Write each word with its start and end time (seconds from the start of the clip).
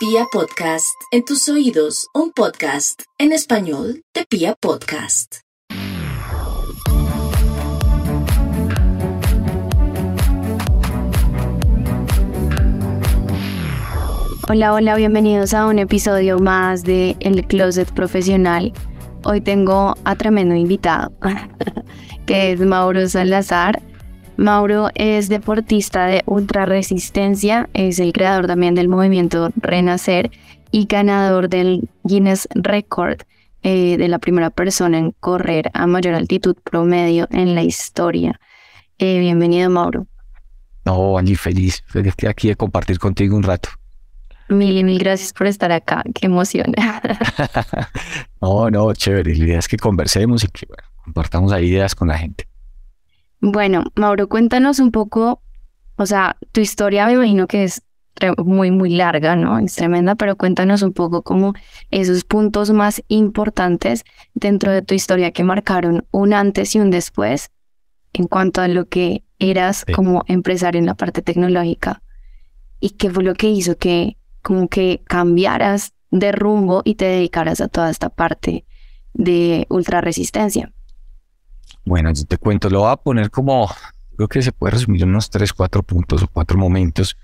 Pia 0.00 0.24
Podcast, 0.32 0.96
en 1.10 1.26
tus 1.26 1.46
oídos, 1.50 2.08
un 2.14 2.32
podcast 2.32 3.02
en 3.18 3.32
español 3.32 4.02
de 4.14 4.24
Pia 4.24 4.54
Podcast. 4.58 5.40
Hola, 14.48 14.72
hola, 14.72 14.96
bienvenidos 14.96 15.52
a 15.52 15.66
un 15.66 15.78
episodio 15.78 16.38
más 16.38 16.82
de 16.82 17.18
El 17.20 17.46
Closet 17.46 17.92
Profesional. 17.92 18.72
Hoy 19.24 19.42
tengo 19.42 19.94
a 20.04 20.16
tremendo 20.16 20.54
invitado, 20.54 21.12
que 22.26 22.52
es 22.52 22.60
Mauro 22.60 23.06
Salazar. 23.06 23.82
Mauro 24.40 24.88
es 24.94 25.28
deportista 25.28 26.06
de 26.06 26.22
ultra 26.24 26.64
resistencia, 26.64 27.68
es 27.74 27.98
el 27.98 28.14
creador 28.14 28.46
también 28.46 28.74
del 28.74 28.88
movimiento 28.88 29.50
Renacer 29.56 30.30
y 30.70 30.86
ganador 30.86 31.50
del 31.50 31.90
Guinness 32.04 32.48
Record 32.54 33.20
eh, 33.62 33.98
de 33.98 34.08
la 34.08 34.18
primera 34.18 34.48
persona 34.48 34.96
en 34.96 35.10
correr 35.10 35.70
a 35.74 35.86
mayor 35.86 36.14
altitud 36.14 36.56
promedio 36.64 37.28
en 37.30 37.54
la 37.54 37.62
historia. 37.62 38.40
Eh, 38.98 39.18
bienvenido, 39.18 39.68
Mauro. 39.68 40.06
No, 40.86 41.18
Angie, 41.18 41.36
feliz, 41.36 41.84
feliz 41.86 42.14
aquí 42.26 42.48
de 42.48 42.56
compartir 42.56 42.98
contigo 42.98 43.36
un 43.36 43.42
rato. 43.42 43.68
Mil 44.48 44.74
y 44.74 44.84
mil 44.84 44.98
gracias 44.98 45.34
por 45.34 45.48
estar 45.48 45.70
acá, 45.70 46.02
qué 46.14 46.24
emoción. 46.24 46.72
no, 48.40 48.70
no, 48.70 48.94
chévere, 48.94 49.36
la 49.36 49.44
idea 49.44 49.58
es 49.58 49.68
que 49.68 49.76
conversemos 49.76 50.44
y 50.44 50.46
que 50.48 50.66
compartamos 51.04 51.52
ahí 51.52 51.66
ideas 51.66 51.94
con 51.94 52.08
la 52.08 52.16
gente. 52.16 52.49
Bueno, 53.40 53.84
Mauro, 53.94 54.28
cuéntanos 54.28 54.80
un 54.80 54.90
poco, 54.90 55.42
o 55.96 56.06
sea, 56.06 56.36
tu 56.52 56.60
historia 56.60 57.06
me 57.06 57.14
imagino 57.14 57.46
que 57.46 57.64
es 57.64 57.82
muy, 58.44 58.70
muy 58.70 58.90
larga, 58.90 59.34
¿no? 59.36 59.58
Es 59.58 59.74
tremenda, 59.76 60.14
pero 60.14 60.36
cuéntanos 60.36 60.82
un 60.82 60.92
poco 60.92 61.22
como 61.22 61.54
esos 61.90 62.24
puntos 62.24 62.70
más 62.70 63.02
importantes 63.08 64.04
dentro 64.34 64.72
de 64.72 64.82
tu 64.82 64.94
historia 64.94 65.30
que 65.30 65.44
marcaron 65.44 66.06
un 66.10 66.34
antes 66.34 66.74
y 66.74 66.80
un 66.80 66.90
después 66.90 67.50
en 68.12 68.26
cuanto 68.26 68.60
a 68.60 68.68
lo 68.68 68.88
que 68.88 69.24
eras 69.38 69.86
como 69.94 70.24
empresario 70.26 70.78
en 70.78 70.86
la 70.86 70.94
parte 70.94 71.22
tecnológica 71.22 72.02
y 72.78 72.90
qué 72.90 73.10
fue 73.10 73.24
lo 73.24 73.34
que 73.34 73.48
hizo 73.48 73.76
que 73.78 74.16
como 74.42 74.68
que 74.68 75.02
cambiaras 75.06 75.94
de 76.10 76.32
rumbo 76.32 76.82
y 76.84 76.96
te 76.96 77.04
dedicaras 77.06 77.60
a 77.60 77.68
toda 77.68 77.90
esta 77.90 78.10
parte 78.10 78.64
de 79.14 79.66
ultra 79.70 80.00
resistencia. 80.00 80.72
Bueno, 81.84 82.12
yo 82.12 82.24
te 82.24 82.36
cuento, 82.36 82.68
lo 82.68 82.80
voy 82.80 82.92
a 82.92 82.96
poner 82.96 83.30
como, 83.30 83.70
creo 84.16 84.28
que 84.28 84.42
se 84.42 84.52
puede 84.52 84.72
resumir 84.72 85.02
en 85.02 85.10
unos 85.10 85.30
tres, 85.30 85.52
cuatro 85.52 85.82
puntos 85.82 86.22
o 86.22 86.28
cuatro 86.28 86.58
momentos. 86.58 87.16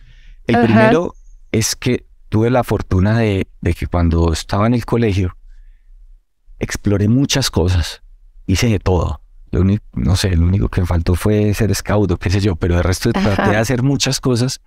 El 0.46 0.60
primero 0.60 1.14
es 1.52 1.76
que 1.76 2.06
tuve 2.28 2.50
la 2.50 2.64
fortuna 2.64 3.18
de, 3.18 3.46
que 3.76 3.86
cuando 3.86 4.32
estaba 4.32 4.66
en 4.66 4.74
el 4.74 4.84
colegio, 4.84 5.36
exploré 6.58 7.08
muchas 7.08 7.50
cosas, 7.50 8.02
hice 8.46 8.68
de 8.68 8.78
todo. 8.78 9.20
Lo 9.50 9.60
único, 9.60 9.84
no 9.94 10.16
sé, 10.16 10.34
lo 10.36 10.46
único 10.46 10.68
que 10.68 10.80
me 10.80 10.86
faltó 10.86 11.14
fue 11.14 11.54
ser 11.54 11.74
scout 11.74 12.10
o 12.10 12.16
qué 12.16 12.30
sé 12.30 12.40
yo, 12.40 12.56
pero 12.56 12.76
el 12.76 12.84
resto 12.84 13.12
traté 13.12 13.50
de 13.50 13.56
hacer 13.56 13.82
muchas 13.82 14.20
cosas 14.20 14.60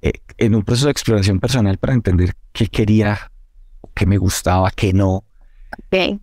eh, 0.00 0.12
en 0.38 0.54
un 0.54 0.62
proceso 0.62 0.86
de 0.86 0.92
exploración 0.92 1.38
personal 1.38 1.78
para 1.78 1.92
entender 1.92 2.34
qué 2.52 2.66
quería, 2.66 3.30
qué 3.94 4.06
me 4.06 4.16
gustaba, 4.16 4.70
qué 4.70 4.92
no, 4.92 5.24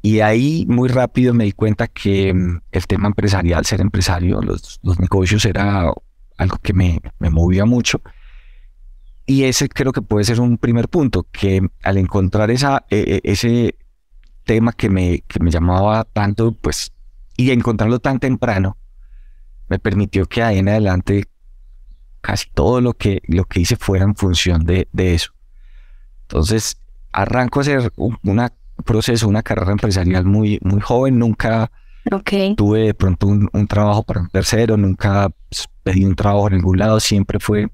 y 0.01 0.19
ahí 0.19 0.65
muy 0.67 0.89
rápido 0.89 1.33
me 1.33 1.43
di 1.43 1.51
cuenta 1.51 1.87
que 1.87 2.33
mm, 2.33 2.61
el 2.71 2.87
tema 2.87 3.07
empresarial, 3.07 3.65
ser 3.65 3.81
empresario, 3.81 4.41
los, 4.41 4.79
los 4.83 4.99
negocios 4.99 5.45
era 5.45 5.91
algo 6.37 6.57
que 6.61 6.73
me, 6.73 6.99
me, 7.19 7.29
movía 7.29 7.65
mucho. 7.65 8.01
Y 9.25 9.43
ese 9.43 9.69
creo 9.69 9.91
que 9.91 10.01
puede 10.01 10.25
ser 10.25 10.39
un 10.39 10.57
primer 10.57 10.89
punto, 10.89 11.27
que 11.31 11.61
al 11.83 11.97
encontrar 11.97 12.49
esa, 12.49 12.85
e, 12.89 13.21
e, 13.23 13.31
ese 13.31 13.75
tema 14.43 14.73
que 14.73 14.89
me, 14.89 15.23
que 15.27 15.39
me 15.39 15.51
llamaba 15.51 16.03
tanto, 16.05 16.53
pues, 16.53 16.91
y 17.37 17.51
encontrarlo 17.51 17.99
tan 17.99 18.19
temprano, 18.19 18.77
me 19.67 19.77
permitió 19.77 20.25
que 20.25 20.41
ahí 20.41 20.57
en 20.57 20.69
adelante 20.69 21.25
casi 22.21 22.49
todo 22.49 22.81
lo 22.81 22.93
que, 22.95 23.21
lo 23.27 23.45
que 23.45 23.61
hice 23.61 23.75
fuera 23.75 24.03
en 24.03 24.15
función 24.15 24.65
de, 24.65 24.87
de 24.91 25.13
eso. 25.13 25.31
Entonces, 26.23 26.81
arranco 27.11 27.59
a 27.59 27.61
hacer 27.61 27.93
una 28.23 28.51
proceso, 28.83 29.27
una 29.27 29.43
carrera 29.43 29.71
empresarial 29.71 30.25
muy, 30.25 30.59
muy 30.61 30.81
joven, 30.81 31.19
nunca 31.19 31.71
tuve 32.55 32.79
de 32.79 32.93
pronto 32.93 33.27
un, 33.27 33.67
trabajo 33.67 34.03
para 34.03 34.21
un 34.21 34.29
tercero, 34.29 34.77
nunca 34.77 35.29
pedí 35.83 36.05
un 36.05 36.15
trabajo 36.15 36.47
en 36.47 36.55
ningún 36.55 36.79
lado, 36.79 36.99
siempre 36.99 37.39
fue 37.39 37.67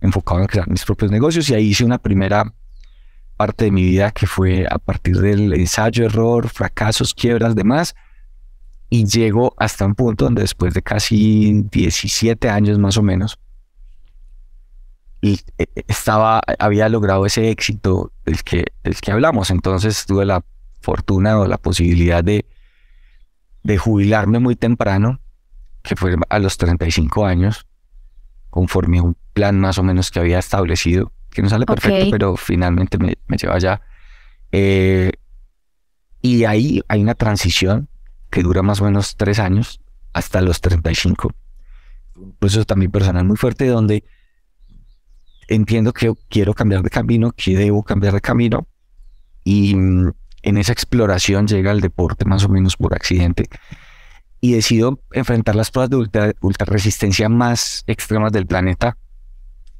enfocado 0.00 0.40
en 0.40 0.46
crear 0.46 0.68
mis 0.68 0.84
propios 0.84 1.10
negocios 1.10 1.48
y 1.50 1.54
ahí 1.54 1.66
hice 1.68 1.84
una 1.84 1.98
primera 1.98 2.52
parte 3.36 3.66
de 3.66 3.70
mi 3.70 3.84
vida 3.84 4.10
que 4.10 4.26
fue 4.26 4.66
a 4.68 4.78
partir 4.78 5.18
del 5.18 5.52
ensayo, 5.54 6.04
error, 6.04 6.48
fracasos, 6.48 7.14
quiebras, 7.14 7.54
demás. 7.54 7.94
Y 8.90 9.04
llego 9.04 9.54
hasta 9.58 9.84
un 9.84 9.94
punto 9.94 10.24
donde 10.24 10.42
después 10.42 10.74
de 10.74 10.82
casi 10.82 11.62
17 11.70 12.48
años 12.48 12.78
más 12.78 12.96
o 12.96 13.02
menos, 13.02 13.38
estaba, 15.20 16.40
había 16.58 16.88
logrado 16.88 17.26
ese 17.26 17.50
éxito 17.50 18.12
del 18.24 18.42
que, 18.44 18.64
del 18.84 19.00
que 19.00 19.12
hablamos. 19.12 19.50
Entonces 19.50 20.06
tuve 20.06 20.24
la 20.24 20.44
fortuna 20.80 21.38
o 21.38 21.46
la 21.46 21.58
posibilidad 21.58 22.22
de, 22.22 22.46
de 23.62 23.78
jubilarme 23.78 24.38
muy 24.38 24.56
temprano, 24.56 25.20
que 25.82 25.96
fue 25.96 26.16
a 26.28 26.38
los 26.38 26.56
35 26.56 27.26
años, 27.26 27.66
conforme 28.50 28.98
a 28.98 29.02
un 29.02 29.16
plan 29.32 29.58
más 29.58 29.78
o 29.78 29.82
menos 29.82 30.10
que 30.10 30.20
había 30.20 30.38
establecido, 30.38 31.12
que 31.30 31.42
no 31.42 31.48
sale 31.48 31.66
perfecto, 31.66 32.10
pero 32.10 32.36
finalmente 32.36 32.98
me, 32.98 33.18
me 33.26 33.36
lleva 33.36 33.54
allá. 33.54 33.82
Eh, 34.52 35.12
y 36.22 36.44
ahí 36.44 36.82
hay 36.88 37.02
una 37.02 37.14
transición 37.14 37.88
que 38.30 38.42
dura 38.42 38.62
más 38.62 38.80
o 38.80 38.84
menos 38.84 39.16
tres 39.16 39.38
años 39.38 39.80
hasta 40.12 40.40
los 40.40 40.60
35. 40.60 41.32
Un 42.16 42.32
proceso 42.32 42.64
también 42.64 42.90
personal 42.90 43.24
muy 43.24 43.36
fuerte 43.36 43.66
donde 43.66 44.04
entiendo 45.48 45.92
que 45.92 46.12
quiero 46.28 46.54
cambiar 46.54 46.82
de 46.82 46.90
camino, 46.90 47.32
que 47.32 47.56
debo 47.56 47.82
cambiar 47.82 48.14
de 48.14 48.20
camino. 48.20 48.68
Y 49.44 49.74
mm, 49.74 50.12
en 50.42 50.58
esa 50.58 50.72
exploración 50.72 51.48
llega 51.48 51.72
el 51.72 51.80
deporte 51.80 52.24
más 52.24 52.44
o 52.44 52.48
menos 52.48 52.76
por 52.76 52.94
accidente. 52.94 53.48
Y 54.40 54.52
decido 54.52 55.00
enfrentar 55.12 55.56
las 55.56 55.70
pruebas 55.70 55.90
de 55.90 56.34
ultra, 56.40 56.66
resistencia 56.66 57.28
más 57.28 57.82
extremas 57.86 58.30
del 58.30 58.46
planeta. 58.46 58.96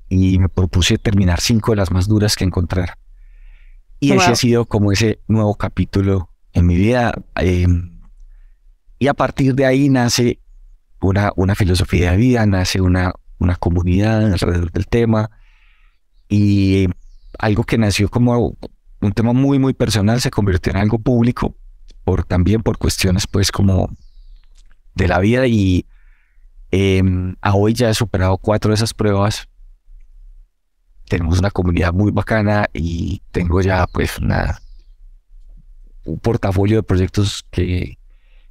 Y 0.08 0.38
me 0.38 0.48
propuse 0.48 0.98
terminar 0.98 1.40
cinco 1.40 1.72
de 1.72 1.76
las 1.76 1.90
más 1.90 2.08
duras 2.08 2.34
que 2.34 2.44
encontrar. 2.44 2.98
Y 4.00 4.12
ese 4.12 4.30
ha 4.30 4.36
sido 4.36 4.64
como 4.64 4.90
ese 4.90 5.20
nuevo 5.28 5.54
capítulo 5.54 6.30
en 6.52 6.66
mi 6.66 6.76
vida. 6.76 7.12
Em, 7.36 8.00
y 8.98 9.06
a 9.06 9.14
partir 9.14 9.54
de 9.54 9.66
ahí 9.66 9.88
nace 9.88 10.40
una, 11.00 11.32
una 11.36 11.54
filosofía 11.54 12.12
de 12.12 12.16
vida, 12.16 12.46
nace 12.46 12.80
una, 12.80 13.12
una 13.38 13.56
comunidad 13.56 14.24
alrededor 14.24 14.72
del 14.72 14.86
tema, 14.86 15.30
y 16.28 16.86
algo 17.38 17.64
que 17.64 17.78
nació 17.78 18.08
como 18.08 18.56
un 19.00 19.12
tema 19.12 19.32
muy, 19.32 19.58
muy 19.58 19.74
personal 19.74 20.20
se 20.20 20.30
convirtió 20.30 20.70
en 20.70 20.78
algo 20.78 20.98
público 20.98 21.54
por, 22.04 22.24
también 22.24 22.62
por 22.62 22.78
cuestiones 22.78 23.26
pues 23.26 23.52
como 23.52 23.90
de 24.94 25.08
la 25.08 25.18
vida 25.20 25.46
y 25.46 25.86
em, 26.70 27.36
a 27.40 27.54
hoy 27.54 27.74
ya 27.74 27.90
he 27.90 27.94
superado 27.94 28.36
cuatro 28.38 28.70
de 28.70 28.74
esas 28.74 28.92
pruebas. 28.92 29.48
Tenemos 31.08 31.38
una 31.38 31.50
comunidad 31.50 31.92
muy 31.92 32.10
bacana 32.10 32.66
y 32.74 33.22
tengo 33.30 33.60
ya 33.62 33.86
pues 33.86 34.18
una, 34.18 34.60
un 36.04 36.18
portafolio 36.18 36.78
de 36.78 36.82
proyectos 36.82 37.44
que 37.50 37.98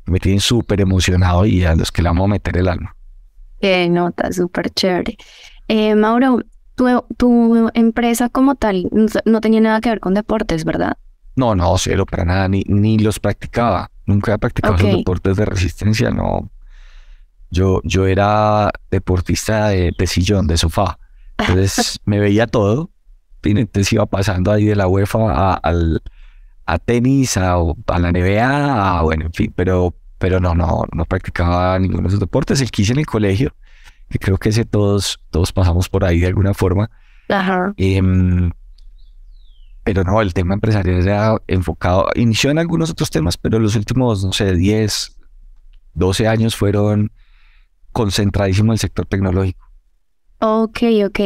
me 0.06 0.20
tienen 0.20 0.40
súper 0.40 0.82
emocionado 0.82 1.46
y 1.46 1.66
a 1.66 1.76
los 1.76 1.92
que 1.92 2.02
le 2.02 2.10
vamos 2.10 2.26
a 2.26 2.34
meter 2.34 2.58
el 2.58 2.68
alma. 2.68 2.96
Qué 3.60 3.90
nota, 3.90 4.32
súper 4.32 4.70
chévere. 4.70 5.18
Eh, 5.68 5.96
Mauro, 5.96 6.42
tu, 6.78 7.70
empresa 7.74 8.30
como 8.30 8.56
tal 8.56 8.90
no 9.26 9.42
tenía 9.42 9.62
nada 9.62 9.82
que 9.82 9.90
ver 9.90 10.00
con 10.00 10.14
deportes, 10.14 10.64
¿verdad? 10.64 10.98
No, 11.36 11.56
no, 11.56 11.78
cero 11.78 12.06
para 12.06 12.26
nada, 12.26 12.48
ni, 12.48 12.64
ni 12.68 12.98
los 12.98 13.20
practicaba. 13.20 13.92
Nunca 14.06 14.34
he 14.34 14.38
practicado 14.38 14.78
los 14.78 14.98
deportes 14.98 15.38
de 15.38 15.46
resistencia, 15.46 16.10
no. 16.12 16.50
Yo, 17.50 17.82
yo 17.84 18.08
era 18.08 18.72
deportista 18.92 19.70
de, 19.70 19.94
sillón, 20.08 20.48
de 20.48 20.58
sofá. 20.58 21.00
Entonces 21.38 22.00
me 22.06 22.20
veía 22.20 22.48
todo. 22.48 22.92
Entonces 23.44 23.94
iba 23.94 24.06
pasando 24.06 24.52
ahí 24.52 24.66
de 24.66 24.76
la 24.76 24.88
UEFA 24.88 25.32
a, 25.32 25.54
al, 25.54 26.02
a 26.66 26.80
tenis, 26.80 27.38
a, 27.38 27.56
a 27.56 28.00
la 28.00 28.12
NBA, 28.12 28.98
a, 28.98 29.02
bueno, 29.04 29.26
en 29.26 29.34
fin, 29.34 29.54
pero, 29.56 29.96
pero 30.18 30.40
no, 30.40 30.54
no, 30.54 30.84
no 30.92 31.06
practicaba 31.06 31.80
ninguno 31.80 32.04
de 32.04 32.08
esos 32.10 32.20
deportes. 32.20 32.62
El 32.62 32.72
que 32.72 32.82
hice 32.82 32.94
en 32.94 33.00
el 33.00 33.06
colegio 33.06 33.54
que 34.10 34.20
creo 34.20 34.38
que 34.38 34.50
ese 34.50 34.66
todos, 34.66 35.20
todos 35.30 35.52
pasamos 35.52 35.90
por 35.90 36.06
ahí 36.06 36.20
de 36.20 36.28
alguna 36.28 36.54
forma. 36.54 36.90
Ajá. 37.30 37.74
Em, 37.78 38.52
pero 39.84 40.04
no, 40.04 40.22
el 40.22 40.34
tema 40.34 40.54
empresarial 40.54 41.02
era 41.02 41.38
enfocado, 41.48 42.08
inició 42.16 42.52
en 42.52 42.60
algunos 42.60 42.90
otros 42.90 43.10
temas, 43.10 43.38
pero 43.38 43.60
los 43.60 43.76
últimos, 43.76 44.24
no 44.24 44.34
sé, 44.34 44.54
10, 44.54 45.18
12 45.94 46.28
años 46.28 46.56
fueron 46.56 47.12
concentradísimos 47.94 48.68
en 48.68 48.74
el 48.74 48.80
sector 48.80 49.06
tecnológico. 49.06 49.66
Ok, 50.40 50.80
ok. 51.06 51.20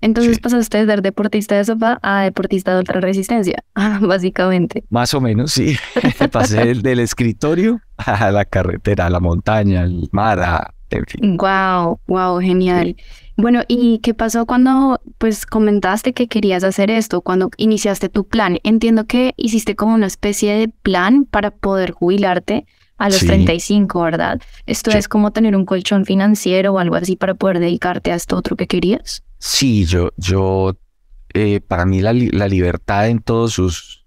Entonces 0.00 0.38
pasaste 0.38 0.78
de 0.78 0.86
ser 0.86 1.02
deportista 1.02 1.56
de 1.56 1.64
sofá 1.64 1.98
a 2.02 2.22
deportista 2.22 2.72
de 2.72 2.78
ultra 2.78 3.00
resistencia, 3.00 3.64
básicamente. 4.00 4.84
Más 4.88 5.12
o 5.14 5.20
menos, 5.20 5.52
sí. 5.52 5.76
Pasé 6.30 6.74
del, 6.74 7.00
escritorio 7.00 7.80
a 7.96 8.30
la 8.30 8.44
carretera, 8.44 9.06
a 9.06 9.10
la 9.10 9.20
montaña, 9.20 9.82
al 9.82 10.08
mar, 10.12 10.40
a, 10.40 10.74
en 10.90 11.04
fin. 11.06 11.36
Wow, 11.36 12.00
wow, 12.06 12.40
genial. 12.40 12.96
Bueno, 13.36 13.62
¿y 13.68 13.98
qué 13.98 14.14
pasó 14.14 14.46
cuando 14.46 15.00
pues 15.18 15.44
comentaste 15.44 16.14
que 16.14 16.26
querías 16.26 16.64
hacer 16.64 16.90
esto, 16.90 17.20
cuando 17.20 17.50
iniciaste 17.58 18.08
tu 18.08 18.26
plan? 18.26 18.58
Entiendo 18.62 19.06
que 19.06 19.34
hiciste 19.36 19.76
como 19.76 19.94
una 19.94 20.06
especie 20.06 20.54
de 20.54 20.68
plan 20.68 21.26
para 21.26 21.50
poder 21.50 21.90
jubilarte 21.90 22.66
a 22.98 23.10
los 23.10 23.18
35, 23.18 24.00
¿verdad? 24.00 24.40
Esto 24.64 24.90
es 24.90 25.06
como 25.06 25.30
tener 25.32 25.54
un 25.54 25.66
colchón 25.66 26.06
financiero 26.06 26.72
o 26.72 26.78
algo 26.78 26.96
así 26.96 27.16
para 27.16 27.34
poder 27.34 27.58
dedicarte 27.58 28.10
a 28.10 28.14
esto 28.14 28.36
otro 28.36 28.56
que 28.56 28.66
querías. 28.66 29.22
Sí, 29.38 29.84
yo, 29.84 30.12
yo, 30.16 30.78
eh, 31.34 31.60
para 31.60 31.84
mí 31.84 32.00
la, 32.00 32.14
la 32.14 32.48
libertad 32.48 33.08
en 33.08 33.18
todos 33.18 33.52
sus 33.52 34.06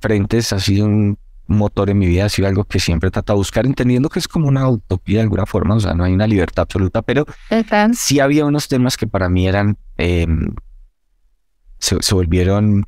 frentes 0.00 0.52
ha 0.52 0.58
sido 0.58 0.86
un 0.86 1.18
motor 1.46 1.90
en 1.90 1.98
mi 1.98 2.06
vida, 2.06 2.26
ha 2.26 2.28
sido 2.28 2.48
algo 2.48 2.64
que 2.64 2.80
siempre 2.80 3.08
he 3.08 3.10
tratado 3.10 3.36
de 3.36 3.40
buscar, 3.40 3.66
entendiendo 3.66 4.08
que 4.08 4.18
es 4.18 4.28
como 4.28 4.48
una 4.48 4.68
utopía 4.68 5.18
de 5.18 5.22
alguna 5.22 5.46
forma, 5.46 5.74
o 5.76 5.80
sea, 5.80 5.94
no 5.94 6.04
hay 6.04 6.12
una 6.12 6.26
libertad 6.26 6.62
absoluta, 6.62 7.02
pero 7.02 7.26
sí 7.94 8.20
había 8.20 8.44
unos 8.44 8.68
temas 8.68 8.96
que 8.96 9.06
para 9.06 9.28
mí 9.28 9.46
eran, 9.46 9.76
em, 9.96 10.54
se, 11.78 12.14
volvieron 12.14 12.86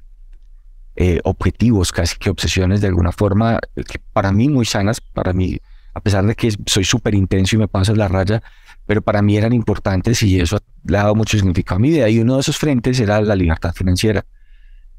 eh, 0.96 1.20
objetivos, 1.24 1.92
casi 1.92 2.16
que 2.18 2.30
obsesiones 2.30 2.80
de 2.80 2.88
alguna 2.88 3.12
forma, 3.12 3.60
que 3.74 4.00
para 4.12 4.32
mí 4.32 4.48
muy 4.48 4.66
sanas, 4.66 5.00
para 5.00 5.32
mí, 5.32 5.58
a 5.94 6.00
pesar 6.00 6.26
de 6.26 6.34
que 6.34 6.52
soy 6.66 6.84
súper 6.84 7.14
intenso 7.14 7.56
y 7.56 7.58
me 7.58 7.68
paso 7.68 7.94
la 7.94 8.08
raya, 8.08 8.42
pero 8.88 9.02
para 9.02 9.20
mí 9.20 9.36
eran 9.36 9.52
importantes 9.52 10.22
y 10.22 10.40
eso 10.40 10.58
le 10.84 10.96
ha 10.96 11.02
dado 11.02 11.14
mucho 11.14 11.36
significado 11.36 11.76
a 11.76 11.78
mi 11.78 11.90
vida. 11.90 12.08
Y 12.08 12.20
uno 12.20 12.36
de 12.36 12.40
esos 12.40 12.56
frentes 12.56 12.98
era 12.98 13.20
la 13.20 13.36
libertad 13.36 13.74
financiera. 13.74 14.24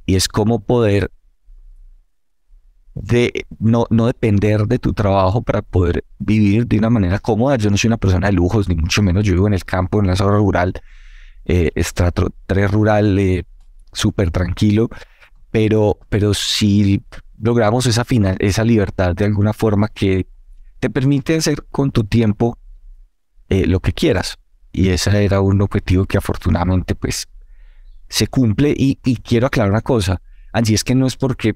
Y 0.06 0.16
es 0.16 0.28
cómo 0.28 0.60
poder 0.60 1.12
de 2.96 3.46
no, 3.60 3.86
no 3.90 4.08
depender 4.08 4.66
de 4.68 4.80
tu 4.80 4.94
trabajo 4.94 5.42
para 5.42 5.62
poder 5.62 6.04
vivir 6.18 6.68
de 6.68 6.78
una 6.78 6.90
manera 6.90 7.20
cómoda. 7.20 7.56
Yo 7.58 7.70
no 7.70 7.78
soy 7.78 7.90
una 7.90 7.98
persona 7.98 8.28
de 8.28 8.34
lujos, 8.34 8.68
ni 8.68 8.76
mucho 8.76 9.02
menos. 9.02 9.24
Yo 9.24 9.34
vivo 9.34 9.48
en 9.48 9.54
el 9.54 9.66
campo, 9.66 10.00
en 10.00 10.08
la 10.08 10.16
zona 10.16 10.38
rural, 10.38 10.74
eh, 11.46 11.72
estrato 11.76 12.34
3 12.48 12.72
rural, 12.72 13.18
eh, 13.20 13.46
súper 13.94 14.32
tranquilo. 14.32 14.90
Pero, 15.52 16.00
pero 16.10 16.34
si 16.34 17.04
logramos 17.40 17.86
esa, 17.86 18.06
final, 18.06 18.36
esa 18.40 18.64
libertad 18.64 19.16
de 19.16 19.26
alguna 19.26 19.54
forma 19.54 19.88
que 19.88 20.28
te 20.80 20.90
permite 20.90 21.36
hacer 21.36 21.66
con 21.72 21.92
tu 21.92 22.04
tiempo 22.04 22.58
eh, 23.50 23.66
lo 23.66 23.80
que 23.80 23.94
quieras. 23.94 24.38
Y 24.72 24.90
ese 24.90 25.24
era 25.24 25.42
un 25.42 25.62
objetivo 25.62 26.06
que 26.06 26.18
afortunadamente 26.18 26.96
pues 26.96 27.28
se 28.08 28.28
cumple. 28.28 28.74
Y, 28.78 29.00
y 29.04 29.18
quiero 29.18 29.48
aclarar 29.48 29.72
una 29.72 29.82
cosa, 29.82 30.22
Angie, 30.54 30.76
es 30.76 30.84
que 30.84 30.96
no 30.96 31.08
es 31.08 31.16
porque 31.16 31.56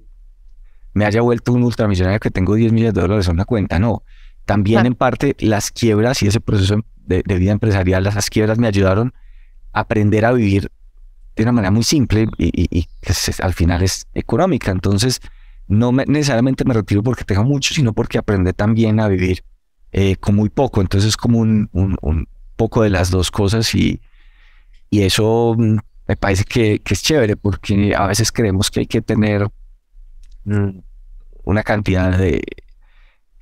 me 0.93 1.05
haya 1.05 1.21
vuelto 1.21 1.53
un 1.53 1.63
ultramillonario 1.63 2.19
que 2.19 2.31
tengo 2.31 2.55
10 2.55 2.71
millones 2.71 2.93
de 2.93 3.01
dólares 3.01 3.27
en 3.27 3.33
una 3.33 3.45
cuenta, 3.45 3.79
no. 3.79 4.03
También 4.45 4.85
en 4.85 4.95
parte 4.95 5.35
las 5.39 5.71
quiebras 5.71 6.21
y 6.21 6.27
ese 6.27 6.39
proceso 6.39 6.77
de, 7.05 7.23
vida 7.23 7.51
empresarial, 7.51 8.03
las 8.03 8.29
quiebras 8.29 8.57
me 8.59 8.67
ayudaron 8.67 9.13
a 9.71 9.81
aprender 9.81 10.25
a 10.25 10.31
vivir 10.33 10.71
de 11.35 11.43
una 11.43 11.51
manera 11.51 11.71
muy 11.71 11.83
simple 11.83 12.27
y, 12.37 12.83
que 13.01 13.13
al 13.41 13.53
final 13.53 13.81
es 13.81 14.07
económica. 14.13 14.71
Entonces, 14.71 15.19
no 15.67 15.91
necesariamente 15.91 16.65
me 16.65 16.73
retiro 16.73 17.01
porque 17.01 17.23
tengo 17.23 17.43
mucho, 17.43 17.73
sino 17.73 17.93
porque 17.93 18.17
aprendí 18.17 18.53
también 18.53 18.99
a 18.99 19.07
vivir 19.07 19.43
eh, 19.91 20.15
con 20.17 20.35
muy 20.35 20.49
poco. 20.49 20.81
Entonces, 20.81 21.09
es 21.09 21.17
como 21.17 21.39
un, 21.39 21.69
un, 21.71 22.27
poco 22.55 22.83
de 22.83 22.89
las 22.91 23.09
dos 23.09 23.31
cosas 23.31 23.73
y, 23.73 23.99
y 24.91 25.01
eso 25.01 25.55
mm, 25.57 25.77
me 26.07 26.15
parece 26.15 26.43
que, 26.43 26.79
que, 26.79 26.93
es 26.93 27.01
chévere 27.01 27.35
porque 27.35 27.95
a 27.97 28.05
veces 28.05 28.31
creemos 28.31 28.69
que 28.69 28.81
hay 28.81 28.85
que 28.85 29.01
tener 29.01 29.49
una 31.43 31.63
cantidad 31.63 32.17
de 32.17 32.41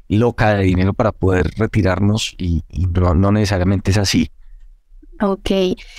loca 0.07 0.53
de 0.55 0.63
dinero 0.63 0.93
para 0.93 1.11
poder 1.11 1.51
retirarnos 1.57 2.35
y, 2.37 2.63
no, 2.93 3.31
necesariamente 3.31 3.91
es 3.91 3.97
así. 3.97 4.31
Ok, 5.21 5.51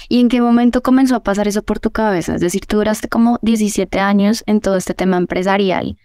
¿y 0.08 0.20
en 0.20 0.28
qué 0.28 0.40
momento 0.40 0.82
comenzó 0.82 1.14
a 1.14 1.22
pasar 1.22 1.46
eso 1.46 1.62
por 1.62 1.78
tu 1.78 1.90
cabeza? 1.90 2.34
Es 2.34 2.40
decir, 2.40 2.66
tú 2.66 2.78
duraste 2.78 3.08
como 3.08 3.38
17 3.42 4.00
años 4.00 4.42
en 4.46 4.60
todo 4.60 4.76
este 4.76 4.94
tema 4.94 5.16
empresarial, 5.16 5.96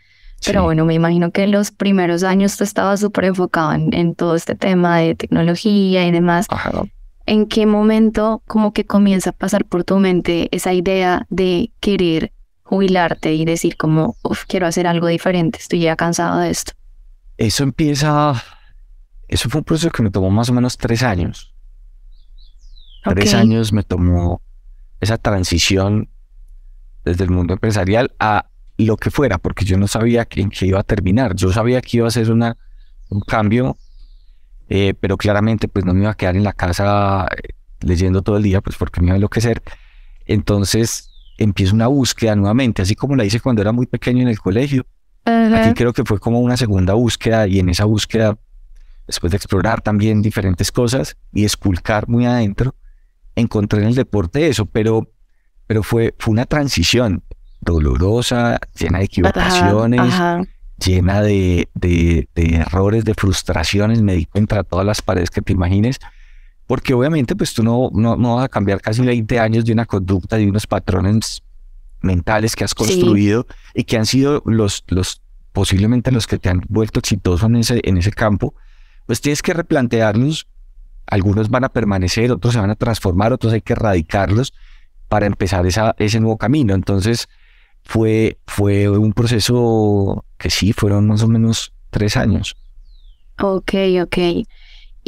pero 0.46 0.64
bueno, 0.64 0.86
me 0.86 0.94
imagino 0.94 1.32
que 1.32 1.44
en 1.44 1.52
los 1.52 1.72
primeros 1.72 2.24
años 2.24 2.58
tú 2.58 2.64
estabas 2.64 3.00
súper 3.00 3.26
enfocado 3.26 3.74
en, 3.74 4.16
todo 4.16 4.36
este 4.36 4.56
tema 4.56 5.00
de 5.00 5.16
tecnología 5.16 6.08
y 6.08 6.12
demás. 6.12 6.48
¿En 7.26 7.48
qué 7.48 7.66
momento 7.66 8.44
como 8.46 8.72
que 8.72 8.86
comienza 8.86 9.32
a 9.32 9.34
pasar 9.34 9.66
por 9.66 9.84
tu 9.84 9.98
mente 9.98 10.48
esa 10.52 10.74
idea 10.74 11.26
de 11.30 11.72
querer 11.80 12.32
jubilarte 12.68 13.34
y 13.34 13.46
decir 13.46 13.78
como, 13.78 14.18
quiero 14.48 14.68
hacer 14.68 14.88
algo 14.88 15.08
diferente, 15.08 15.58
estoy 15.60 15.80
ya 15.80 15.96
cansado 15.96 16.40
de 16.40 16.50
esto? 16.50 16.74
Eso 17.38 17.64
empieza, 17.64 18.44
eso 19.30 19.50
fue 19.50 19.60
un 19.60 19.66
proceso 19.66 19.90
que 19.90 20.04
me 20.04 20.12
tomó 20.12 20.30
más 20.30 20.50
o 20.50 20.54
menos 20.54 20.78
tres 20.78 21.02
años. 21.02 21.54
Tres 23.06 23.34
años 23.34 23.72
me 23.72 23.84
tomó 23.84 24.42
esa 25.00 25.18
transición 25.18 26.10
desde 27.06 27.24
el 27.24 27.30
mundo 27.30 27.54
empresarial 27.54 28.14
a 28.20 28.50
lo 28.78 28.98
que 28.98 29.12
fuera, 29.12 29.38
porque 29.38 29.64
yo 29.64 29.78
no 29.78 29.88
sabía 29.88 30.28
en 30.30 30.50
qué 30.50 30.66
iba 30.66 30.82
a 30.82 30.84
terminar. 30.84 31.36
Yo 31.36 31.54
sabía 31.54 31.80
que 31.80 31.98
iba 31.98 32.08
a 32.08 32.12
ser 32.12 32.30
una, 32.32 32.58
un 33.10 33.22
cambio, 33.22 33.78
eh, 34.68 34.94
pero 35.00 35.16
claramente 35.16 35.70
pues 35.70 35.86
no 35.86 35.94
me 35.94 36.02
iba 36.02 36.12
a 36.12 36.16
quedar 36.16 36.36
en 36.36 36.44
la 36.44 36.52
casa 36.52 37.30
eh, 37.32 37.54
leyendo 37.80 38.24
todo 38.24 38.36
el 38.36 38.44
día, 38.44 38.60
pues 38.60 38.76
porque 38.76 39.00
me 39.00 39.08
iba 39.08 39.14
a 39.14 39.18
enloquecer. 39.18 39.64
Entonces 40.26 41.07
empiezo 41.38 41.76
una 41.76 41.88
búsqueda 41.88 42.36
nuevamente, 42.36 42.82
así 42.82 42.96
como 42.96 43.16
la 43.16 43.26
hice 43.26 43.40
cuando 43.40 43.62
era 43.62 43.72
muy 43.72 43.86
pequeño 43.86 44.22
en 44.22 44.28
el 44.28 44.40
colegio. 44.40 44.86
Aquí 45.26 45.74
creo 45.74 45.92
que 45.92 46.06
fue 46.06 46.20
como 46.20 46.40
una 46.40 46.56
segunda 46.56 46.94
búsqueda 46.94 47.48
y 47.48 47.60
en 47.60 47.70
esa 47.70 47.84
búsqueda, 47.84 48.38
después 49.06 49.32
de 49.32 49.38
explorar 49.38 49.82
también 49.82 50.22
diferentes 50.22 50.72
cosas 50.72 51.18
y 51.34 51.44
esculcar 51.44 52.08
muy 52.08 52.26
adentro, 52.26 52.76
encontré 53.36 53.82
en 53.82 53.90
el 53.90 53.96
deporte 53.96 54.48
eso, 54.48 54.66
pero, 54.66 55.12
pero 55.68 55.84
fue, 55.84 56.16
fue 56.18 56.32
una 56.32 56.46
transición 56.46 57.24
dolorosa, 57.60 58.60
llena 58.80 59.00
de 59.00 59.06
equivocaciones, 59.06 60.14
llena 60.78 61.22
de, 61.22 61.68
de, 61.74 62.30
de, 62.34 62.56
errores, 62.56 63.04
de 63.04 63.14
frustraciones, 63.14 64.02
me 64.02 64.16
di 64.16 64.26
cuenta 64.26 64.58
de 64.58 64.64
todas 64.64 64.86
las 64.86 65.02
paredes 65.02 65.30
que 65.30 65.42
te 65.42 65.54
imagines, 65.54 66.00
porque 66.68 66.94
obviamente 66.94 67.36
pues 67.36 67.54
tú 67.54 67.64
no, 67.64 67.90
no, 67.94 68.36
vas 68.36 68.46
a 68.46 68.50
cambiar 68.50 68.82
casi 68.82 69.02
20 69.02 69.40
años 69.40 69.66
de 69.66 69.72
una 69.72 69.86
conducta, 69.86 70.36
de 70.36 70.48
unos 70.48 70.68
patrones 70.68 71.42
mentales 72.02 72.56
que 72.56 72.66
has 72.66 72.76
construido 72.76 73.48
y 73.74 73.86
que 73.86 73.98
han 73.98 74.06
sido 74.06 74.44
los, 74.46 74.84
los 74.88 75.22
posiblemente 75.54 76.12
los 76.12 76.28
que 76.28 76.38
te 76.38 76.50
han 76.50 76.62
vuelto 76.68 77.00
exitoso 77.00 77.48
en 77.48 77.56
ese, 77.56 77.82
en 77.84 77.98
ese 77.98 78.12
campo, 78.12 78.54
pues 79.06 79.22
tienes 79.22 79.42
que 79.42 79.54
replantearlos. 79.54 80.46
Algunos 81.08 81.50
van 81.50 81.64
a 81.64 81.70
permanecer, 81.70 82.32
otros 82.32 82.54
se 82.54 82.60
van 82.60 82.70
a 82.70 82.76
transformar, 82.76 83.32
otros 83.32 83.54
hay 83.54 83.62
que 83.62 83.74
erradicarlos 83.74 84.54
para 85.08 85.26
empezar 85.26 85.66
esa, 85.66 85.96
ese 85.98 86.20
nuevo 86.20 86.38
camino. 86.38 86.76
Entonces 86.76 87.30
fue, 87.84 88.38
fue 88.46 88.90
un 88.90 89.14
proceso 89.14 90.26
que 90.38 90.50
sí, 90.50 90.74
fueron 90.74 91.08
más 91.08 91.24
o 91.24 91.30
menos 91.30 91.74
tres 91.90 92.18
años. 92.18 92.58
Ok, 93.40 93.74
ok. 94.04 94.18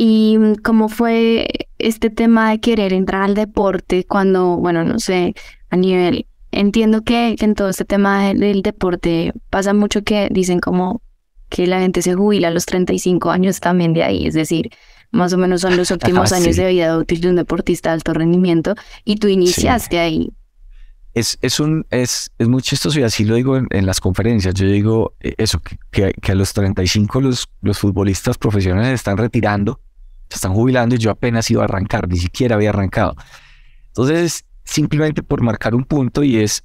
¿Y 0.01 0.37
mm, 0.37 0.55
cómo 0.63 0.87
fue 0.87 1.67
este 1.77 2.09
tema 2.09 2.51
de 2.51 2.61
querer 2.61 2.93
entrar 2.93 3.23
al 3.23 3.35
deporte 3.35 4.05
cuando, 4.05 4.55
bueno, 4.55 4.85
no 4.85 4.97
sé, 4.97 5.35
a 5.69 5.75
nivel, 5.75 6.25
entiendo 6.51 7.01
que, 7.01 7.35
en 7.37 7.53
todo 7.53 7.67
este 7.67 7.83
tema 7.83 8.29
del, 8.29 8.61
deporte 8.61 9.33
pasa 9.49 9.73
mucho 9.73 10.01
que 10.03 10.29
dicen 10.31 10.61
como 10.61 11.01
que 11.49 11.67
la 11.67 11.81
gente 11.81 12.01
se 12.01 12.13
jubila 12.13 12.47
a 12.47 12.51
los 12.51 12.65
35 12.65 13.29
años 13.29 13.59
también 13.59 13.91
de 13.91 14.03
ahí, 14.03 14.25
es 14.25 14.35
decir, 14.35 14.69
más 15.11 15.33
o 15.33 15.37
menos 15.37 15.59
son 15.59 15.75
los 15.75 15.91
últimos 15.91 16.31
años 16.31 16.55
de 16.55 16.69
vida 16.69 16.97
útil 16.97 17.19
de 17.19 17.29
un 17.31 17.35
deportista 17.35 17.89
de 17.89 17.95
alto 17.95 18.13
rendimiento 18.13 18.75
y 19.03 19.17
tú 19.17 19.27
iniciaste 19.27 19.99
ahí. 19.99 20.31
Es, 21.13 21.37
es, 21.41 21.59
un, 21.59 21.85
es, 21.89 22.31
es 22.37 22.47
muy 22.47 22.61
chistoso 22.61 22.97
y 23.01 23.03
así 23.03 23.25
lo 23.25 23.35
digo 23.35 23.57
en, 23.57 23.85
las 23.85 23.99
conferencias. 23.99 24.53
Yo 24.53 24.65
digo 24.65 25.15
eh, 25.19 25.33
eso, 25.37 25.59
que, 25.91 26.13
que, 26.13 26.31
a 26.31 26.35
los 26.35 26.53
35 26.53 27.19
los, 27.19 27.49
los 27.61 27.79
futbolistas 27.79 28.37
profesionales 28.37 28.93
están 28.93 29.17
retirando 29.17 29.81
se 30.29 30.35
están 30.35 30.53
jubilando 30.53 30.95
y 30.95 30.99
yo 30.99 31.11
apenas 31.11 31.49
iba 31.51 31.61
a 31.61 31.65
arrancar, 31.65 32.07
ni 32.07 32.17
siquiera 32.17 32.55
había 32.55 32.69
arrancado. 32.69 33.15
Entonces, 33.87 34.45
simplemente 34.63 35.23
por 35.23 35.41
marcar 35.41 35.73
un 35.75 35.83
punto 35.83 36.23
y 36.23 36.37
es 36.37 36.63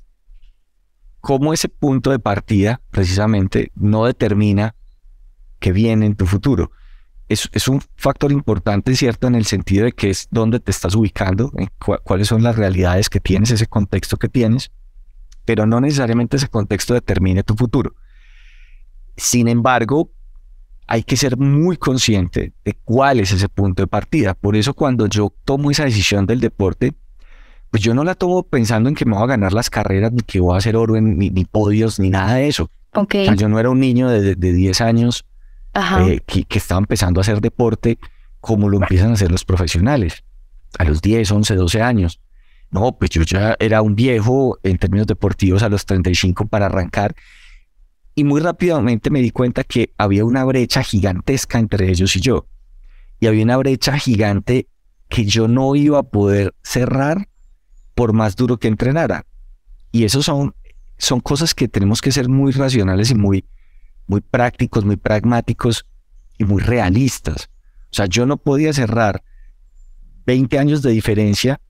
cómo 1.21 1.55
ese 1.55 1.69
punto 1.69 2.11
de 2.11 2.19
partida 2.19 2.83
precisamente 2.91 3.73
no 3.75 4.05
determina 4.05 4.75
qué 5.59 5.73
viene 5.73 6.05
en 6.05 6.15
tu 6.15 6.27
futuro. 6.27 6.71
Es, 7.29 7.49
es 7.53 7.67
un 7.69 7.81
factor 7.97 8.31
importante, 8.31 8.95
¿cierto? 8.95 9.27
En 9.27 9.35
el 9.35 9.47
sentido 9.47 9.87
de 9.87 9.93
que 9.93 10.11
es 10.11 10.29
dónde 10.31 10.61
te 10.61 10.71
estás 10.71 10.95
ubicando, 10.95 11.51
cuáles 12.05 12.29
son 12.29 12.43
las 12.43 12.57
realidades 12.57 13.09
que 13.09 13.21
tienes, 13.21 13.51
ese 13.51 13.67
contexto 13.67 14.19
que 14.19 14.29
tienes, 14.29 14.71
pero 15.47 15.65
no 15.65 15.81
necesariamente 15.81 16.37
ese 16.37 16.49
contexto 16.49 16.93
determine 16.93 17.43
tu 17.43 17.55
futuro. 17.55 17.95
Sin 19.17 19.49
embargo, 19.49 20.11
hay 20.87 21.03
que 21.03 21.17
ser 21.17 21.37
muy 21.37 21.77
consciente 21.77 22.53
de 22.65 22.75
cuál 22.85 23.21
es 23.21 23.33
ese 23.33 23.49
punto 23.49 23.83
de 23.83 23.87
partida. 23.87 24.35
Por 24.35 24.57
eso 24.57 24.75
cuando 24.75 25.07
yo 25.07 25.33
tomo 25.45 25.71
esa 25.71 25.85
decisión 25.85 26.27
del 26.27 26.41
deporte, 26.41 26.95
pues 27.71 27.83
yo 27.83 27.95
no 27.95 28.05
la 28.05 28.15
tomo 28.15 28.43
pensando 28.43 28.89
en 28.89 28.95
que 28.95 29.05
me 29.05 29.15
voy 29.15 29.25
a 29.25 29.27
ganar 29.27 29.53
las 29.53 29.71
carreras, 29.71 30.13
ni 30.13 30.21
que 30.21 30.41
voy 30.41 30.55
a 30.55 30.59
hacer 30.59 30.77
oro, 30.77 30.97
en, 30.97 31.19
ni, 31.19 31.45
podios, 31.45 31.99
ni 31.99 32.11
nada 32.11 32.35
de 32.35 32.49
eso. 32.49 32.71
Ok. 32.95 33.15
yo 33.37 33.49
no 33.49 33.59
era 33.59 33.71
un 33.71 33.81
niño 33.81 34.09
de, 34.09 34.37
de 34.37 34.53
10 34.53 34.81
años 34.83 35.25
eh, 35.75 36.21
que, 36.25 36.45
que 36.45 36.59
estaba 36.59 36.79
empezando 36.79 37.19
a 37.19 37.23
hacer 37.23 37.41
deporte 37.41 37.99
como 38.41 38.69
lo 38.69 38.79
empiezan 38.79 39.11
a 39.11 39.15
hacer 39.15 39.33
los 39.33 39.45
profesionales, 39.45 40.23
a 40.79 40.85
los 40.85 41.01
10, 41.01 41.31
11, 41.31 41.55
12 41.57 41.83
años. 41.83 42.21
No, 42.71 42.97
pues 42.99 43.11
yo 43.11 43.23
ya 43.23 43.57
era 43.59 43.83
un 43.83 43.95
viejo 43.95 44.59
en 44.63 44.79
términos 44.79 45.07
deportivos 45.07 45.63
a 45.63 45.69
los 45.69 45.87
35 45.87 46.47
para 46.47 46.67
arrancar. 46.67 47.15
Y 48.15 48.25
muy 48.25 48.41
rápidamente 48.41 49.11
me 49.11 49.21
di 49.21 49.31
cuenta 49.31 49.65
que 49.65 49.93
había 49.99 50.25
una 50.25 50.45
brecha 50.45 50.83
gigantesca 50.83 51.59
entre 51.59 51.91
ellos 51.91 52.15
y 52.17 52.21
yo. 52.21 52.47
Y 53.19 53.27
había 53.27 53.45
una 53.45 53.57
brecha 53.57 53.99
gigante 53.99 54.69
que 55.09 55.25
yo 55.25 55.49
no 55.49 55.75
iba 55.75 55.99
a 55.99 56.03
poder 56.05 56.55
cerrar 56.63 57.29
por 57.95 58.13
más 58.13 58.37
duro 58.37 58.59
que 58.59 58.69
entrenara. 58.69 59.27
Y 59.91 60.05
eso 60.05 60.23
son, 60.23 60.55
son 60.99 61.21
cosas 61.21 61.55
que 61.55 61.69
tenemos 61.69 62.01
que 62.01 62.13
ser 62.13 62.29
muy 62.29 62.53
racionales 62.53 63.11
y 63.11 63.15
muy, 63.15 63.45
muy 64.07 64.21
prácticos, 64.21 64.85
muy 64.85 64.97
pragmáticos 64.97 65.87
y 66.39 66.45
muy 66.45 66.63
realistas. 66.63 67.49
O 67.91 67.95
sea, 67.95 68.07
yo 68.07 68.27
no 68.27 68.37
podía 68.37 68.73
cerrar 68.73 69.23
20 70.27 70.59
años 70.59 70.83
de 70.83 70.91
diferencia 70.91 71.61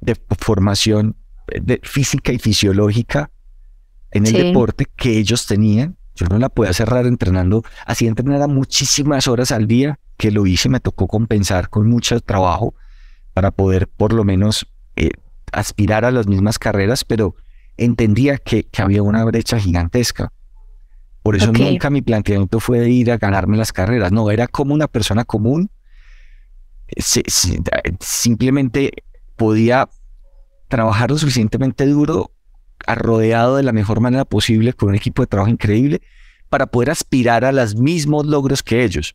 de 0.00 0.16
formación 0.38 1.16
eh, 1.48 1.60
de 1.62 1.80
física 1.82 2.32
y 2.32 2.38
fisiológica 2.38 3.30
en 4.12 4.26
el 4.26 4.32
deporte 4.32 4.86
que 4.96 5.18
ellos 5.18 5.46
tenían. 5.46 5.96
Yo 6.14 6.26
no 6.26 6.38
la 6.38 6.48
podía 6.48 6.72
cerrar 6.72 7.06
entrenando, 7.06 7.64
así 7.86 8.06
entrenara 8.06 8.46
muchísimas 8.46 9.26
horas 9.26 9.52
al 9.52 9.66
día, 9.66 9.98
que 10.18 10.30
lo 10.30 10.46
hice, 10.46 10.68
me 10.68 10.80
tocó 10.80 11.06
compensar 11.06 11.70
con 11.70 11.88
mucho 11.88 12.20
trabajo 12.20 12.74
para 13.32 13.50
poder 13.50 13.88
por 13.88 14.12
lo 14.12 14.22
menos 14.22 14.66
eh, 14.96 15.12
aspirar 15.52 16.04
a 16.04 16.10
las 16.10 16.26
mismas 16.26 16.58
carreras, 16.58 17.04
pero 17.04 17.36
entendía 17.76 18.36
que, 18.36 18.66
había 18.76 19.02
una 19.02 19.24
brecha 19.24 19.58
gigantesca. 19.58 20.32
Por 21.22 21.36
eso 21.36 21.52
nunca 21.52 21.90
mi 21.90 22.02
planteamiento 22.02 22.60
fue 22.60 22.80
de 22.80 22.90
ir 22.90 23.10
a 23.10 23.18
ganarme 23.18 23.56
las 23.56 23.72
carreras, 23.72 24.12
no, 24.12 24.30
era 24.30 24.46
como 24.46 24.74
una 24.74 24.88
persona 24.88 25.24
común, 25.24 25.70
simplemente 28.00 28.90
podía 29.36 29.88
trabajar 30.68 31.10
lo 31.10 31.18
suficientemente 31.18 31.86
duro, 31.86 32.32
rodeado 32.86 33.56
de 33.56 33.62
la 33.62 33.72
mejor 33.72 34.00
manera 34.00 34.24
posible, 34.24 34.72
con 34.72 34.90
un 34.90 34.94
equipo 34.94 35.22
de 35.22 35.26
trabajo 35.26 35.50
increíble, 35.50 36.02
para 36.48 36.66
poder 36.66 36.90
aspirar 36.90 37.44
a 37.44 37.52
los 37.52 37.76
mismos 37.76 38.26
logros 38.26 38.62
que 38.62 38.84
ellos. 38.84 39.14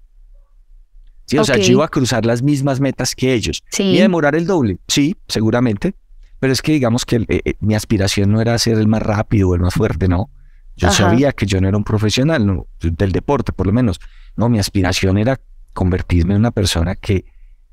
Sí, 1.26 1.38
o 1.38 1.44
sea, 1.44 1.58
yo 1.58 1.72
iba 1.72 1.86
a 1.86 1.90
cruzar 1.90 2.26
las 2.26 2.44
mismas 2.44 2.80
metas 2.80 3.16
que 3.16 3.34
ellos. 3.34 3.64
Y 3.78 3.98
demorar 3.98 4.36
el 4.36 4.46
doble, 4.46 4.78
sí, 4.88 5.16
seguramente. 5.28 5.96
Pero 6.40 6.54
es 6.54 6.62
que 6.62 6.74
digamos 6.74 7.06
que 7.06 7.16
eh, 7.28 7.42
eh, 7.46 7.54
mi 7.60 7.74
aspiración 7.74 8.32
no 8.32 8.42
era 8.42 8.58
ser 8.60 8.78
el 8.78 8.88
más 8.88 9.02
rápido 9.02 9.50
o 9.50 9.56
el 9.56 9.62
más 9.62 9.74
fuerte, 9.74 10.08
no. 10.08 10.30
Yo 10.78 10.92
sabía 10.92 11.32
que 11.32 11.46
yo 11.46 11.62
no 11.62 11.70
era 11.70 11.78
un 11.78 11.86
profesional 11.86 12.46
no, 12.46 12.68
del 12.82 13.14
deporte, 13.14 13.54
por 13.54 13.66
lo 13.66 13.74
menos. 13.74 14.00
No, 14.36 14.50
mi 14.50 14.60
aspiración 14.60 15.18
era 15.18 15.40
convertirme 15.74 16.34
en 16.34 16.42
una 16.42 16.52
persona 16.52 16.96
que, 16.96 17.26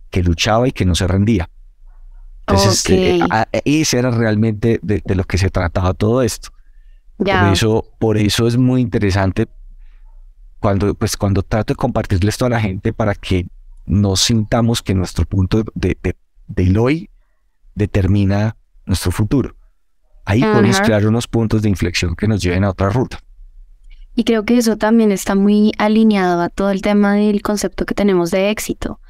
que 0.09 0.23
luchaba 0.23 0.69
y 0.69 0.73
que 0.73 0.85
no 0.85 0.95
se 0.95 1.09
rendía. 1.09 1.51
Entonces, 2.47 2.85
eh, 2.91 3.21
ese 3.65 3.99
era 3.99 4.11
realmente 4.11 4.81
de, 4.83 5.03
lo 5.15 5.25
que 5.25 5.39
se 5.39 5.51
trataba 5.51 5.95
todo 5.95 6.23
esto. 6.23 6.51
Por 7.17 7.53
eso, 7.53 7.85
por 7.99 8.17
eso 8.17 8.47
es 8.49 8.57
muy 8.57 8.81
interesante 8.81 9.47
cuando, 10.59 10.95
pues, 10.95 11.17
cuando 11.17 11.43
trato 11.43 11.73
de 11.73 11.77
compartirles 11.77 12.35
esto 12.35 12.47
a 12.47 12.51
la 12.51 12.61
gente 12.61 12.93
para 12.93 13.15
que 13.15 13.47
no 13.87 14.17
sintamos 14.17 14.83
que 14.83 14.95
nuestro 14.95 15.25
punto 15.25 15.65
de, 15.75 15.97
de, 16.49 16.79
hoy 16.79 17.11
determina 17.75 18.57
nuestro 18.87 19.13
futuro. 19.13 19.55
Ahí 20.25 20.41
podemos 20.41 20.81
crear 20.81 21.07
unos 21.07 21.27
puntos 21.27 21.63
de 21.63 21.69
inflexión 21.69 22.15
que 22.15 22.29
nos 22.29 22.41
lleven 22.41 22.65
a 22.65 22.71
otra 22.71 22.91
ruta. 22.91 23.19
Y 24.15 24.25
creo 24.25 24.45
que 24.45 24.59
eso 24.59 24.77
también 24.77 25.11
está 25.11 25.35
muy 25.35 25.73
alineado 25.79 26.43
a 26.43 26.49
todo 26.49 26.71
el 26.71 26.83
tema 26.83 27.15
del 27.15 27.43
concepto 27.43 27.87
que 27.87 27.95
tenemos 27.95 28.31
de 28.31 28.51
éxito, 28.51 29.01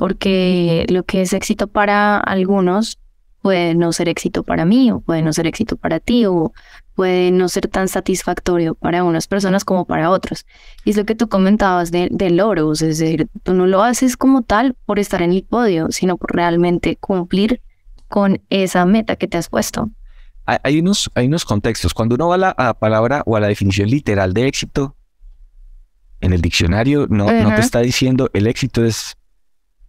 porque 0.00 0.86
lo 0.88 1.02
que 1.02 1.20
es 1.20 1.34
éxito 1.34 1.66
para 1.66 2.16
algunos 2.16 2.98
puede 3.42 3.74
no 3.74 3.92
ser 3.92 4.08
éxito 4.08 4.44
para 4.44 4.64
mí 4.64 4.90
o 4.90 5.00
puede 5.00 5.20
no 5.20 5.30
ser 5.34 5.46
éxito 5.46 5.76
para 5.76 6.00
ti 6.00 6.24
o 6.24 6.54
puede 6.94 7.30
no 7.30 7.50
ser 7.50 7.68
tan 7.68 7.86
satisfactorio 7.86 8.74
para 8.74 9.04
unas 9.04 9.26
personas 9.26 9.62
como 9.62 9.84
para 9.84 10.08
otros. 10.08 10.46
Y 10.86 10.92
es 10.92 10.96
lo 10.96 11.04
que 11.04 11.14
tú 11.14 11.28
comentabas 11.28 11.90
de, 11.90 12.08
de 12.10 12.30
loros, 12.30 12.80
es 12.80 12.98
decir, 12.98 13.28
tú 13.42 13.52
no 13.52 13.66
lo 13.66 13.82
haces 13.82 14.16
como 14.16 14.40
tal 14.40 14.74
por 14.86 14.98
estar 14.98 15.20
en 15.20 15.32
el 15.32 15.42
podio, 15.42 15.88
sino 15.90 16.16
por 16.16 16.34
realmente 16.34 16.96
cumplir 16.96 17.60
con 18.08 18.40
esa 18.48 18.86
meta 18.86 19.16
que 19.16 19.28
te 19.28 19.36
has 19.36 19.50
puesto. 19.50 19.90
Hay 20.46 20.78
unos, 20.78 21.10
hay 21.14 21.26
unos 21.26 21.44
contextos. 21.44 21.92
Cuando 21.92 22.14
uno 22.14 22.28
va 22.28 22.36
a 22.36 22.38
la, 22.38 22.74
palabra 22.78 23.22
o 23.26 23.36
a 23.36 23.40
la 23.40 23.48
definición 23.48 23.90
literal 23.90 24.32
de 24.32 24.46
éxito, 24.46 24.96
en 26.22 26.32
el 26.32 26.40
diccionario 26.40 27.06
no, 27.10 27.30
no 27.30 27.54
te 27.54 27.60
está 27.60 27.80
diciendo 27.80 28.30
el 28.32 28.46
éxito 28.46 28.82
es 28.82 29.18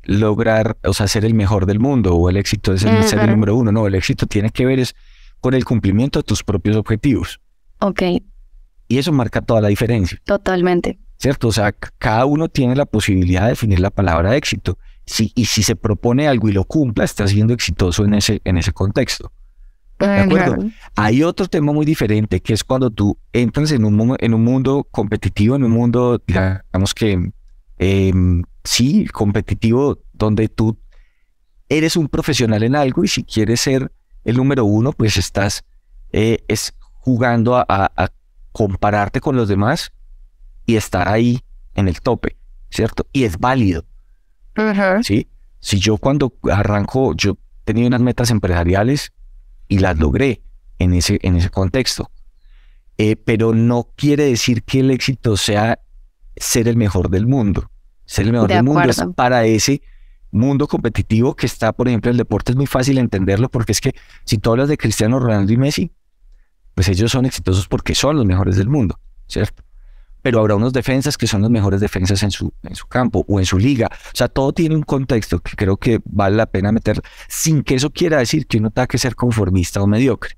lograr, 0.04 0.78
o 0.84 0.94
sea, 0.94 1.08
ser 1.08 1.26
el 1.26 1.34
mejor 1.34 1.66
del 1.66 1.80
mundo 1.80 2.16
o 2.16 2.30
el 2.30 2.38
éxito 2.38 2.74
es 2.74 2.82
ser 2.82 3.20
el 3.20 3.30
número 3.30 3.56
uno. 3.56 3.72
No, 3.72 3.88
el 3.88 3.96
éxito 3.96 4.26
tiene 4.26 4.50
que 4.50 4.66
ver 4.66 4.80
es 4.80 4.96
con 5.40 5.54
el 5.54 5.66
cumplimiento 5.66 6.20
de 6.20 6.24
tus 6.24 6.44
propios 6.44 6.78
objetivos. 6.78 7.40
Ok. 7.80 8.02
Y 8.88 8.98
eso 8.98 9.12
marca 9.12 9.42
toda 9.42 9.62
la 9.62 9.68
diferencia. 9.70 10.20
Totalmente. 10.26 11.00
¿Cierto? 11.18 11.50
O 11.50 11.52
sea, 11.52 11.72
cada 11.72 12.26
uno 12.26 12.48
tiene 12.50 12.76
la 12.76 12.86
posibilidad 12.86 13.44
de 13.44 13.50
definir 13.50 13.80
la 13.80 13.90
palabra 13.90 14.36
éxito. 14.36 14.78
Si, 15.06 15.32
y 15.36 15.46
si 15.46 15.64
se 15.64 15.76
propone 15.76 16.28
algo 16.28 16.50
y 16.50 16.52
lo 16.52 16.64
cumpla, 16.64 17.04
está 17.04 17.28
siendo 17.28 17.54
exitoso 17.54 18.06
en 18.06 18.16
ese, 18.16 18.42
en 18.44 18.58
ese 18.58 18.72
contexto. 18.72 19.32
¿De 20.00 20.20
acuerdo? 20.20 20.66
Hay 20.96 21.24
otro 21.24 21.48
tema 21.48 21.72
muy 21.72 21.86
diferente, 21.86 22.40
que 22.42 22.54
es 22.54 22.64
cuando 22.64 22.90
tú 22.90 23.18
entras 23.34 23.72
en 23.72 23.86
un, 23.86 24.16
en 24.20 24.34
un 24.34 24.44
mundo 24.44 24.88
competitivo, 24.90 25.56
en 25.56 25.64
un 25.64 25.72
mundo, 25.72 26.22
digamos 26.26 26.94
que, 26.96 27.32
em, 27.78 28.44
sí, 28.64 29.06
competitivo, 29.08 30.00
donde 30.14 30.48
tú 30.50 30.78
eres 31.70 31.96
un 31.96 32.08
profesional 32.08 32.64
en 32.64 32.76
algo 32.76 33.04
y 33.04 33.08
si 33.08 33.24
quieres 33.24 33.62
ser 33.62 33.92
el 34.24 34.38
número 34.38 34.66
uno, 34.66 34.92
pues 34.92 35.18
estás 35.18 35.64
eh, 36.12 36.44
es 36.48 36.74
jugando 36.92 37.56
a, 37.58 38.12
compararte 38.52 39.22
con 39.22 39.38
los 39.38 39.48
demás 39.48 39.94
y 40.66 40.76
estar 40.76 41.08
ahí 41.08 41.40
en 41.74 41.88
el 41.88 42.02
tope, 42.02 42.36
¿cierto? 42.70 43.08
Y 43.14 43.24
es 43.24 43.38
válido. 43.40 43.86
¿Sí? 45.04 45.30
Si 45.62 45.80
yo 45.80 45.96
cuando 45.98 46.34
arranco, 46.52 47.16
yo 47.16 47.38
tenía 47.64 47.88
unas 47.88 48.02
metas 48.02 48.30
empresariales 48.30 49.14
y 49.70 49.80
las 49.80 49.98
logré 49.98 50.42
en 50.80 50.94
ese, 50.94 51.18
en 51.22 51.38
ese 51.38 51.50
contexto. 51.50 52.12
Eh, 52.98 53.16
pero 53.16 53.54
no 53.54 53.88
quiere 53.96 54.26
decir 54.26 54.64
que 54.64 54.82
el 54.82 54.92
éxito 54.92 55.38
sea 55.38 55.80
ser 56.36 56.68
el 56.68 56.76
mejor 56.76 57.10
del 57.10 57.26
mundo. 57.26 57.72
Ser 58.12 58.26
el 58.26 58.34
mejor 58.34 58.50
del 58.50 58.64
mundo 58.64 58.90
es 58.90 59.02
para 59.16 59.46
ese 59.46 59.82
mundo 60.32 60.68
competitivo 60.68 61.34
que 61.34 61.46
está, 61.46 61.72
por 61.72 61.88
ejemplo, 61.88 62.12
el 62.12 62.18
deporte 62.18 62.52
es 62.52 62.58
muy 62.58 62.68
fácil 62.68 62.98
entenderlo 62.98 63.48
porque 63.48 63.72
es 63.72 63.80
que 63.80 63.96
si 64.26 64.38
tú 64.38 64.52
hablas 64.52 64.68
de 64.68 64.76
Cristiano 64.76 65.18
Ronaldo 65.18 65.54
y 65.54 65.56
Messi, 65.56 65.94
pues 66.76 66.90
ellos 66.90 67.10
son 67.10 67.26
exitosos 67.26 67.70
porque 67.70 67.96
son 67.96 68.18
los 68.18 68.26
mejores 68.26 68.58
del 68.58 68.68
mundo, 68.68 69.00
¿cierto? 69.28 69.64
Pero 70.22 70.42
habrá 70.42 70.56
unos 70.56 70.74
defensas 70.74 71.18
que 71.18 71.26
son 71.26 71.42
los 71.42 71.50
mejores 71.50 71.80
defensas 71.80 72.22
en 72.24 72.32
su, 72.32 72.52
en 72.64 72.76
su 72.76 72.86
campo 72.86 73.24
o 73.30 73.40
en 73.40 73.46
su 73.46 73.58
liga. 73.58 73.88
O 73.90 74.16
sea, 74.18 74.28
todo 74.28 74.52
tiene 74.52 74.76
un 74.76 74.84
contexto 74.84 75.40
que 75.40 75.56
creo 75.56 75.78
que 75.78 76.02
vale 76.04 76.36
la 76.36 76.48
pena 76.48 76.74
meter 76.74 77.02
sin 77.30 77.64
que 77.64 77.76
eso 77.76 77.92
quiera 77.92 78.18
decir 78.18 78.46
que 78.46 78.58
uno 78.58 78.72
tenga 78.72 78.88
que 78.88 78.98
ser 78.98 79.16
conformista 79.16 79.82
o 79.82 79.88
mediocre. 79.88 80.36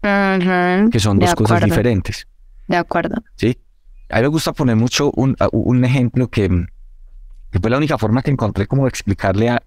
Que 0.00 1.00
son 1.00 1.18
dos 1.18 1.34
cosas 1.34 1.64
diferentes. 1.64 2.28
De 2.68 2.76
acuerdo. 2.76 3.16
Sí. 3.34 3.58
A 4.10 4.18
mí 4.18 4.22
me 4.22 4.28
gusta 4.28 4.52
poner 4.52 4.76
mucho 4.76 5.10
un, 5.16 5.36
un 5.50 5.84
ejemplo 5.84 6.28
que, 6.28 6.48
que 7.50 7.58
fue 7.58 7.70
la 7.70 7.76
única 7.76 7.98
forma 7.98 8.22
que 8.22 8.30
encontré 8.30 8.66
como 8.66 8.86
explicarle 8.86 9.50
a 9.50 9.62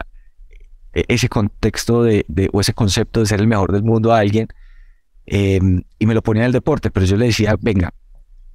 e, 0.94 1.06
ese 1.08 1.30
contexto 1.30 2.04
de, 2.04 2.26
o 2.54 2.62
ese 2.62 2.74
concepto 2.74 3.20
de 3.20 3.26
ser 3.26 3.40
el 3.40 3.48
mejor 3.48 3.72
del 3.72 3.84
mundo 3.84 4.14
a 4.14 4.20
alguien 4.20 4.48
em, 5.26 5.84
y 6.00 6.06
me 6.06 6.14
lo 6.14 6.22
ponía 6.22 6.44
en 6.44 6.48
el 6.48 6.52
deporte, 6.54 6.92
pero 6.92 7.06
yo 7.06 7.18
le 7.18 7.26
decía, 7.26 7.56
venga, 7.60 7.94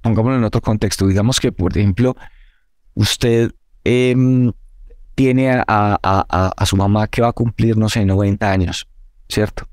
pongámoslo 0.01 0.37
en 0.37 0.43
otro 0.43 0.61
contexto, 0.61 1.07
digamos 1.07 1.39
que 1.39 1.51
por 1.51 1.77
ejemplo 1.77 2.15
usted 2.95 3.51
em, 3.83 4.51
tiene 5.15 5.51
a, 5.51 5.63
a, 5.67 6.53
a, 6.55 6.65
su 6.65 6.77
mamá 6.77 7.07
que 7.07 7.21
va 7.21 7.29
a 7.29 7.33
cumplir, 7.33 7.75
no 7.75 7.89
sé, 7.89 8.05
90 8.05 8.49
años, 8.49 8.87
¿cierto? 9.27 9.67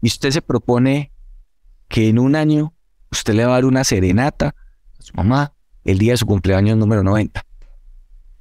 Y 0.00 0.06
usted 0.06 0.30
se 0.30 0.40
propone 0.40 1.10
que 1.88 2.08
en 2.08 2.20
un 2.20 2.36
año 2.36 2.74
usted 3.10 3.34
le 3.34 3.44
va 3.44 3.52
a 3.52 3.54
dar 3.54 3.64
una 3.64 3.82
serenata 3.82 4.54
a 4.98 5.02
su 5.02 5.14
mamá 5.14 5.54
el 5.84 5.98
día 5.98 6.12
de 6.12 6.18
su 6.18 6.26
cumpleaños 6.26 6.76
número 6.76 7.02
90. 7.02 7.44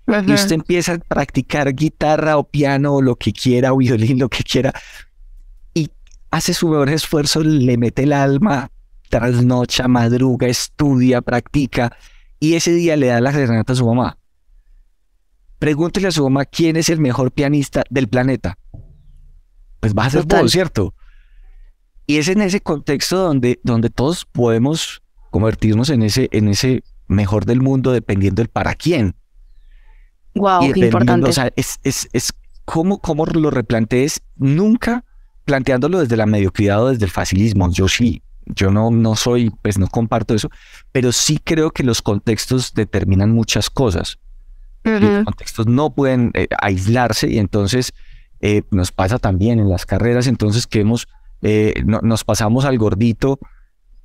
Y 0.05 0.33
usted 0.33 0.51
empieza 0.53 0.93
a 0.93 0.97
practicar 0.97 1.73
guitarra 1.73 2.37
o 2.37 2.43
piano 2.43 2.95
o 2.95 3.01
lo 3.01 3.15
que 3.15 3.31
quiera, 3.31 3.71
o 3.73 3.77
violín, 3.77 4.19
lo 4.19 4.27
que 4.27 4.43
quiera, 4.43 4.73
y 5.73 5.89
hace 6.29 6.53
su 6.53 6.67
mejor 6.67 6.89
esfuerzo, 6.89 7.41
le 7.41 7.77
mete 7.77 8.03
el 8.03 8.11
alma, 8.11 8.69
trasnocha, 9.09 9.87
madruga, 9.87 10.47
estudia, 10.47 11.21
practica, 11.21 11.95
y 12.39 12.55
ese 12.55 12.73
día 12.73 12.97
le 12.97 13.07
da 13.07 13.21
la 13.21 13.31
serenata 13.31 13.73
a 13.73 13.75
su 13.77 13.85
mamá. 13.85 14.17
Pregúntele 15.57 16.09
a 16.09 16.11
su 16.11 16.23
mamá 16.23 16.43
quién 16.43 16.75
es 16.75 16.89
el 16.89 16.99
mejor 16.99 17.31
pianista 17.31 17.83
del 17.89 18.09
planeta. 18.09 18.57
pues 19.79 19.93
vas 19.93 20.07
a 20.07 20.21
ser 20.21 20.25
vos, 20.25 20.51
¿cierto? 20.51 20.93
Y 22.05 22.17
es 22.17 22.27
en 22.27 22.41
ese 22.41 22.59
contexto 22.59 23.17
donde, 23.17 23.61
donde 23.63 23.89
todos 23.89 24.25
podemos 24.25 25.01
convertirnos 25.31 25.89
en 25.89 26.03
ese, 26.03 26.27
en 26.33 26.49
ese 26.49 26.83
mejor 27.07 27.45
del 27.45 27.61
mundo 27.61 27.93
dependiendo 27.93 28.41
del 28.41 28.49
para 28.49 28.75
quién. 28.75 29.15
Wow, 30.35 30.71
qué 30.73 30.79
importante. 30.79 31.29
O 31.29 31.33
sea, 31.33 31.51
es, 31.55 31.79
es, 31.83 32.09
es 32.13 32.33
cómo, 32.65 32.99
cómo 32.99 33.25
lo 33.25 33.49
replantees, 33.49 34.21
nunca 34.35 35.03
planteándolo 35.45 35.99
desde 35.99 36.17
la 36.17 36.25
mediocridad 36.25 36.83
o 36.83 36.89
desde 36.89 37.05
el 37.05 37.11
facilismo. 37.11 37.71
Yo 37.71 37.87
sí, 37.87 38.21
yo 38.45 38.71
no, 38.71 38.91
no 38.91 39.15
soy, 39.15 39.51
pues 39.61 39.77
no 39.77 39.87
comparto 39.87 40.33
eso, 40.33 40.49
pero 40.91 41.11
sí 41.11 41.39
creo 41.43 41.71
que 41.71 41.83
los 41.83 42.01
contextos 42.01 42.73
determinan 42.73 43.31
muchas 43.31 43.69
cosas. 43.69 44.19
Los 44.83 45.23
contextos 45.23 45.65
no 45.67 45.95
pueden 45.95 46.31
eh, 46.33 46.47
aislarse 46.59 47.29
y 47.29 47.37
entonces 47.37 47.93
eh, 48.41 48.63
nos 48.69 48.91
pasa 48.91 49.17
también 49.17 49.59
en 49.59 49.69
las 49.69 49.85
carreras, 49.85 50.27
entonces 50.27 50.67
que 50.67 50.81
hemos, 50.81 51.07
eh, 51.41 51.81
nos 51.85 52.25
pasamos 52.25 52.65
al 52.65 52.77
gordito 52.77 53.39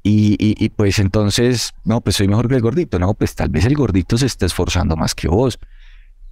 y, 0.04 0.36
y, 0.38 0.68
pues 0.68 1.00
entonces, 1.00 1.74
no, 1.84 2.00
pues 2.00 2.16
soy 2.16 2.28
mejor 2.28 2.48
que 2.48 2.54
el 2.54 2.62
gordito, 2.62 3.00
no, 3.00 3.14
pues 3.14 3.34
tal 3.34 3.48
vez 3.48 3.64
el 3.64 3.74
gordito 3.74 4.16
se 4.16 4.26
esté 4.26 4.46
esforzando 4.46 4.96
más 4.96 5.16
que 5.16 5.26
vos. 5.26 5.58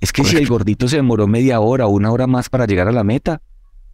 Es 0.00 0.12
que 0.12 0.24
si 0.24 0.36
el 0.36 0.46
gordito 0.46 0.88
se 0.88 0.96
demoró 0.96 1.26
media 1.26 1.60
hora 1.60 1.86
o 1.86 1.90
una 1.90 2.10
hora 2.10 2.26
más 2.26 2.48
para 2.48 2.66
llegar 2.66 2.88
a 2.88 2.92
la 2.92 3.04
meta, 3.04 3.40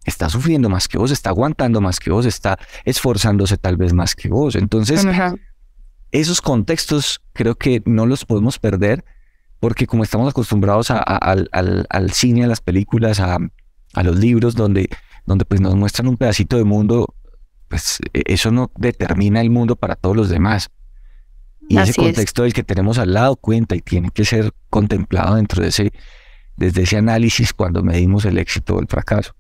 está 0.05 0.29
sufriendo 0.29 0.69
más 0.69 0.89
que 0.89 0.99
vos, 0.99 1.11
está 1.11 1.31
aguantando 1.31 1.81
más 1.81 2.01
que 2.01 2.11
vos, 2.11 2.27
está 2.27 2.59
esforzándose 2.85 3.57
tal 3.57 3.77
vez 3.77 3.93
más 3.93 4.15
que 4.15 4.29
vos. 4.29 4.57
Entonces, 4.57 5.07
esos 6.11 6.41
contextos 6.41 7.23
creo 7.33 7.55
que 7.55 7.83
no 7.87 8.07
los 8.07 8.25
podemos 8.25 8.59
perder 8.59 9.05
porque 9.61 9.87
como 9.87 10.03
estamos 10.03 10.29
acostumbrados 10.29 10.91
al, 10.91 12.11
cine, 12.13 12.45
a 12.45 12.49
las 12.49 12.61
películas, 12.61 13.21
a, 13.21 13.39
los 14.03 14.19
libros 14.19 14.57
donde, 14.57 14.89
donde 15.25 15.45
pues 15.45 15.61
nos 15.61 15.77
muestran 15.77 16.09
un 16.09 16.17
pedacito 16.17 16.57
de 16.57 16.65
mundo, 16.65 17.15
pues 17.69 18.01
e, 18.13 18.23
eso 18.27 18.51
no 18.51 18.73
determina 18.77 19.41
el 19.41 19.51
mundo 19.51 19.77
para 19.77 19.95
todos 19.95 20.17
los 20.17 20.29
demás. 20.29 20.71
Y 21.69 21.79
ese 21.79 21.95
contexto 21.95 22.43
del 22.43 22.53
que 22.53 22.63
tenemos 22.63 22.99
al 22.99 23.15
lado 23.15 23.37
cuenta 23.37 23.75
y 23.75 23.81
tiene 23.81 24.11
que 24.11 24.25
ser 24.25 24.53
contemplado 24.69 25.37
dentro 25.37 25.63
de 25.63 25.69
ese, 25.69 25.93
desde 26.57 26.83
ese 26.83 26.97
análisis 26.99 27.53
cuando 27.53 27.83
medimos 27.83 28.25
el 28.25 28.39
éxito 28.39 28.77
o 28.77 28.81
el 28.81 28.89
fracaso. 28.89 29.35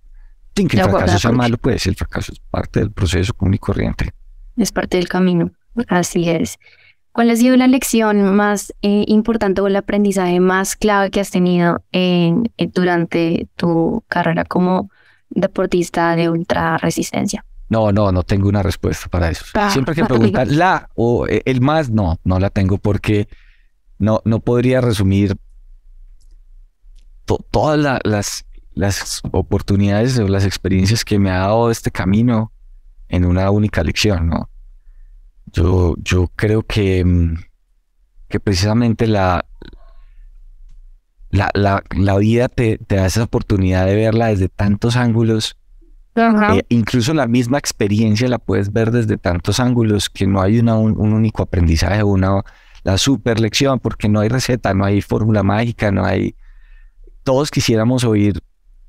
Sin 0.56 0.68
que 0.68 0.78
el 0.78 0.84
fracaso 0.84 1.18
sea 1.18 1.32
malo, 1.32 1.58
pues 1.58 1.86
el 1.86 1.94
fracaso 1.94 2.32
es 2.32 2.38
parte 2.38 2.80
del 2.80 2.90
proceso 2.90 3.32
común 3.34 3.54
y 3.54 3.58
corriente. 3.58 4.10
Es 4.56 4.70
parte 4.72 4.98
del 4.98 5.08
camino, 5.08 5.50
así 5.88 6.28
es. 6.28 6.58
¿Cuál 7.12 7.28
ha 7.30 7.36
sido 7.36 7.56
la 7.56 7.66
lección 7.66 8.34
más 8.34 8.72
eh, 8.80 9.04
importante 9.06 9.60
o 9.60 9.66
el 9.66 9.76
aprendizaje 9.76 10.40
más 10.40 10.76
clave 10.76 11.10
que 11.10 11.20
has 11.20 11.30
tenido 11.30 11.84
en, 11.92 12.50
durante 12.72 13.48
tu 13.56 14.02
carrera 14.08 14.46
como 14.46 14.90
deportista 15.28 16.16
de 16.16 16.30
ultra 16.30 16.78
resistencia? 16.78 17.44
No, 17.72 17.90
no, 17.90 18.12
no 18.12 18.22
tengo 18.22 18.50
una 18.50 18.62
respuesta 18.62 19.08
para 19.08 19.30
eso. 19.30 19.46
Siempre 19.70 19.94
que 19.94 20.04
preguntar 20.04 20.46
la 20.46 20.90
o 20.94 21.26
eh, 21.26 21.40
el 21.46 21.62
más, 21.62 21.88
no, 21.88 22.20
no 22.22 22.38
la 22.38 22.50
tengo 22.50 22.76
porque 22.76 23.28
no, 23.98 24.20
no 24.26 24.40
podría 24.40 24.82
resumir 24.82 25.38
todas 27.50 28.02
las, 28.04 28.44
las 28.74 29.22
oportunidades 29.32 30.18
o 30.18 30.28
las 30.28 30.44
experiencias 30.44 31.02
que 31.02 31.18
me 31.18 31.30
ha 31.30 31.38
dado 31.38 31.70
este 31.70 31.90
camino 31.90 32.52
en 33.08 33.24
una 33.24 33.50
única 33.50 33.82
lección, 33.82 34.28
¿no? 34.28 34.50
Yo, 35.46 35.94
yo 36.02 36.30
creo 36.36 36.64
que, 36.64 37.02
mm, 37.02 37.36
que 38.28 38.38
precisamente 38.38 39.06
la, 39.06 39.46
la, 41.30 41.82
la, 41.96 42.18
vida 42.18 42.50
te, 42.50 42.76
te, 42.76 42.96
da 42.96 43.06
esa 43.06 43.22
oportunidad 43.22 43.86
de 43.86 43.94
verla 43.94 44.26
desde 44.26 44.50
tantos 44.50 44.96
ángulos 44.96 45.56
eh, 46.14 46.62
incluso 46.68 47.14
la 47.14 47.26
misma 47.26 47.58
experiencia 47.58 48.28
la 48.28 48.38
puedes 48.38 48.72
ver 48.72 48.90
desde 48.90 49.16
tantos 49.16 49.60
ángulos 49.60 50.10
que 50.10 50.26
no 50.26 50.42
hay 50.42 50.58
una, 50.58 50.76
un, 50.76 50.98
único 50.98 51.42
aprendizaje, 51.42 52.02
una 52.02 52.42
la 52.84 52.98
super 52.98 53.40
lección, 53.40 53.78
porque 53.78 54.08
no 54.08 54.20
hay 54.20 54.28
receta, 54.28 54.74
no 54.74 54.84
hay 54.84 55.00
fórmula 55.00 55.42
mágica, 55.42 55.90
no 55.90 56.04
hay... 56.04 56.34
Todos 57.22 57.50
quisiéramos 57.50 58.04
oír 58.04 58.40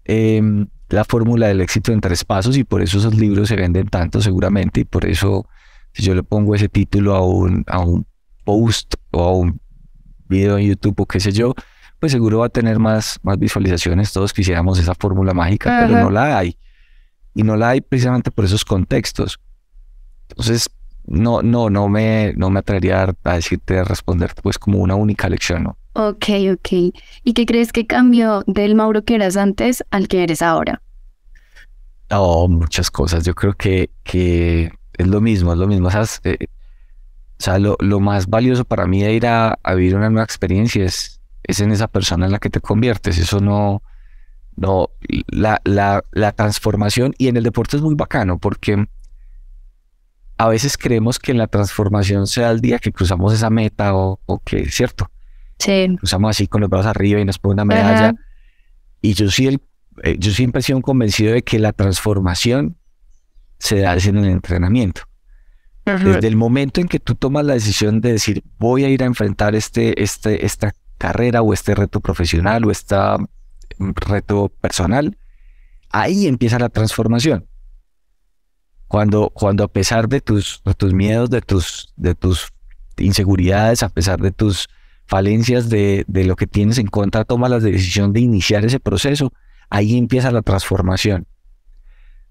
em, 0.03 0.67
la 0.89 1.05
fórmula 1.05 1.47
del 1.47 1.61
éxito 1.61 1.91
en 1.91 2.01
tres 2.01 2.25
pasos 2.25 2.57
y 2.57 2.63
por 2.63 2.81
eso 2.81 2.97
esos 2.97 3.15
libros 3.15 3.47
se 3.47 3.55
venden 3.55 3.87
tanto 3.87 4.19
seguramente 4.19 4.81
y 4.81 4.83
por 4.83 5.05
eso 5.05 5.47
si 5.93 6.01
yo 6.01 6.15
le 6.15 6.23
pongo 6.23 6.55
ese 6.55 6.67
título 6.69 7.13
a 7.13 7.21
un, 7.25 7.63
a 7.67 7.79
un 7.79 8.07
post 8.43 8.95
o 9.11 9.23
a 9.23 9.31
un 9.31 9.61
video 10.27 10.57
en 10.57 10.65
YouTube 10.65 10.99
o 10.99 11.05
qué 11.05 11.19
sé 11.19 11.31
yo, 11.31 11.53
pues 11.99 12.11
seguro 12.11 12.39
va 12.39 12.47
a 12.47 12.49
tener 12.49 12.79
más, 12.79 13.19
más 13.21 13.37
visualizaciones. 13.37 14.11
Todos 14.11 14.33
quisiéramos 14.33 14.79
esa 14.79 14.95
fórmula 14.95 15.33
mágica, 15.33 15.85
pero 15.85 16.01
no 16.01 16.09
la 16.09 16.39
hay 16.39 16.57
y 17.33 17.43
no 17.43 17.55
la 17.55 17.69
hay 17.69 17.81
precisamente 17.81 18.31
por 18.31 18.45
esos 18.45 18.65
contextos. 18.65 19.39
Entonces, 20.29 20.69
no, 21.05 21.41
no, 21.41 21.69
no 21.69 21.89
me, 21.89 22.33
no 22.35 22.49
me 22.49 22.59
atrevería 22.59 23.13
a 23.23 23.33
decirte, 23.35 23.79
a 23.79 23.83
responder 23.83 24.33
pues 24.41 24.57
como 24.57 24.79
una 24.79 24.95
única 24.95 25.29
lección, 25.29 25.63
¿no? 25.63 25.77
Ok, 25.93 26.25
ok. 26.53 26.95
¿Y 27.23 27.33
qué 27.33 27.45
crees 27.45 27.71
que 27.71 27.85
cambió 27.85 28.43
del 28.47 28.75
Mauro 28.75 29.03
que 29.03 29.15
eras 29.15 29.37
antes 29.37 29.83
al 29.91 30.07
que 30.07 30.23
eres 30.23 30.41
ahora? 30.41 30.81
Oh, 32.09 32.47
muchas 32.47 32.89
cosas. 32.89 33.23
Yo 33.23 33.35
creo 33.35 33.53
que, 33.53 33.91
que 34.03 34.71
es 34.97 35.07
lo 35.07 35.21
mismo, 35.21 35.53
es 35.53 35.59
lo 35.59 35.67
mismo. 35.67 35.89
Eh, 36.23 36.37
o 36.41 37.43
sea, 37.43 37.59
lo, 37.59 37.75
lo, 37.79 37.99
más 37.99 38.27
valioso 38.27 38.65
para 38.65 38.87
mí 38.87 39.03
de 39.03 39.13
ir 39.13 39.27
a, 39.27 39.57
a, 39.61 39.73
vivir 39.75 39.95
una 39.95 40.09
nueva 40.09 40.23
experiencia 40.23 40.83
es, 40.85 41.21
es 41.43 41.59
en 41.59 41.71
esa 41.71 41.87
persona 41.87 42.25
en 42.25 42.31
la 42.31 42.39
que 42.39 42.49
te 42.49 42.59
conviertes. 42.59 43.17
Eso 43.17 43.39
no, 43.39 43.83
no, 44.55 44.89
la, 45.27 45.61
la, 45.63 46.03
la 46.11 46.31
transformación 46.31 47.13
y 47.17 47.27
en 47.27 47.37
el 47.37 47.43
deporte 47.43 47.77
es 47.77 47.83
muy 47.83 47.95
bacano 47.95 48.39
porque 48.39 48.87
a 50.37 50.47
veces 50.47 50.77
creemos 50.77 51.19
que 51.19 51.33
la 51.33 51.47
transformación 51.47 52.27
sea 52.27 52.51
el 52.51 52.61
día 52.61 52.79
que 52.79 52.91
cruzamos 52.91 53.33
esa 53.33 53.49
meta 53.49 53.95
o, 53.95 54.19
o 54.25 54.39
que, 54.39 54.65
¿cierto? 54.69 55.09
Sí. 55.59 55.95
Cruzamos 55.97 56.31
así 56.31 56.47
con 56.47 56.61
los 56.61 56.69
brazos 56.69 56.87
arriba 56.87 57.19
y 57.19 57.25
nos 57.25 57.39
pone 57.39 57.53
una 57.53 57.65
medalla. 57.65 58.13
Y 59.01 59.13
yo 59.13 59.29
sí, 59.29 59.47
el, 59.47 59.61
eh, 60.03 60.17
yo 60.17 60.31
siempre 60.31 60.59
he 60.59 60.63
sido 60.63 60.81
convencido 60.81 61.33
de 61.33 61.43
que 61.43 61.59
la 61.59 61.71
transformación 61.71 62.77
se 63.59 63.79
da 63.79 63.95
en 63.95 64.17
el 64.17 64.29
entrenamiento. 64.29 65.03
Desde 65.85 66.27
el 66.29 66.37
momento 66.37 66.79
en 66.79 66.87
que 66.87 66.99
tú 66.99 67.13
tomas 67.15 67.45
la 67.45 67.55
decisión 67.55 67.99
de 67.99 68.13
decir, 68.13 68.41
voy 68.57 68.85
a 68.85 68.89
ir 68.89 69.03
a 69.03 69.05
enfrentar 69.05 69.53
este, 69.53 70.01
este, 70.01 70.45
esta 70.45 70.73
carrera 70.97 71.41
o 71.41 71.53
este 71.53 71.75
reto 71.75 71.99
profesional 71.99 72.63
o 72.63 72.71
esta 72.71 73.17
reto 73.79 74.49
personal, 74.49 75.17
ahí 75.89 76.27
empieza 76.27 76.59
la 76.59 76.69
transformación. 76.69 77.47
Cuando, 78.87 79.29
cuando 79.29 79.63
a 79.63 79.67
pesar 79.67 80.09
de 80.09 80.21
tus, 80.21 80.61
tus 80.77 80.93
miedos, 80.93 81.29
de 81.29 81.41
tus, 81.41 81.93
de 81.95 82.13
tus 82.15 82.51
inseguridades, 82.97 83.81
a 83.81 83.89
pesar 83.89 84.19
de 84.19 84.31
tus 84.31 84.67
falencias, 85.05 85.69
de, 85.69 86.03
de 86.07 86.25
lo 86.25 86.35
que 86.35 86.47
tienes 86.47 86.77
en 86.77 86.87
contra, 86.87 87.25
tomas 87.25 87.49
la 87.49 87.59
decisión 87.59 88.13
de 88.13 88.19
iniciar 88.19 88.65
ese 88.65 88.79
proceso, 88.79 89.31
ahí 89.69 89.97
empieza 89.97 90.31
la 90.31 90.41
transformación. 90.41 91.25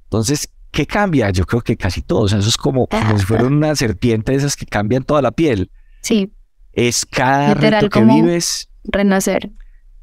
Entonces, 0.05 0.51
¿qué 0.71 0.87
cambia? 0.87 1.31
Yo 1.31 1.47
creo 1.47 1.63
que 1.63 1.77
casi 1.77 2.03
todo. 2.03 2.27
eso 2.27 2.39
es 2.39 2.57
como, 2.57 2.87
como 2.87 3.19
si 3.19 3.25
fuera 3.25 3.45
una 3.45 3.75
serpiente 3.75 4.33
de 4.33 4.39
esas 4.39 4.57
que 4.57 4.67
cambian 4.67 5.05
toda 5.05 5.23
la 5.23 5.33
piel. 5.33 5.71
Sí. 6.03 6.33
Es 6.73 7.07
cada 7.07 7.55
reto 7.55 7.89
que 7.89 8.03
vives. 8.03 8.69
Renacer 8.85 9.53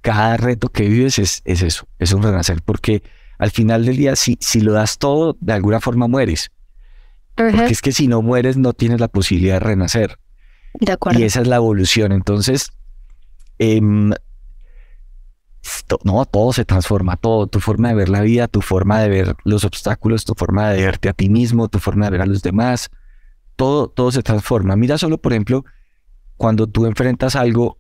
cada 0.01 0.37
reto 0.37 0.69
que 0.69 0.87
vives 0.87 1.19
es, 1.19 1.41
es 1.45 1.61
eso, 1.61 1.87
es 1.99 2.13
un 2.13 2.23
renacer, 2.23 2.61
porque 2.63 3.03
al 3.37 3.51
final 3.51 3.85
del 3.85 3.97
día, 3.97 4.15
si, 4.15 4.37
si 4.41 4.61
lo 4.61 4.73
das 4.73 4.97
todo, 4.97 5.37
de 5.39 5.53
alguna 5.53 5.79
forma 5.79 6.07
mueres. 6.07 6.51
Porque 7.35 7.67
es 7.67 7.81
que 7.81 7.93
si 7.93 8.07
no 8.07 8.21
mueres, 8.21 8.57
no 8.57 8.73
tienes 8.73 8.99
la 8.99 9.07
posibilidad 9.07 9.55
de 9.55 9.59
renacer. 9.61 10.19
De 10.73 10.91
acuerdo. 10.91 11.19
Y 11.19 11.23
esa 11.23 11.39
es 11.41 11.47
la 11.47 11.55
evolución. 11.55 12.11
Entonces, 12.11 12.71
em, 13.59 14.11
no, 16.03 16.25
todo 16.25 16.51
se 16.51 16.65
transforma, 16.65 17.15
todo, 17.15 17.47
tu 17.47 17.61
forma 17.61 17.89
de 17.89 17.95
ver 17.95 18.09
la 18.09 18.21
vida, 18.21 18.49
tu 18.49 18.61
forma 18.61 18.99
de 18.99 19.07
ver 19.07 19.35
los 19.45 19.63
obstáculos, 19.63 20.25
tu 20.25 20.33
forma 20.33 20.69
de 20.71 20.83
verte 20.83 21.07
a 21.07 21.13
ti 21.13 21.29
mismo, 21.29 21.69
tu 21.69 21.79
forma 21.79 22.05
de 22.05 22.11
ver 22.11 22.21
a 22.21 22.25
los 22.25 22.41
demás, 22.41 22.89
todo, 23.55 23.87
todo 23.87 24.11
se 24.11 24.21
transforma. 24.21 24.75
Mira 24.75 24.97
solo, 24.97 25.17
por 25.17 25.31
ejemplo, 25.31 25.63
cuando 26.35 26.67
tú 26.67 26.85
enfrentas 26.85 27.37
algo 27.37 27.78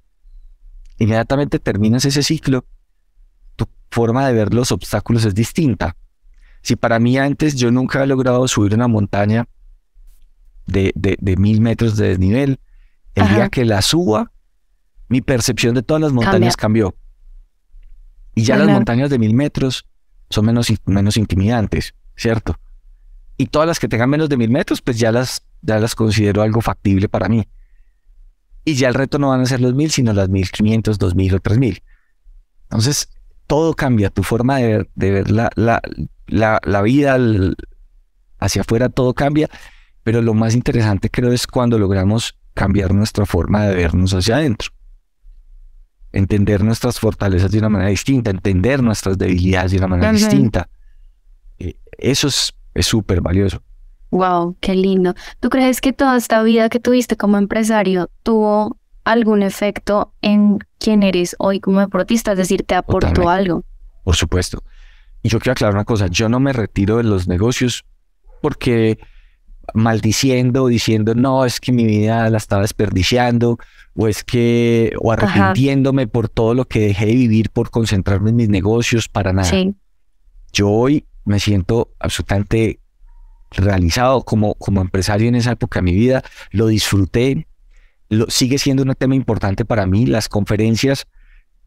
inmediatamente 0.99 1.59
terminas 1.59 2.05
ese 2.05 2.21
ciclo, 2.23 2.65
tu 3.55 3.67
forma 3.89 4.27
de 4.27 4.33
ver 4.33 4.53
los 4.53 4.71
obstáculos 4.71 5.25
es 5.25 5.33
distinta. 5.33 5.95
Si 6.61 6.75
para 6.75 6.99
mí 6.99 7.17
antes 7.17 7.55
yo 7.55 7.71
nunca 7.71 8.03
he 8.03 8.07
logrado 8.07 8.47
subir 8.47 8.75
una 8.75 8.87
montaña 8.87 9.47
de, 10.67 10.91
de, 10.95 11.37
mil 11.37 11.61
metros 11.61 11.97
de 11.97 12.09
desnivel, 12.09 12.59
el 13.15 13.27
día 13.29 13.49
que 13.49 13.65
la 13.65 13.81
suba, 13.81 14.31
mi 15.07 15.21
percepción 15.21 15.73
de 15.73 15.81
todas 15.81 16.01
las 16.01 16.11
montañas 16.11 16.55
cambió. 16.55 16.95
Y 18.35 18.43
ya 18.43 18.57
las 18.57 18.67
montañas 18.67 19.09
de 19.09 19.17
mil 19.17 19.33
metros 19.33 19.85
son 20.29 20.45
menos, 20.45 20.71
menos 20.85 21.17
intimidantes, 21.17 21.95
¿cierto? 22.15 22.59
Y 23.37 23.47
todas 23.47 23.67
las 23.67 23.79
que 23.79 23.87
tengan 23.87 24.09
menos 24.09 24.29
de 24.29 24.37
mil 24.37 24.49
metros, 24.49 24.81
pues 24.81 24.99
ya 24.99 25.11
las, 25.11 25.43
ya 25.61 25.79
las 25.79 25.95
considero 25.95 26.41
algo 26.41 26.61
factible 26.61 27.09
para 27.09 27.29
mí. 27.29 27.47
Y 28.65 28.75
ya 28.75 28.89
el 28.89 28.93
reto 28.93 29.19
no 29.19 29.29
van 29.29 29.41
a 29.41 29.45
ser 29.45 29.61
los 29.61 29.73
mil, 29.73 29.91
sino 29.91 30.13
las 30.13 30.29
mil 30.29 30.49
quinientos, 30.51 30.99
dos 30.99 31.15
mil 31.15 31.33
o 31.33 31.39
tres 31.39 31.57
mil. 31.57 31.83
Entonces, 32.63 33.09
todo 33.47 33.73
cambia, 33.73 34.09
tu 34.09 34.21
forma 34.21 34.57
de, 34.57 34.87
ver 34.95 35.31
la, 35.31 35.49
la, 35.55 35.81
la, 36.27 36.81
vida 36.83 37.17
hacia 38.37 38.61
afuera, 38.61 38.89
todo 38.89 39.15
cambia, 39.15 39.49
pero 40.03 40.21
lo 40.21 40.35
más 40.35 40.53
interesante 40.53 41.09
creo 41.09 41.31
es 41.31 41.47
cuando 41.47 41.79
logramos 41.79 42.37
cambiar 42.53 42.93
nuestra 42.93 43.25
forma 43.25 43.65
de 43.65 43.75
vernos 43.75 44.13
hacia 44.13 44.35
adentro. 44.35 44.69
Entender 46.11 46.63
nuestras 46.63 46.99
fortalezas 46.99 47.51
de 47.51 47.57
una 47.59 47.69
manera 47.69 47.89
distinta, 47.89 48.29
entender 48.29 48.83
nuestras 48.83 49.17
debilidades 49.17 49.71
de 49.71 49.77
una 49.77 49.87
manera 49.87 50.11
distinta. 50.11 50.69
Eh, 51.57 51.75
eso 51.97 52.27
es 52.27 52.53
súper 52.85 53.21
valioso. 53.21 53.63
Wow, 54.11 54.57
qué 54.59 54.75
lindo. 54.75 55.13
¿Tú 55.39 55.49
crees 55.49 55.81
que 55.81 55.93
toda 55.93 56.17
esta 56.17 56.41
vida 56.43 56.69
que 56.69 56.79
tuviste 56.79 57.15
como 57.15 57.37
empresario 57.37 58.09
tuvo 58.23 58.77
algún 59.03 59.43
efecto 59.43 60.13
en 60.21 60.59
quién 60.79 61.03
eres 61.03 61.35
hoy 61.39 61.59
como 61.59 61.79
deportista? 61.79 62.31
Es 62.31 62.37
decir, 62.37 62.63
¿te 62.63 62.75
aportó 62.75 63.29
algo? 63.29 63.63
Por 64.03 64.15
supuesto. 64.15 64.63
Y 65.21 65.29
yo 65.29 65.39
quiero 65.39 65.53
aclarar 65.53 65.75
una 65.75 65.85
cosa, 65.85 66.07
yo 66.07 66.29
no 66.29 66.39
me 66.39 66.53
retiro 66.53 66.97
de 66.97 67.03
los 67.03 67.27
negocios 67.27 67.85
porque 68.41 68.99
maldiciendo, 69.73 70.67
diciendo, 70.67 71.13
no, 71.15 71.45
es 71.45 71.59
que 71.59 71.71
mi 71.71 71.85
vida 71.85 72.29
la 72.29 72.37
estaba 72.37 72.61
desperdiciando, 72.63 73.57
o 73.95 74.07
es 74.07 74.23
que, 74.23 74.93
o 74.99 75.11
arrepintiéndome 75.11 76.07
por 76.07 76.29
todo 76.29 76.53
lo 76.53 76.65
que 76.65 76.79
dejé 76.79 77.07
de 77.07 77.15
vivir 77.15 77.49
por 77.49 77.69
concentrarme 77.69 78.31
en 78.31 78.35
mis 78.37 78.49
negocios, 78.49 79.07
para 79.07 79.33
nada. 79.33 79.51
Yo 80.51 80.69
hoy 80.69 81.05
me 81.25 81.39
siento 81.39 81.93
absolutamente 81.99 82.79
realizado 83.51 84.23
como, 84.23 84.55
como 84.55 84.81
empresario 84.81 85.27
en 85.27 85.35
esa 85.35 85.51
época 85.51 85.79
de 85.79 85.83
mi 85.83 85.93
vida, 85.93 86.23
lo 86.51 86.67
disfruté, 86.67 87.47
lo, 88.09 88.29
sigue 88.29 88.57
siendo 88.57 88.83
un 88.83 88.93
tema 88.95 89.15
importante 89.15 89.65
para 89.65 89.85
mí, 89.85 90.05
las 90.05 90.29
conferencias, 90.29 91.07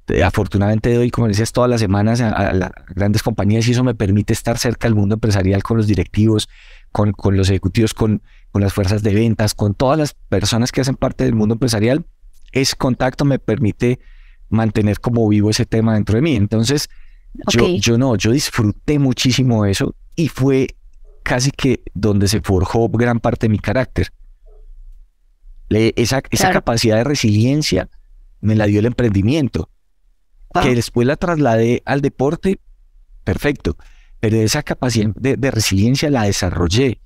eh, 0.09 0.23
afortunadamente 0.23 0.92
doy 0.95 1.11
conferencias 1.11 1.53
todas 1.53 1.71
las 1.71 1.81
semanas 1.81 2.21
a, 2.21 2.53
las 2.53 2.71
grandes 2.88 3.23
compañías 3.23 3.66
y 3.68 3.73
eso 3.73 3.85
me 3.85 3.95
permite 3.95 4.33
estar 4.33 4.59
cerca 4.59 4.88
del 4.88 4.97
mundo 4.97 5.14
empresarial 5.14 5.62
con 5.62 5.77
los 5.77 5.87
directivos, 5.87 6.49
con, 6.90 7.12
con 7.12 7.37
los 7.37 7.49
ejecutivos, 7.49 7.95
con, 7.95 8.23
con 8.51 8.62
las 8.62 8.73
fuerzas 8.73 9.03
de 9.03 9.14
ventas, 9.14 9.55
con 9.55 9.75
todas 9.75 9.99
las 9.99 10.14
personas 10.14 10.73
que 10.73 10.81
hacen 10.81 10.97
parte 10.97 11.25
del 11.25 11.35
mundo 11.35 11.55
empresarial. 11.55 12.05
Ese 12.51 12.77
contacto 12.77 13.25
me 13.25 13.38
permite 13.38 14.01
mantener 14.49 15.01
como 15.01 15.27
vivo 15.29 15.51
ese 15.51 15.64
tema 15.64 15.95
dentro 15.95 16.16
de 16.16 16.23
mí. 16.23 16.37
Entonces, 16.37 16.90
yo, 17.49 17.66
yo 17.77 17.97
no, 17.97 18.16
yo 18.16 18.33
disfruté 18.33 18.99
muchísimo 18.99 19.64
eso 19.64 19.95
y 20.16 20.29
fue 20.29 20.77
casi 21.22 21.50
que 21.50 21.82
donde 21.94 22.28
se 22.28 22.40
forjó 22.40 22.88
gran 22.88 23.20
parte 23.20 23.46
de 23.46 23.50
mi 23.50 23.58
carácter. 23.58 24.12
esa, 25.68 26.22
esa 26.30 26.50
capacidad 26.50 26.96
de 26.96 27.04
resiliencia 27.04 27.88
me 28.40 28.56
la 28.56 28.66
dio 28.66 28.80
el 28.80 28.87
emprendimiento, 28.87 29.70
que 30.52 30.61
ah. 30.61 30.74
después 30.74 31.06
la 31.06 31.16
trasladé 31.16 31.82
al 31.87 32.02
deporte, 32.02 32.61
perfecto, 33.24 33.76
pero 34.20 34.37
esa 34.37 34.62
capacidad 34.62 35.11
de, 35.14 35.50
resiliencia 35.50 36.11
la 36.11 36.24
desarrollé 36.24 37.00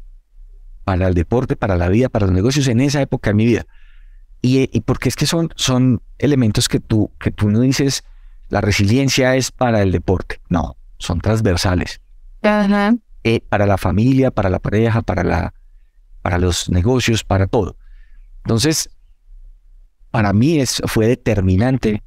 para 0.84 1.08
el 1.08 1.14
deporte, 1.14 1.56
para 1.56 1.76
la 1.76 1.88
vida, 1.88 2.08
para 2.08 2.26
los 2.26 2.34
negocios 2.34 2.68
en 2.68 2.80
esa 2.80 3.00
época 3.00 3.30
de 3.30 3.34
mi 3.34 3.46
vida. 3.46 3.66
Y, 4.42 4.80
porque 4.82 5.08
es 5.08 5.16
que 5.16 5.26
son, 5.26 5.50
son 5.56 6.02
elementos 6.18 6.68
que 6.68 6.78
tú, 6.78 7.10
que 7.18 7.30
tú 7.30 7.50
no 7.50 7.60
dices, 7.60 8.04
la 8.48 8.60
resiliencia 8.60 9.34
es 9.34 9.50
para 9.50 9.82
el 9.82 9.92
deporte. 9.92 10.40
No, 10.48 10.76
son 10.98 11.20
transversales. 11.20 12.00
Eh, 13.28 13.40
para 13.40 13.66
la 13.66 13.76
familia, 13.76 14.30
para 14.30 14.48
la 14.48 14.60
pareja, 14.60 15.02
para, 15.02 15.24
la, 15.24 15.52
para 16.22 16.38
los 16.38 16.70
negocios, 16.70 17.24
para 17.24 17.48
todo. 17.48 17.76
Entonces, 18.44 18.88
para 20.12 20.32
mí 20.32 20.60
es, 20.60 20.80
fue 20.86 21.08
determinante 21.08 22.04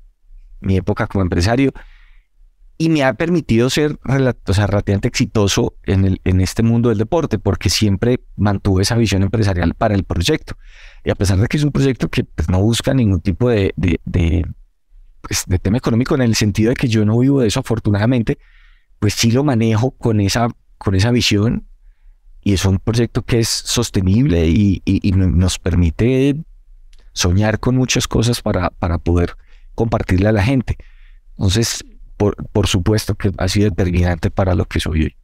mi 0.62 0.78
época 0.78 1.08
como 1.08 1.22
empresario 1.22 1.74
y 2.78 2.88
me 2.88 3.04
ha 3.04 3.16
permitido 3.16 3.70
ser 3.70 4.00
o 4.46 4.54
sea, 4.54 4.68
relativamente 4.68 5.10
exitoso 5.10 5.76
en, 5.84 6.06
el, 6.06 6.22
en 6.24 6.40
este 6.40 6.64
mundo 6.64 6.88
del 6.88 7.00
deporte 7.00 7.38
porque 7.38 7.70
siempre 7.70 8.22
mantuve 8.38 8.84
esa 8.84 8.96
visión 8.96 9.22
empresarial 9.22 9.74
para 9.74 9.96
el 9.96 10.06
proyecto. 10.06 10.56
Y 11.04 11.10
a 11.10 11.16
pesar 11.16 11.38
de 11.38 11.48
que 11.50 11.58
es 11.58 11.66
un 11.66 11.74
proyecto 11.74 12.08
que 12.08 12.24
pues, 12.24 12.48
no 12.48 12.62
busca 12.62 12.94
ningún 12.94 13.20
tipo 13.20 13.50
de, 13.50 13.74
de, 13.76 14.00
de, 14.06 14.48
pues, 15.20 15.44
de 15.48 15.60
tema 15.60 15.80
económico 15.80 16.16
en 16.16 16.22
el 16.22 16.36
sentido 16.36 16.70
de 16.70 16.76
que 16.76 16.88
yo 16.88 17.04
no 17.04 17.20
vivo 17.20 17.42
de 17.42 17.50
eso 17.50 17.60
afortunadamente, 17.60 18.38
pues 19.00 19.16
sí 19.16 19.32
lo 19.32 19.44
manejo 19.44 19.92
con 19.92 20.22
esa 20.22 20.48
con 20.80 20.96
esa 20.96 21.12
visión 21.12 21.68
y 22.42 22.54
es 22.54 22.66
un 22.66 22.80
proyecto 22.80 23.22
que 23.22 23.40
es 23.40 23.48
sostenible 23.48 24.48
y, 24.48 24.82
nos 25.14 25.60
permite 25.60 26.36
soñar 27.14 27.60
con 27.60 27.76
muchas 27.76 28.08
cosas 28.08 28.42
para, 28.42 28.72
para 28.72 28.98
poder 28.98 29.36
compartirle 29.76 30.30
a 30.30 30.32
la 30.32 30.42
gente. 30.42 30.78
Entonces, 31.32 31.86
por, 32.18 32.36
por 32.52 32.68
supuesto 32.68 33.16
que 33.16 33.32
ha 33.38 33.48
sido 33.48 33.70
determinante 33.70 34.32
para 34.32 34.56
lo 34.56 34.66
que 34.66 34.80
soy 34.80 35.04
hoy. 35.04 35.16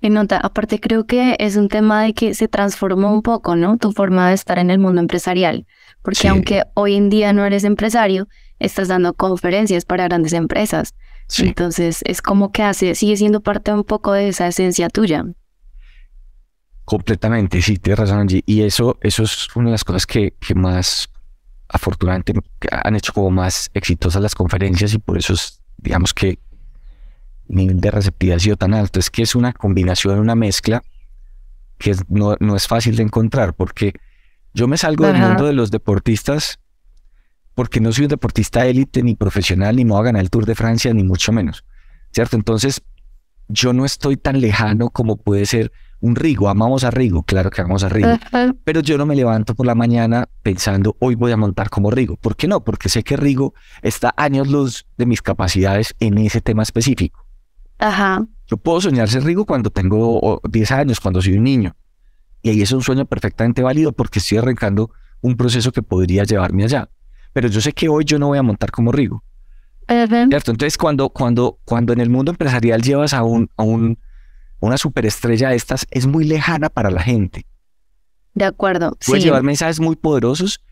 Y 0.00 0.10
nota, 0.10 0.38
aparte 0.38 0.78
creo 0.78 1.06
que 1.06 1.36
es 1.40 1.56
un 1.56 1.68
tema 1.68 2.02
de 2.02 2.14
que 2.14 2.34
se 2.34 2.46
transformó 2.46 3.12
un 3.12 3.22
poco, 3.22 3.56
¿no? 3.56 3.78
Tu 3.78 3.92
forma 3.92 4.28
de 4.28 4.34
estar 4.34 4.58
en 4.58 4.70
el 4.70 4.78
mundo 4.78 5.00
empresarial. 5.00 5.66
Porque 6.02 6.28
aunque 6.28 6.62
hoy 6.74 6.94
en 6.94 7.10
día 7.10 7.32
no 7.32 7.44
eres 7.44 7.64
empresario, 7.64 8.28
estás 8.60 8.88
dando 8.88 9.14
conferencias 9.14 9.84
para 9.84 10.04
grandes 10.04 10.32
empresas. 10.32 10.94
Entonces 11.38 12.00
es 12.04 12.22
como 12.22 12.52
que 12.52 12.62
hace, 12.62 12.94
sigue 12.94 13.16
siendo 13.16 13.40
parte 13.40 13.72
un 13.72 13.84
poco 13.84 14.12
de 14.12 14.28
esa 14.28 14.46
esencia 14.46 14.88
tuya. 14.88 15.24
Completamente, 16.84 17.60
sí, 17.60 17.76
tienes 17.76 17.98
razón, 17.98 18.20
Angie. 18.20 18.42
Y 18.46 18.62
eso, 18.62 18.98
eso 19.02 19.22
es 19.22 19.54
una 19.54 19.66
de 19.66 19.72
las 19.72 19.84
cosas 19.84 20.06
que, 20.06 20.32
que 20.40 20.54
más 20.54 21.10
afortunadamente 21.68 22.32
han 22.70 22.96
hecho 22.96 23.12
como 23.12 23.30
más 23.30 23.70
exitosas 23.74 24.22
las 24.22 24.34
conferencias 24.34 24.94
y 24.94 24.98
por 24.98 25.18
eso 25.18 25.34
es, 25.34 25.60
digamos 25.76 26.14
que 26.14 26.38
el 27.50 27.56
nivel 27.56 27.80
de 27.80 27.90
receptividad 27.90 28.36
ha 28.36 28.40
sido 28.40 28.56
tan 28.56 28.72
alto. 28.72 28.98
Es 28.98 29.10
que 29.10 29.22
es 29.22 29.34
una 29.34 29.52
combinación, 29.52 30.18
una 30.18 30.34
mezcla 30.34 30.82
que 31.76 31.94
no, 32.08 32.36
no, 32.40 32.56
es 32.56 32.66
fácil 32.66 32.96
de 32.96 33.02
encontrar 33.02 33.54
porque 33.54 33.92
yo 34.54 34.66
me 34.66 34.78
salgo 34.78 35.06
del 35.06 35.18
mundo 35.18 35.44
de 35.44 35.52
los 35.52 35.70
deportistas 35.70 36.58
porque 37.58 37.80
no 37.80 37.90
soy 37.90 38.04
un 38.04 38.10
deportista 38.10 38.64
élite 38.66 39.02
ni 39.02 39.16
profesional, 39.16 39.74
ni 39.74 39.84
me 39.84 39.90
voy 39.90 40.02
a 40.02 40.04
ganar 40.04 40.22
el 40.22 40.30
Tour 40.30 40.46
de 40.46 40.54
Francia, 40.54 40.94
ni 40.94 41.02
mucho 41.02 41.32
menos. 41.32 41.64
¿Cierto? 42.12 42.36
Entonces, 42.36 42.82
yo 43.48 43.72
no 43.72 43.84
estoy 43.84 44.16
tan 44.16 44.40
lejano 44.40 44.90
como 44.90 45.16
puede 45.16 45.44
ser 45.44 45.72
un 45.98 46.14
Rigo. 46.14 46.48
Amamos 46.48 46.84
a 46.84 46.92
Rigo, 46.92 47.24
claro 47.24 47.50
que 47.50 47.60
amamos 47.60 47.82
a 47.82 47.88
Rigo. 47.88 48.16
Pero 48.62 48.80
yo 48.80 48.96
no 48.96 49.06
me 49.06 49.16
levanto 49.16 49.56
por 49.56 49.66
la 49.66 49.74
mañana 49.74 50.28
pensando, 50.44 50.96
hoy 51.00 51.16
voy 51.16 51.32
a 51.32 51.36
montar 51.36 51.68
como 51.68 51.90
Rigo. 51.90 52.14
¿Por 52.14 52.36
qué 52.36 52.46
no? 52.46 52.62
Porque 52.62 52.88
sé 52.88 53.02
que 53.02 53.16
Rigo 53.16 53.54
está 53.82 54.14
años 54.16 54.46
luz 54.46 54.86
de 54.96 55.06
mis 55.06 55.20
capacidades 55.20 55.96
en 55.98 56.16
ese 56.18 56.40
tema 56.40 56.62
específico. 56.62 57.26
Ajá. 57.78 58.24
Yo 58.46 58.56
puedo 58.58 58.80
soñar 58.80 59.08
ser 59.08 59.24
Rigo 59.24 59.46
cuando 59.46 59.70
tengo 59.70 60.40
10 60.48 60.70
años, 60.70 61.00
cuando 61.00 61.20
soy 61.20 61.38
un 61.38 61.42
niño. 61.42 61.74
Y 62.40 62.50
ahí 62.50 62.62
es 62.62 62.70
un 62.70 62.82
sueño 62.82 63.04
perfectamente 63.06 63.62
válido 63.62 63.90
porque 63.90 64.20
estoy 64.20 64.38
arrancando 64.38 64.92
un 65.22 65.36
proceso 65.36 65.72
que 65.72 65.82
podría 65.82 66.22
llevarme 66.22 66.62
allá 66.62 66.88
pero 67.38 67.50
yo 67.50 67.60
sé 67.60 67.72
que 67.72 67.88
hoy 67.88 68.04
yo 68.04 68.18
no 68.18 68.26
voy 68.26 68.38
a 68.38 68.42
montar 68.42 68.72
como 68.72 68.90
Rigo. 68.90 69.22
¿Cierto? 69.86 70.50
Entonces, 70.50 70.76
cuando, 70.76 71.08
cuando, 71.08 71.60
cuando 71.64 71.92
en 71.92 72.00
el 72.00 72.10
mundo 72.10 72.32
empresarial 72.32 72.82
llevas 72.82 73.14
a, 73.14 73.22
un, 73.22 73.48
a 73.56 73.62
un, 73.62 73.96
una 74.58 74.76
superestrella 74.76 75.50
de 75.50 75.54
estas, 75.54 75.86
es 75.92 76.08
muy 76.08 76.24
lejana 76.24 76.68
para 76.68 76.90
la 76.90 77.00
gente. 77.00 77.46
De 78.34 78.44
acuerdo. 78.44 78.98
Puedes 79.06 79.22
llevar 79.22 79.44
mensajes 79.44 79.78
muy 79.78 79.94
poderosos, 79.94 80.64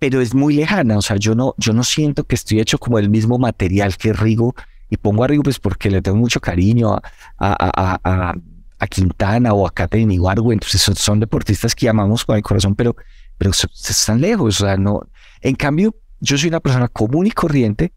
pero 0.00 0.20
es 0.20 0.34
muy 0.34 0.54
lejana. 0.54 0.98
O 0.98 1.02
sea, 1.02 1.18
yo 1.18 1.36
no, 1.36 1.54
yo 1.56 1.72
no 1.72 1.84
siento 1.84 2.24
que 2.24 2.34
estoy 2.34 2.58
hecho 2.58 2.78
como 2.78 2.98
el 2.98 3.08
mismo 3.08 3.38
material 3.38 3.96
que 3.96 4.12
Rigo. 4.12 4.56
Y 4.90 4.96
pongo 4.96 5.22
a 5.22 5.28
Rigo 5.28 5.44
pues 5.44 5.60
porque 5.60 5.88
le 5.88 6.02
tengo 6.02 6.16
mucho 6.16 6.40
cariño 6.40 6.94
a, 6.94 7.00
a, 7.38 8.00
a, 8.02 8.34
a 8.76 8.86
Quintana 8.88 9.52
o 9.52 9.68
a 9.68 9.70
Catherine 9.70 10.12
Ibargüen. 10.12 10.56
Entonces 10.56 10.82
son, 10.82 10.96
son, 10.96 11.20
deportistas 11.20 11.76
que 11.76 11.88
amamos 11.88 12.24
con 12.24 12.34
el 12.34 12.42
corazón, 12.42 12.74
pero, 12.74 12.96
pero 13.38 13.50
están 13.50 14.20
lejos. 14.20 14.60
O 14.60 14.64
sea, 14.64 14.76
no, 14.76 15.00
en 15.40 15.54
cambio, 15.54 15.94
yo 16.20 16.38
soy 16.38 16.48
una 16.48 16.60
persona 16.60 16.88
común 16.88 17.26
y 17.26 17.30
corriente 17.30 17.92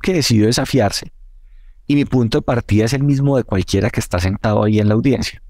que 0.00 0.14
decidió 0.14 0.46
desafiarse 0.46 1.12
y 1.88 1.94
mi 1.94 2.04
punto 2.04 2.38
de 2.38 2.42
partida 2.42 2.84
es 2.84 2.92
el 2.92 3.02
mismo 3.02 3.36
de 3.38 3.44
cualquiera 3.44 3.90
que 3.90 3.98
está 3.98 4.20
sentado 4.20 4.62
ahí 4.62 4.78
en 4.78 4.88
la 4.88 4.94
audiencia. 4.94 5.42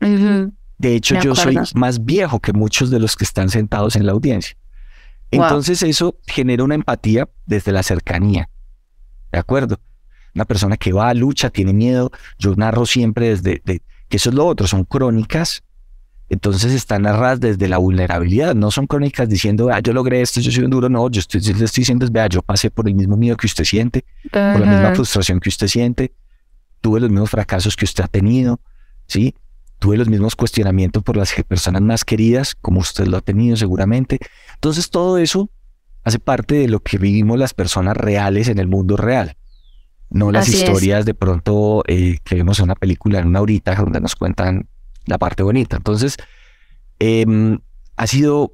De 0.00 0.94
hecho, 0.94 1.18
yo 1.20 1.34
soy 1.34 1.58
más 1.74 2.04
viejo 2.04 2.38
que 2.38 2.52
muchos 2.52 2.90
de 2.90 3.00
los 3.00 3.16
que 3.16 3.24
están 3.24 3.50
sentados 3.50 3.96
en 3.96 4.06
la 4.06 4.12
audiencia. 4.12 4.56
Entonces 5.32 5.82
eso 5.82 6.16
genera 6.26 6.62
una 6.62 6.76
empatía 6.76 7.28
desde 7.44 7.72
la 7.72 7.82
cercanía. 7.82 8.48
¿De 9.32 9.38
acuerdo? 9.40 9.80
Una 10.34 10.44
persona 10.44 10.76
que 10.76 10.92
va 10.92 11.08
a 11.08 11.14
lucha, 11.14 11.50
tiene 11.50 11.72
miedo. 11.72 12.12
Yo 12.38 12.54
narro 12.54 12.86
siempre 12.86 13.36
desde 13.36 13.60
que 13.60 14.16
eso 14.16 14.28
es 14.28 14.34
lo 14.34 14.46
otro, 14.46 14.68
son 14.68 14.84
crónicas 14.84 15.64
entonces 16.28 16.72
están 16.72 17.02
narradas 17.02 17.40
desde 17.40 17.68
la 17.68 17.78
vulnerabilidad, 17.78 18.54
no 18.54 18.70
son 18.70 18.86
crónicas 18.86 19.28
diciendo, 19.28 19.70
ah, 19.70 19.80
yo 19.80 19.92
logré 19.92 20.22
esto, 20.22 20.40
yo 20.40 20.50
soy 20.50 20.64
un 20.64 20.70
duro, 20.70 20.88
no, 20.88 21.10
yo 21.10 21.20
estoy, 21.20 21.40
le 21.40 21.64
estoy 21.64 21.82
diciendo, 21.82 22.06
vea, 22.10 22.28
yo 22.28 22.42
pasé 22.42 22.70
por 22.70 22.88
el 22.88 22.94
mismo 22.94 23.16
miedo 23.16 23.36
que 23.36 23.46
usted 23.46 23.64
siente, 23.64 24.04
por 24.30 24.60
la 24.60 24.66
misma 24.66 24.94
frustración 24.94 25.38
que 25.38 25.50
usted 25.50 25.68
siente, 25.68 26.12
tuve 26.80 27.00
los 27.00 27.10
mismos 27.10 27.30
fracasos 27.30 27.76
que 27.76 27.84
usted 27.84 28.04
ha 28.04 28.08
tenido, 28.08 28.60
¿sí? 29.06 29.34
Tuve 29.78 29.98
los 29.98 30.08
mismos 30.08 30.34
cuestionamientos 30.34 31.02
por 31.02 31.16
las 31.16 31.32
personas 31.46 31.82
más 31.82 32.04
queridas, 32.04 32.54
como 32.54 32.80
usted 32.80 33.06
lo 33.06 33.18
ha 33.18 33.20
tenido 33.20 33.56
seguramente. 33.56 34.18
Entonces 34.54 34.88
todo 34.88 35.18
eso 35.18 35.50
hace 36.04 36.18
parte 36.18 36.54
de 36.54 36.68
lo 36.68 36.80
que 36.80 36.98
vivimos 36.98 37.38
las 37.38 37.54
personas 37.54 37.96
reales 37.96 38.48
en 38.48 38.58
el 38.58 38.68
mundo 38.68 38.96
real. 38.96 39.36
no 40.10 40.30
las 40.30 40.48
historias 40.48 41.04
de 41.04 41.14
pronto 41.14 41.82
eh, 41.86 42.18
que 42.24 42.36
vemos 42.36 42.58
en 42.58 42.64
una 42.64 42.76
película 42.76 43.18
en 43.18 43.26
una 43.26 43.40
horita 43.40 43.74
donde 43.74 44.00
nos 44.00 44.14
cuentan 44.14 44.68
la 45.06 45.18
parte 45.18 45.42
bonita. 45.42 45.76
Entonces, 45.76 46.16
em, 46.98 47.58
ha 47.96 48.06
sido 48.06 48.52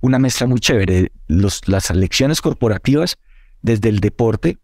una 0.00 0.18
mezcla 0.18 0.46
muy 0.46 0.60
chévere. 0.60 1.12
Los, 1.26 1.66
las 1.68 1.90
lecciones 1.90 2.40
corporativas 2.40 3.16
desde 3.62 3.88
el 3.88 4.00
deporte 4.00 4.58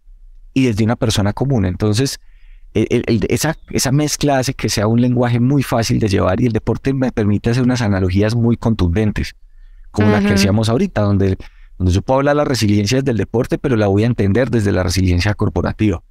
y 0.52 0.66
desde 0.66 0.84
una 0.84 0.96
persona 0.96 1.32
común. 1.32 1.66
Entonces, 1.66 2.20
esa, 2.74 3.56
esa 3.70 3.92
mezcla 3.92 4.38
hace 4.38 4.54
que 4.54 4.68
sea 4.68 4.86
un 4.86 5.00
lenguaje 5.00 5.38
muy 5.38 5.62
fácil 5.62 6.00
de 6.00 6.08
llevar 6.08 6.40
y 6.40 6.46
el 6.46 6.52
deporte 6.52 6.92
me 6.92 7.12
permite 7.12 7.50
hacer 7.50 7.62
unas 7.62 7.82
analogías 7.82 8.34
muy 8.34 8.56
contundentes, 8.56 9.36
como 9.92 10.10
la 10.10 10.20
que 10.20 10.32
hacíamos 10.32 10.68
ahorita, 10.68 11.02
donde, 11.02 11.36
donde 11.78 11.92
yo 11.92 12.02
puedo 12.02 12.18
hablar 12.18 12.34
de 12.34 12.38
la 12.38 12.44
resiliencia 12.44 12.98
desde 12.98 13.12
el 13.12 13.16
deporte, 13.16 13.58
pero 13.58 13.76
la 13.76 13.86
voy 13.86 14.02
a 14.02 14.06
entender 14.06 14.50
desde 14.50 14.72
la 14.72 14.82
resiliencia 14.82 15.34
corporativa. 15.34 16.02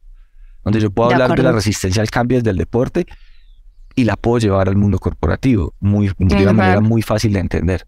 Donde 0.64 0.80
yo 0.80 0.90
puedo 0.90 1.12
hablar 1.12 1.36
de 1.36 1.44
la 1.44 1.52
resistencia 1.52 2.02
al 2.02 2.10
cambio 2.10 2.38
desde 2.38 2.52
el 2.52 2.58
deporte 2.58 3.06
y 3.96 4.04
la 4.06 4.16
puedo 4.16 4.40
llevar 4.40 4.68
al 4.70 4.76
mundo 4.76 5.00
corporativo 5.00 5.74
muy, 5.80 6.12
de 6.18 6.44
una 6.44 6.54
manera 6.54 6.82
muy 6.82 7.02
fácil 7.02 7.34
de 7.34 7.40
entender. 7.40 7.88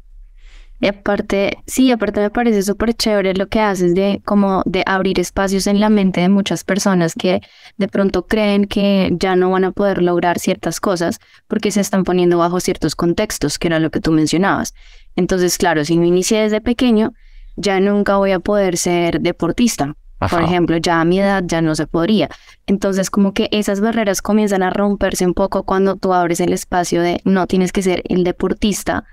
Y 0.81 0.87
aparte, 0.87 1.59
sí, 1.65 1.91
aparte 1.91 2.19
me 2.19 2.29
parece 2.29 2.61
súper 2.61 2.93
chévere 2.93 3.33
lo 3.33 3.47
que 3.47 3.61
haces 3.61 3.95
de 3.95 4.21
como 4.25 4.61
de 4.65 4.83
abrir 4.85 5.19
espacios 5.19 5.67
en 5.67 5.79
la 5.79 5.89
mente 5.89 6.19
de 6.19 6.27
muchas 6.27 6.65
personas 6.65 7.13
que 7.13 7.41
de 7.77 7.87
pronto 7.87 8.27
creen 8.27 8.65
que 8.65 9.09
ya 9.17 9.37
no 9.37 9.49
van 9.49 9.63
a 9.63 9.71
poder 9.71 10.01
lograr 10.01 10.37
ciertas 10.37 10.81
cosas 10.81 11.19
porque 11.47 11.71
se 11.71 11.79
están 11.79 12.03
poniendo 12.03 12.37
bajo 12.37 12.59
ciertos 12.59 12.95
contextos, 12.95 13.57
que 13.57 13.67
era 13.67 13.79
lo 13.79 13.89
que 13.89 14.01
tú 14.01 14.11
mencionabas. 14.11 14.73
Entonces, 15.15 15.57
claro, 15.57 15.85
si 15.85 15.95
no 15.95 16.03
inicié 16.03 16.41
desde 16.41 16.59
pequeño, 16.59 17.13
ya 17.55 17.79
nunca 17.79 18.17
voy 18.17 18.31
a 18.31 18.39
poder 18.39 18.75
ser 18.75 19.21
deportista. 19.21 19.95
Por 20.19 20.41
ejemplo, 20.41 20.77
ya 20.77 21.01
a 21.01 21.05
mi 21.05 21.19
edad 21.19 21.43
ya 21.45 21.61
no 21.61 21.75
se 21.75 21.87
podría. 21.87 22.29
Entonces, 22.67 23.09
como 23.09 23.33
que 23.33 23.49
esas 23.51 23.81
barreras 23.81 24.21
comienzan 24.21 24.63
a 24.63 24.69
romperse 24.69 25.25
un 25.25 25.33
poco 25.33 25.63
cuando 25.63 25.97
tú 25.97 26.13
abres 26.13 26.39
el 26.39 26.53
espacio 26.53 27.01
de 27.01 27.21
no 27.25 27.47
tienes 27.47 27.71
que 27.71 27.81
ser 27.81 28.01
el 28.05 28.23
deportista, 28.23 29.05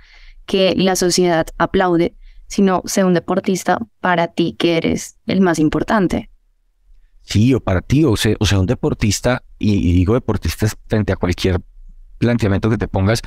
que 0.47 0.75
la 0.77 0.97
sociedad 0.97 1.47
aplaude, 1.59 2.15
sino 2.47 2.83
ser 2.85 3.05
un 3.05 3.15
deportista 3.15 3.79
para 4.01 4.29
ti 4.29 4.55
que 4.59 4.77
eres 4.77 5.17
el 5.27 5.41
más 5.41 5.59
importante. 5.59 6.31
Sí, 7.23 7.55
o 7.55 7.61
para 7.61 7.81
ti, 7.81 8.05
o 8.05 8.17
sea, 8.17 8.37
o 8.41 8.47
sea 8.47 8.59
un 8.59 8.67
deportista, 8.67 9.43
y, 9.59 9.93
digo 9.93 10.15
deportista 10.15 10.67
frente 10.87 11.13
a 11.13 11.17
cualquier 11.17 11.61
planteamiento 12.19 12.69
que 12.69 12.79
te 12.79 12.89
pongas, 12.89 13.23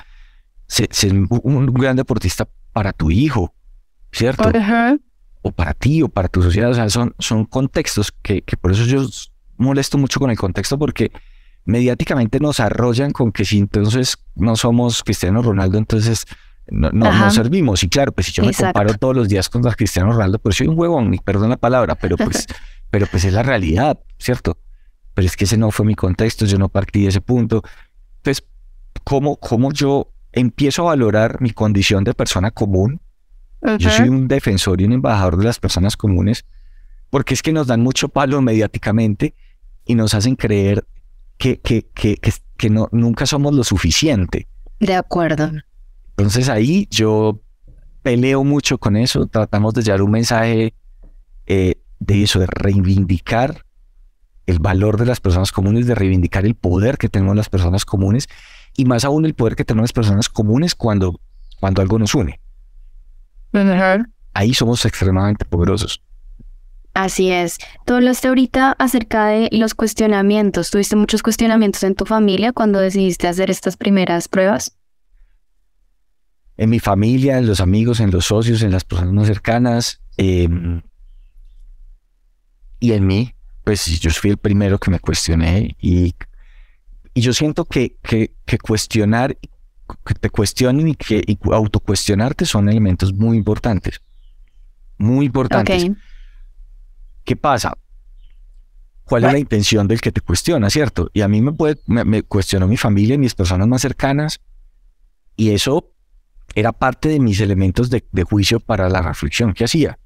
ser, 0.67 0.89
un, 1.13 1.65
gran 1.67 1.95
deportista 1.95 2.47
para 2.73 2.93
tu 2.93 3.11
hijo, 3.11 3.53
¿cierto? 4.11 4.51
O 5.45 5.51
para 5.51 5.75
ti, 5.75 6.01
o 6.01 6.09
para 6.09 6.27
tu 6.27 6.41
sociedad, 6.41 6.71
o 6.71 6.73
sea, 6.73 6.89
son, 6.89 7.13
son 7.19 7.45
contextos 7.45 8.11
que, 8.23 8.41
que 8.41 8.57
por 8.57 8.71
eso 8.71 8.83
yo 8.85 9.05
molesto 9.57 9.97
mucho 9.99 10.19
con 10.19 10.31
el 10.31 10.37
contexto, 10.37 10.79
porque 10.79 11.11
mediáticamente 11.65 12.39
nos 12.39 12.59
arrollan 12.59 13.11
con 13.11 13.31
que 13.31 13.45
si 13.45 13.59
entonces 13.59 14.17
no 14.35 14.55
somos 14.55 15.03
Cristiano 15.03 15.41
Ronaldo, 15.43 15.77
entonces 15.77 16.25
no, 16.67 16.89
no, 16.91 17.31
servimos. 17.31 17.83
Y 17.83 17.89
claro, 17.89 18.11
pues 18.11 18.27
si 18.27 18.33
yo 18.33 18.43
me 18.43 18.53
comparo 18.53 18.93
todos 18.95 19.15
los 19.15 19.29
días 19.29 19.49
con 19.49 19.61
Cristiano 19.61 20.11
Ronaldo, 20.11 20.39
pues 20.39 20.55
soy 20.55 20.67
un 20.67 20.77
huevón, 20.79 21.15
perdón 21.23 21.49
la 21.49 21.57
palabra, 21.57 21.95
pero 21.95 22.17
pues, 22.17 22.47
pero 22.89 23.07
pues 23.07 23.25
es 23.25 23.33
la 23.33 23.43
realidad, 23.43 23.99
¿cierto? 24.17 24.57
Pero 25.13 25.27
es 25.27 25.37
que 25.37 25.45
ese 25.45 25.57
no 25.57 25.71
fue 25.71 25.85
mi 25.85 25.95
contexto, 25.95 26.45
yo 26.45 26.57
no 26.57 26.69
partí 26.69 27.03
de 27.03 27.09
ese 27.09 27.21
punto. 27.21 27.63
Entonces, 28.17 28.45
¿cómo, 29.03 29.37
cómo 29.37 29.71
yo 29.71 30.11
empiezo 30.31 30.83
a 30.83 30.85
valorar 30.85 31.41
mi 31.41 31.51
condición 31.51 32.03
de 32.03 32.13
persona 32.13 32.51
común? 32.51 32.99
Yo 33.79 33.89
soy 33.89 34.09
un 34.09 34.27
defensor 34.27 34.81
y 34.81 34.85
un 34.85 34.93
embajador 34.93 35.37
de 35.37 35.45
las 35.45 35.59
personas 35.59 35.97
comunes, 35.97 36.45
porque 37.09 37.33
es 37.33 37.41
que 37.41 37.51
nos 37.51 37.67
dan 37.67 37.81
mucho 37.81 38.09
palo 38.09 38.41
mediáticamente 38.41 39.33
y 39.85 39.95
nos 39.95 40.13
hacen 40.13 40.35
creer 40.35 40.85
que, 41.37 41.59
que, 41.59 41.87
que, 41.93 42.17
que, 42.17 42.33
que 42.57 42.69
no, 42.69 42.89
nunca 42.91 43.25
somos 43.25 43.53
lo 43.53 43.63
suficiente. 43.63 44.47
De 44.79 44.95
acuerdo. 44.95 45.51
Entonces 46.17 46.49
ahí 46.49 46.87
yo 46.91 47.41
peleo 48.03 48.43
mucho 48.43 48.77
con 48.77 48.97
eso, 48.97 49.25
tratamos 49.25 49.73
de 49.73 49.81
llevar 49.81 50.01
un 50.01 50.11
mensaje 50.11 50.73
eh, 51.47 51.75
de 51.99 52.23
eso, 52.23 52.39
de 52.39 52.47
reivindicar 52.47 53.65
el 54.45 54.59
valor 54.59 54.97
de 54.97 55.05
las 55.05 55.19
personas 55.19 55.51
comunes, 55.51 55.87
de 55.87 55.95
reivindicar 55.95 56.45
el 56.45 56.55
poder 56.55 56.97
que 56.97 57.09
tenemos 57.09 57.35
las 57.35 57.49
personas 57.49 57.83
comunes 57.83 58.27
y 58.77 58.85
más 58.85 59.05
aún 59.05 59.25
el 59.25 59.33
poder 59.33 59.55
que 59.55 59.65
tenemos 59.65 59.85
las 59.85 59.93
personas 59.93 60.29
comunes 60.29 60.75
cuando, 60.75 61.19
cuando 61.59 61.81
algo 61.81 61.97
nos 61.97 62.13
une. 62.13 62.39
Ahí 64.33 64.53
somos 64.53 64.85
extremadamente 64.85 65.45
poderosos. 65.45 66.01
Así 66.93 67.29
es. 67.31 67.57
Tú 67.85 67.95
hablaste 67.95 68.29
ahorita 68.29 68.71
acerca 68.79 69.27
de 69.27 69.49
los 69.51 69.73
cuestionamientos. 69.75 70.71
¿Tuviste 70.71 70.95
muchos 70.95 71.23
cuestionamientos 71.23 71.83
en 71.83 71.95
tu 71.95 72.05
familia 72.05 72.53
cuando 72.53 72.79
decidiste 72.79 73.27
hacer 73.27 73.51
estas 73.51 73.75
primeras 73.75 74.27
pruebas? 74.27 74.77
en 76.57 76.69
mi 76.69 76.79
familia, 76.79 77.37
en 77.37 77.47
los 77.47 77.59
amigos, 77.59 77.99
en 77.99 78.11
los 78.11 78.25
socios, 78.25 78.61
en 78.61 78.71
las 78.71 78.83
personas 78.83 79.13
más 79.13 79.27
cercanas. 79.27 80.01
Em, 80.17 80.81
y 82.79 82.93
en 82.93 83.07
mí, 83.07 83.33
pues 83.63 83.85
yo 83.99 84.09
fui 84.11 84.31
el 84.31 84.37
primero 84.37 84.77
que 84.79 84.91
me 84.91 84.99
cuestioné 84.99 85.75
y, 85.79 86.15
y 87.13 87.21
yo 87.21 87.33
siento 87.33 87.65
que, 87.65 87.97
que, 88.01 88.57
cuestionar, 88.59 89.37
que 90.05 90.13
te 90.13 90.29
cuestionen 90.29 90.87
y 90.89 90.95
que 90.95 91.23
y 91.25 91.37
autocuestionarte 91.51 92.45
son 92.45 92.69
elementos 92.69 93.13
muy 93.13 93.37
importantes. 93.37 94.01
Muy 94.97 95.27
importantes. 95.27 95.91
¿Qué 97.23 97.35
pasa? 97.35 97.77
¿Cuál 99.03 99.25
es 99.25 99.33
la 99.33 99.39
intención 99.39 99.87
del 99.87 100.01
que 100.01 100.11
te 100.11 100.21
cuestiona, 100.21 100.69
cierto? 100.69 101.11
Y 101.13 101.21
a 101.21 101.27
mí 101.27 101.41
me, 101.41 101.51
puede, 101.51 101.79
me, 101.85 102.03
me 102.03 102.23
cuestionó 102.23 102.67
mi 102.67 102.77
familia, 102.77 103.17
mis 103.17 103.35
personas 103.35 103.67
más 103.67 103.81
cercanas, 103.81 104.39
y 105.35 105.51
eso 105.51 105.91
era 106.55 106.71
parte 106.71 107.09
de 107.09 107.19
mis 107.19 107.39
elementos 107.39 107.89
de, 107.89 108.03
juicio 108.23 108.59
para 108.59 108.89
la 108.89 109.01
reflexión 109.01 109.53
que 109.53 109.65
hacía. 109.65 109.99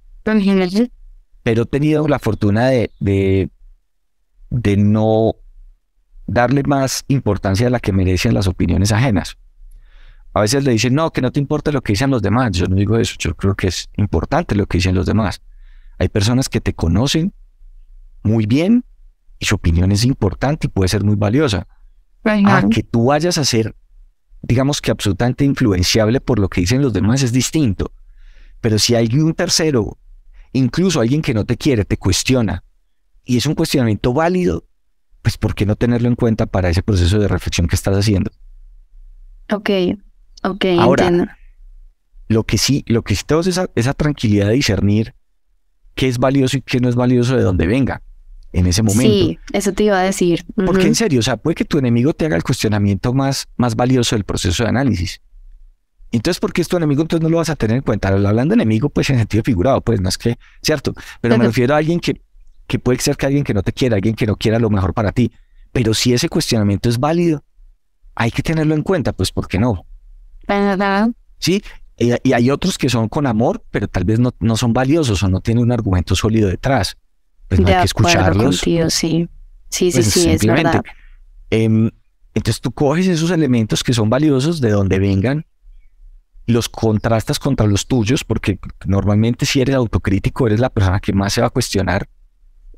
Pero 1.43 1.63
he 1.63 1.65
tenido 1.65 2.07
la 2.07 2.19
fortuna 2.19 2.67
de, 2.67 2.91
de, 2.99 3.49
de 4.49 4.77
no 4.77 5.35
darle 6.27 6.63
más 6.63 7.05
importancia 7.07 7.67
a 7.67 7.69
la 7.69 7.79
que 7.79 7.93
merecen 7.93 8.33
las 8.33 8.47
opiniones 8.47 8.91
ajenas. 8.91 9.37
A 10.33 10.41
veces 10.41 10.63
le 10.63 10.71
dicen, 10.71 10.93
no, 10.93 11.11
que 11.11 11.21
no 11.21 11.31
te 11.31 11.39
importa 11.39 11.71
lo 11.71 11.81
que 11.81 11.93
dicen 11.93 12.11
los 12.11 12.21
demás. 12.21 12.51
Yo 12.51 12.67
no 12.67 12.75
digo 12.75 12.97
eso, 12.97 13.15
yo 13.17 13.35
creo 13.35 13.55
que 13.55 13.67
es 13.67 13.89
importante 13.97 14.55
lo 14.55 14.65
que 14.67 14.77
dicen 14.77 14.95
los 14.95 15.05
demás. 15.05 15.41
Hay 15.97 16.09
personas 16.09 16.49
que 16.49 16.61
te 16.61 16.73
conocen 16.73 17.33
muy 18.23 18.45
bien 18.45 18.85
y 19.39 19.45
su 19.45 19.55
opinión 19.55 19.91
es 19.91 20.05
importante 20.05 20.67
y 20.67 20.69
puede 20.69 20.87
ser 20.89 21.03
muy 21.03 21.15
valiosa. 21.15 21.67
A 22.23 22.63
que 22.69 22.83
tú 22.83 23.05
vayas 23.05 23.37
a 23.37 23.45
ser 23.45 23.75
digamos 24.41 24.81
que 24.81 24.91
absolutamente 24.91 25.45
influenciable 25.45 26.21
por 26.21 26.39
lo 26.39 26.49
que 26.49 26.61
dicen 26.61 26.81
los 26.81 26.93
demás 26.93 27.23
es 27.23 27.31
distinto. 27.31 27.91
Pero 28.61 28.79
si 28.79 28.95
hay 28.95 29.07
un 29.13 29.33
tercero, 29.33 29.97
incluso 30.53 31.01
alguien 31.01 31.21
que 31.21 31.33
no 31.33 31.45
te 31.45 31.57
quiere, 31.57 31.85
te 31.85 31.97
cuestiona, 31.97 32.63
y 33.25 33.37
es 33.37 33.45
un 33.45 33.55
cuestionamiento 33.55 34.13
válido, 34.13 34.65
pues 35.21 35.37
¿por 35.37 35.55
qué 35.55 35.65
no 35.65 35.75
tenerlo 35.75 36.07
en 36.07 36.15
cuenta 36.15 36.45
para 36.45 36.69
ese 36.69 36.81
proceso 36.81 37.19
de 37.19 37.27
reflexión 37.27 37.67
que 37.67 37.75
estás 37.75 37.95
haciendo? 37.97 38.31
Ok, 39.51 39.69
ok, 40.43 40.65
Ahora, 40.79 41.37
Lo 42.27 42.43
que 42.43 42.57
sí, 42.57 42.83
lo 42.87 43.03
que 43.03 43.15
sí 43.15 43.23
tengo 43.25 43.41
es 43.41 43.47
esa, 43.47 43.69
esa 43.75 43.93
tranquilidad 43.93 44.47
de 44.47 44.53
discernir 44.53 45.15
qué 45.95 46.07
es 46.07 46.17
valioso 46.17 46.57
y 46.57 46.61
qué 46.61 46.79
no 46.79 46.89
es 46.89 46.95
valioso 46.95 47.35
de 47.35 47.43
donde 47.43 47.67
venga 47.67 48.01
en 48.53 48.67
ese 48.67 48.83
momento. 48.83 49.11
Sí, 49.11 49.39
eso 49.53 49.73
te 49.73 49.83
iba 49.83 49.99
a 49.99 50.03
decir. 50.03 50.45
Porque 50.55 50.87
en 50.87 50.95
serio, 50.95 51.19
o 51.19 51.23
sea, 51.23 51.37
puede 51.37 51.55
que 51.55 51.65
tu 51.65 51.77
enemigo 51.77 52.13
te 52.13 52.25
haga 52.25 52.35
el 52.35 52.43
cuestionamiento 52.43 53.13
más, 53.13 53.47
más 53.57 53.75
valioso 53.75 54.15
del 54.15 54.23
proceso 54.23 54.63
de 54.63 54.69
análisis. 54.69 55.21
Entonces, 56.11 56.39
¿por 56.39 56.53
qué 56.53 56.61
es 56.61 56.67
tu 56.67 56.77
enemigo? 56.77 57.01
Entonces 57.03 57.21
no 57.21 57.29
lo 57.29 57.37
vas 57.37 57.49
a 57.49 57.55
tener 57.55 57.77
en 57.77 57.83
cuenta. 57.83 58.07
Hablando 58.07 58.55
de 58.55 58.55
enemigo, 58.55 58.89
pues 58.89 59.09
en 59.11 59.17
sentido 59.17 59.43
figurado, 59.43 59.81
pues 59.81 60.01
no 60.01 60.09
es 60.09 60.17
que, 60.17 60.39
¿cierto? 60.61 60.93
Pero 61.21 61.37
me 61.37 61.45
refiero 61.45 61.75
a 61.75 61.77
alguien 61.77 61.99
que, 61.99 62.21
que 62.65 62.79
puede 62.79 62.99
ser 62.99 63.15
que 63.15 63.27
alguien 63.27 63.43
que 63.43 63.53
no 63.53 63.61
te 63.61 63.73
quiera, 63.73 63.95
alguien 63.95 64.15
que 64.15 64.25
no 64.25 64.35
quiera 64.35 64.57
lo 64.57 64.69
mejor 64.71 64.93
para 64.93 65.11
ti. 65.11 65.31
Pero 65.71 65.93
si 65.93 66.13
ese 66.13 66.27
cuestionamiento 66.29 66.89
es 66.89 66.99
válido, 66.99 67.43
hay 68.15 68.31
que 68.31 68.41
tenerlo 68.41 68.73
en 68.73 68.81
cuenta, 68.81 69.13
pues 69.13 69.31
¿por 69.31 69.47
qué 69.47 69.59
no? 69.59 69.85
¿Verdad? 70.49 71.09
Sí, 71.37 71.63
y, 71.97 72.33
hay 72.33 72.49
otros 72.49 72.77
que 72.77 72.89
son 72.89 73.07
con 73.07 73.27
amor, 73.27 73.63
pero 73.71 73.87
tal 73.87 74.03
vez 74.03 74.19
no, 74.19 74.33
no 74.39 74.57
son 74.57 74.73
valiosos 74.73 75.23
o 75.23 75.29
no 75.29 75.39
tienen 75.39 75.63
un 75.63 75.71
argumento 75.71 76.15
sólido 76.15 76.49
detrás 76.49 76.97
pues 77.49 77.59
no 77.59 77.67
hay 77.67 77.73
que 77.73 77.85
escucharlos. 77.85 78.61
Contigo, 78.61 78.89
sí, 78.89 79.27
sí, 79.69 79.91
sí, 79.91 79.97
pues 79.97 80.13
sí, 80.13 80.29
es 80.29 80.45
verdad. 80.45 80.83
Em, 81.49 81.89
entonces 82.35 82.61
tú 82.61 82.71
coges 82.71 83.07
esos 83.07 83.31
elementos 83.31 83.83
que 83.83 83.91
son 83.91 84.09
valiosos 84.09 84.61
de 84.61 84.69
donde 84.69 84.99
vengan, 84.99 85.45
los 86.45 86.69
contrastas 86.69 87.39
contra 87.39 87.67
los 87.67 87.87
tuyos, 87.87 88.23
porque 88.23 88.59
normalmente 88.85 89.45
si 89.45 89.61
eres 89.61 89.75
autocrítico, 89.75 90.47
eres 90.47 90.59
la 90.59 90.69
persona 90.69 90.99
que 90.99 91.11
más 91.11 91.33
se 91.33 91.41
va 91.41 91.47
a 91.47 91.49
cuestionar. 91.49 92.07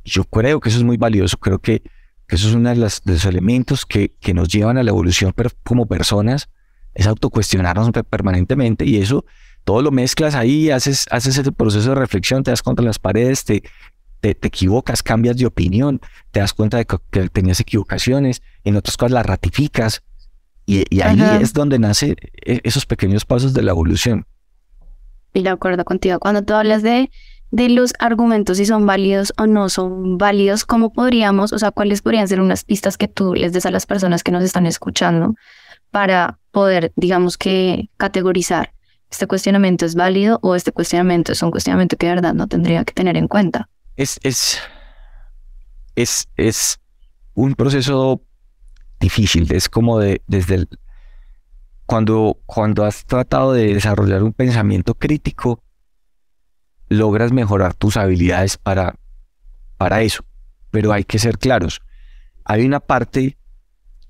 Yo 0.04 0.24
creo 0.24 0.60
que 0.60 0.70
eso 0.70 0.80
es 0.80 0.84
muy 0.84 0.98
valioso, 0.98 1.38
creo 1.38 1.60
que, 1.60 1.84
eso 2.30 2.48
es 2.48 2.56
uno 2.56 2.70
de, 2.70 2.78
los 2.78 3.26
elementos 3.26 3.86
que, 3.86 4.16
que, 4.22 4.34
nos 4.34 4.48
llevan 4.48 4.78
a 4.78 4.84
la 4.84 4.90
evolución 4.90 5.34
como 5.64 5.86
personas, 5.86 6.50
es 6.94 7.08
autocuestionarnos 7.08 7.92
permanentemente 8.10 8.86
y 8.86 8.98
eso 8.98 9.26
todo 9.64 9.82
lo 9.82 9.92
mezclas 9.92 10.36
ahí, 10.36 10.72
haces, 10.72 11.06
haces 11.12 11.38
ese 11.38 11.52
proceso 11.52 11.90
de 11.90 11.96
reflexión, 11.96 12.44
te 12.44 12.52
das 12.52 12.64
contra 12.64 12.86
las 12.86 13.00
paredes, 13.00 13.44
te, 13.46 13.64
te, 14.20 14.32
equivocas, 14.42 15.04
cambias 15.04 15.38
de 15.38 15.46
opinión, 15.46 16.02
te 16.32 16.40
das 16.40 16.54
cuenta 16.54 16.78
de 16.78 16.86
que, 16.86 17.30
tenías 17.30 17.60
equivocaciones, 17.60 18.42
en 18.64 18.76
otras 18.76 18.98
cosas 18.98 19.12
las 19.12 19.26
ratificas. 19.26 20.04
Y, 20.66 21.02
ahí 21.02 21.20
es 21.42 21.54
donde 21.54 21.80
nace 21.80 22.16
e, 22.46 22.62
esos 22.64 22.86
pequeños 22.86 23.26
pasos 23.26 23.54
de 23.54 23.62
la 23.62 23.72
evolución. 23.72 24.26
Y 25.34 25.44
de 25.44 25.50
acuerdo 25.50 25.84
contigo. 25.84 26.20
Cuando 26.20 26.44
tú 26.44 26.54
hablas 26.54 26.82
de, 26.82 27.10
de 27.52 27.70
los 27.70 27.94
argumentos, 28.00 28.58
si 28.58 28.66
son 28.66 28.86
válidos 28.86 29.34
o 29.38 29.48
no 29.48 29.70
son 29.70 30.18
válidos, 30.18 30.66
¿cómo 30.66 30.94
podríamos, 30.94 31.52
o 31.52 31.60
sea, 31.60 31.72
cuáles 31.72 32.02
podrían 32.02 32.28
ser 32.28 32.42
unas 32.42 32.64
pistas 32.64 32.98
que 32.98 33.08
tú 33.08 33.34
les 33.34 33.54
des 33.54 33.66
a 33.66 33.72
las 33.72 33.86
personas 33.86 34.24
que 34.24 34.32
nos 34.32 34.44
están 34.44 34.66
escuchando 34.66 35.36
para 35.92 36.40
poder, 36.52 36.92
digamos 36.96 37.38
que, 37.38 37.90
categorizar 37.98 38.74
este 39.10 39.28
cuestionamiento 39.28 39.86
es 39.86 39.96
válido 39.96 40.40
o 40.42 40.56
este 40.56 40.72
cuestionamiento 40.72 41.34
es 41.34 41.44
un 41.44 41.52
cuestionamiento 41.52 41.98
que 41.98 42.08
de 42.08 42.16
verdad 42.16 42.34
no 42.34 42.48
tendría 42.48 42.84
que 42.86 42.94
tener 42.94 43.18
en 43.18 43.28
cuenta? 43.28 43.70
Es, 43.98 44.20
es, 44.24 44.60
es, 45.96 46.30
es 46.38 46.80
un 47.34 47.56
proceso 47.56 48.22
difícil, 49.00 49.52
es 49.52 49.68
como 49.68 50.00
de, 50.00 50.22
desde 50.28 50.56
el, 50.56 50.70
cuando, 51.86 52.40
cuando 52.46 52.86
has 52.86 53.06
tratado 53.06 53.52
de 53.52 53.74
desarrollar 53.74 54.24
un 54.24 54.32
pensamiento 54.32 54.96
crítico, 54.96 55.62
logras 56.88 57.34
mejorar 57.34 57.74
tus 57.74 57.98
habilidades 57.98 58.58
para, 58.58 58.96
para 59.78 60.02
eso. 60.02 60.24
Pero 60.70 60.94
hay 60.94 61.04
que 61.04 61.20
ser 61.20 61.38
claros. 61.38 61.82
Hay 62.46 62.66
una 62.66 62.80
parte 62.80 63.38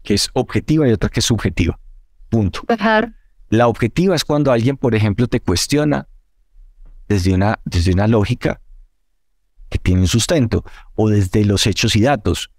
que 0.04 0.14
es 0.14 0.30
objetiva 0.34 0.88
y 0.88 0.92
otra 0.92 1.10
que 1.10 1.20
es 1.20 1.26
subjetiva. 1.26 1.80
Punto. 2.30 2.62
La 3.50 3.68
objetiva 3.68 4.16
es 4.16 4.24
cuando 4.24 4.52
alguien, 4.52 4.78
por 4.78 4.96
ejemplo, 4.96 5.28
te 5.28 5.42
cuestiona 5.42 6.08
desde 7.08 7.34
una, 7.34 7.60
desde 7.66 7.92
una 7.92 8.08
lógica 8.08 8.62
que 9.70 9.78
tiene 9.78 10.02
un 10.02 10.08
sustento 10.08 10.64
o 10.96 11.10
desde 11.10 11.44
los 11.46 11.68
hechos 11.68 11.96
y 11.96 12.02
datos. 12.02 12.52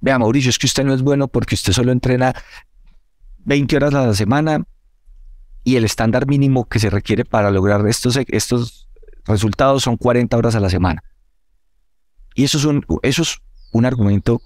Vea, 0.00 0.18
Mauricio, 0.18 0.50
es 0.50 0.58
que 0.58 0.66
usted 0.66 0.84
no 0.84 0.94
es 0.94 1.02
bueno 1.02 1.28
porque 1.28 1.54
usted 1.54 1.72
solo 1.72 1.92
entrena 1.92 2.34
20 3.44 3.76
horas 3.76 3.94
a 3.94 4.06
la 4.06 4.14
semana 4.14 4.64
y 5.64 5.76
el 5.76 5.84
estándar 5.84 6.26
mínimo 6.26 6.68
que 6.68 6.78
se 6.78 6.90
requiere 6.90 7.24
para 7.24 7.50
lograr 7.50 7.86
estos, 7.88 8.16
estos 8.28 8.88
resultados 9.24 9.82
son 9.82 9.96
40 9.96 10.36
horas 10.36 10.54
a 10.54 10.60
la 10.60 10.70
semana. 10.70 11.02
Y 12.34 12.44
eso 12.44 12.58
es 12.58 12.64
un, 12.64 12.84
eso 13.02 13.22
es 13.22 13.38
un 13.72 13.84
argumento 13.84 14.42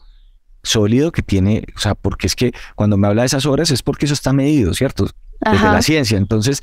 sólido 0.62 1.12
que 1.12 1.22
tiene, 1.22 1.64
o 1.76 1.78
sea, 1.78 1.94
porque 1.94 2.26
es 2.26 2.36
que 2.36 2.52
cuando 2.74 2.96
me 2.96 3.06
habla 3.06 3.22
de 3.22 3.26
esas 3.26 3.46
horas 3.46 3.70
es 3.70 3.82
porque 3.82 4.06
eso 4.06 4.14
está 4.14 4.32
medido, 4.32 4.74
¿cierto? 4.74 5.08
Desde 5.40 5.64
la 5.64 5.82
ciencia. 5.82 6.18
Entonces, 6.18 6.62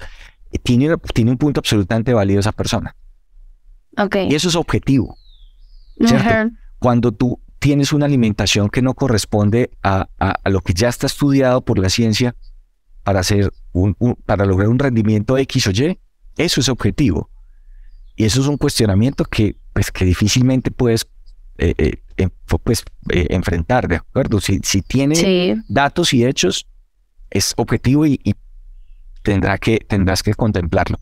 tiene, 0.63 0.95
tiene 1.13 1.31
un 1.31 1.38
punto 1.38 1.60
absolutamente 1.60 2.13
válido 2.13 2.39
esa 2.39 2.51
persona. 2.51 2.95
Okay. 3.97 4.29
Y 4.31 4.36
eso 4.36 4.49
es 4.49 4.55
objetivo. 4.55 5.17
¿cierto? 6.05 6.55
Cuando 6.79 7.12
tú 7.12 7.41
tienes 7.60 7.91
una 7.91 8.05
alimentación 8.05 8.69
que 8.69 8.81
no 8.81 8.93
corresponde 8.93 9.71
a, 9.83 10.07
lo 10.45 10.62
que 10.62 10.73
ya 10.73 10.89
está 10.89 11.07
estudiado 11.07 11.62
por 11.62 11.79
la 11.79 11.89
ciencia 11.89 12.36
para, 13.03 13.21
hacer 13.21 13.51
un, 13.71 13.95
para 14.25 14.45
lograr 14.45 14.69
un 14.69 14.77
rendimiento 14.77 15.38
X 15.38 15.67
o 15.67 15.71
Y, 15.71 15.99
eso 16.38 16.62
es 16.62 16.69
objetivo. 16.69 17.29
Y 18.15 18.25
eso 18.25 18.41
es 18.41 18.47
un 18.47 18.57
cuestionamiento 18.57 19.25
que, 19.25 19.55
pues, 19.73 19.91
que 19.91 20.05
difícilmente 20.05 20.71
puedes 20.71 21.07
eh, 21.57 21.73
eh, 21.77 22.01
pues, 22.63 22.84
eh, 23.10 23.27
enfrentar, 23.30 23.88
¿de 23.88 23.97
acuerdo? 23.97 24.39
Si, 24.41 24.60
si 24.63 24.82
tiene 24.82 25.63
datos 25.67 26.13
y 26.13 26.25
hechos, 26.25 26.67
es 27.30 27.53
objetivo 27.58 28.06
y, 28.06 28.19
tendrá 29.23 29.58
que, 29.58 29.80
tendrás 29.80 30.23
que 30.23 30.34
contemplarlo. 30.34 30.99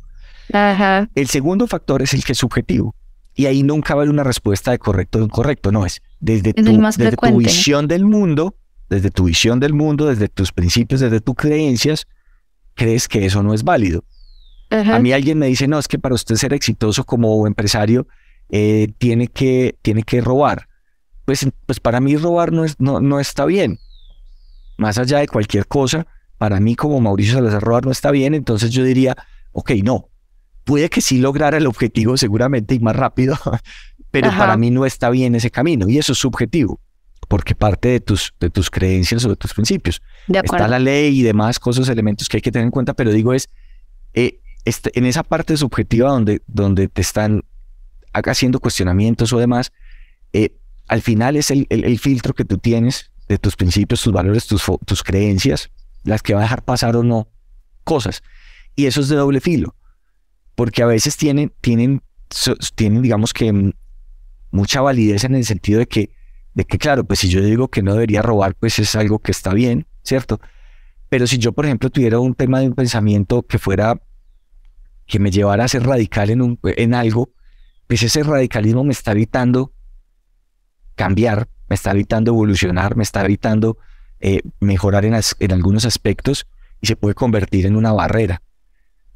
El 1.15 1.27
segundo 1.27 1.67
factor 1.67 2.01
es 2.01 2.13
el 2.13 2.23
que 2.23 2.33
es 2.33 2.37
subjetivo. 2.37 2.95
Y 3.33 3.47
ahí 3.47 3.63
nunca 3.63 3.93
va 3.95 4.01
a 4.01 4.03
haber 4.03 4.13
una 4.13 4.23
respuesta 4.23 4.71
de 4.71 4.79
correcto 4.79 5.19
o 5.19 5.21
incorrecto, 5.21 5.71
no 5.71 5.85
es 5.85 6.01
desde, 6.25 6.53
tu, 6.53 6.63
desde 6.63 7.17
tu 7.17 7.37
visión 7.37 7.87
del 7.87 8.05
mundo, 8.05 8.55
desde 8.89 9.11
tu 9.11 9.25
visión 9.25 9.59
del 9.59 9.73
mundo, 9.73 10.07
desde 10.07 10.27
tus 10.27 10.51
principios, 10.51 11.01
desde 11.01 11.21
tus 11.21 11.35
creencias, 11.35 12.07
crees 12.73 13.07
que 13.07 13.25
eso 13.25 13.43
no 13.43 13.53
es 13.53 13.63
válido. 13.63 14.03
A 14.71 14.99
mí 14.99 15.13
alguien 15.13 15.37
me 15.37 15.45
dice, 15.45 15.67
no, 15.67 15.77
es 15.77 15.87
que 15.87 15.99
para 15.99 16.15
usted 16.15 16.35
ser 16.35 16.51
exitoso 16.51 17.03
como 17.03 17.45
empresario 17.45 18.07
eh, 18.49 18.91
tiene, 18.97 19.27
que, 19.27 19.77
tiene 19.83 20.03
que 20.03 20.19
robar. 20.19 20.67
Pues, 21.25 21.47
pues 21.65 21.79
para 21.79 21.99
mí 21.99 22.15
robar 22.17 22.51
no, 22.51 22.63
es, 22.63 22.79
no, 22.79 23.01
no 23.01 23.19
está 23.19 23.45
bien. 23.45 23.79
Más 24.77 24.97
allá 24.97 25.19
de 25.19 25.27
cualquier 25.27 25.67
cosa, 25.67 26.05
para 26.37 26.59
mí 26.59 26.75
como 26.75 26.99
Mauricio 27.01 27.35
Salazar 27.35 27.61
robar 27.61 27.85
no 27.85 27.91
está 27.91 28.11
bien, 28.11 28.33
entonces 28.33 28.71
yo 28.71 28.83
diría, 28.83 29.15
ok, 29.51 29.71
no, 29.83 30.09
puede 30.65 30.89
que 30.89 31.01
sí 31.01 31.19
lograra 31.19 31.57
el 31.57 31.67
objetivo 31.67 32.17
seguramente 32.17 32.75
y 32.75 32.79
más 32.79 32.95
rápido, 32.95 33.37
pero 34.11 34.29
para 34.29 34.57
mí 34.57 34.71
no 34.71 34.85
está 34.85 35.09
bien 35.09 35.35
ese 35.35 35.51
camino 35.51 35.87
y 35.87 35.97
eso 35.97 36.11
es 36.11 36.19
subjetivo, 36.19 36.79
porque 37.27 37.55
parte 37.55 37.87
de 37.89 37.99
tus, 38.01 38.33
de 38.39 38.49
tus 38.49 38.69
creencias 38.69 39.23
o 39.25 39.29
de 39.29 39.35
tus 39.35 39.53
principios. 39.53 40.01
está 40.27 40.67
la 40.67 40.79
ley 40.79 41.19
y 41.19 41.23
demás 41.23 41.59
cosas, 41.59 41.87
elementos 41.89 42.27
que 42.27 42.37
hay 42.37 42.41
que 42.41 42.51
tener 42.51 42.65
en 42.65 42.71
cuenta, 42.71 42.93
pero 42.93 43.11
digo 43.11 43.33
es, 43.33 43.49
eh, 44.13 44.39
este, 44.65 44.97
en 44.97 45.05
esa 45.05 45.23
parte 45.23 45.55
subjetiva 45.55 46.09
donde, 46.09 46.41
donde 46.47 46.87
te 46.87 47.01
están 47.01 47.43
haciendo 48.11 48.59
cuestionamientos 48.59 49.31
o 49.33 49.39
demás, 49.39 49.71
eh, 50.33 50.55
al 50.87 51.01
final 51.01 51.35
es 51.35 51.51
el, 51.51 51.67
el, 51.69 51.99
filtro 51.99 52.33
que 52.33 52.45
tú 52.45 52.57
tienes 52.57 53.11
de 53.27 53.37
tus 53.37 53.55
principios, 53.55 54.01
tus 54.01 54.13
valores, 54.13 54.45
tus, 54.47 54.63
tus 54.85 55.03
creencias, 55.03 55.71
las 56.03 56.21
que 56.21 56.33
va 56.33 56.41
a 56.41 56.43
dejar 56.43 56.63
pasar 56.63 56.95
o 56.95 57.03
no 57.03 57.27
cosas. 57.83 58.21
Y 58.75 58.85
eso 58.85 59.01
es 59.01 59.09
de 59.09 59.15
doble 59.15 59.41
filo 59.41 59.75
porque 60.55 60.81
a 60.81 60.85
veces 60.85 61.17
tienen, 61.17 61.53
tienen, 61.61 62.01
tienen 62.75 63.01
digamos 63.01 63.33
que 63.33 63.51
mm, 63.51 63.73
mucha 64.51 64.81
validez 64.81 65.25
en 65.25 65.35
el 65.35 65.45
sentido 65.45 65.79
de 65.79 65.87
que, 65.87 66.11
de 66.53 66.65
que, 66.65 66.77
claro, 66.77 67.03
pues 67.03 67.19
si 67.19 67.29
yo 67.29 67.41
digo 67.41 67.67
que 67.67 67.83
no 67.83 67.93
debería 67.93 68.21
robar, 68.21 68.55
pues 68.55 68.79
es 68.79 68.95
algo 68.95 69.19
que 69.19 69.31
está 69.31 69.53
bien, 69.53 69.85
¿cierto? 70.01 70.39
Pero 71.09 71.27
si 71.27 71.37
yo, 71.37 71.51
por 71.51 71.65
ejemplo, 71.65 71.89
tuviera 71.89 72.19
un 72.19 72.33
tema 72.33 72.61
de 72.61 72.67
un 72.67 72.73
pensamiento 72.73 73.43
que 73.43 73.59
fuera, 73.59 74.01
que 75.05 75.19
me 75.19 75.29
llevara 75.29 75.65
a 75.65 75.67
ser 75.67 75.83
radical 75.83 76.29
en, 76.29 76.41
un, 76.41 76.59
en 76.63 76.93
algo, 76.93 77.31
pues 77.87 78.01
ese 78.01 78.23
radicalismo 78.23 78.83
me 78.83 78.93
está 78.93 79.11
evitando 79.11 79.73
cambiar, 80.95 81.47
me 81.69 81.75
está 81.75 81.91
evitando 81.91 82.31
evolucionar, 82.31 82.95
me 82.95 83.03
está 83.03 83.23
evitando 83.23 83.77
eh, 84.19 84.41
mejorar 84.59 85.05
en, 85.05 85.13
en 85.13 85.51
algunos 85.51 85.85
aspectos 85.85 86.47
y 86.81 86.87
se 86.87 86.95
puede 86.95 87.15
convertir 87.15 87.65
en 87.65 87.75
una 87.75 87.91
barrera. 87.91 88.41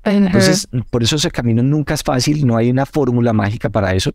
Entonces, 0.04 0.68
por 0.90 1.04
eso 1.04 1.18
ese 1.18 1.30
camino 1.30 1.62
nunca 1.62 1.94
es 1.94 2.04
fácil, 2.04 2.48
no 2.48 2.58
hay 2.58 2.70
una 2.70 2.86
fórmula 2.86 3.34
mágica 3.34 3.70
para 3.70 3.94
eso. 3.94 4.14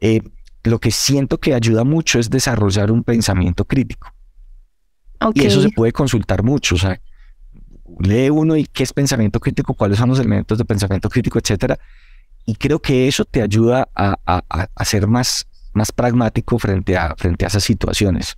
Eh, 0.00 0.20
lo 0.64 0.78
que 0.78 0.90
siento 0.90 1.38
que 1.38 1.54
ayuda 1.54 1.84
mucho 1.84 2.18
es 2.18 2.30
desarrollar 2.30 2.90
un 2.90 3.02
pensamiento 3.04 3.64
crítico. 3.64 4.12
Y 5.34 5.44
eso 5.46 5.62
se 5.62 5.70
puede 5.70 5.92
consultar 5.92 6.42
mucho, 6.42 6.74
o 6.74 6.78
sea, 6.78 7.00
lee 8.00 8.28
uno 8.28 8.56
y 8.56 8.66
qué 8.66 8.82
es 8.82 8.92
pensamiento 8.92 9.40
crítico, 9.40 9.72
cuáles 9.72 9.98
son 9.98 10.10
los 10.10 10.18
elementos 10.18 10.58
de 10.58 10.64
pensamiento 10.66 11.08
crítico, 11.08 11.38
etcétera. 11.38 11.78
Y 12.44 12.56
creo 12.56 12.78
que 12.80 13.08
eso 13.08 13.24
te 13.24 13.40
ayuda 13.40 13.88
a, 13.94 14.18
a, 14.26 14.84
ser 14.84 15.06
más, 15.06 15.46
más 15.74 15.92
pragmático 15.92 16.58
frente 16.58 16.96
a, 16.96 17.14
frente 17.16 17.44
a 17.44 17.48
esas 17.48 17.64
situaciones. 17.64 18.36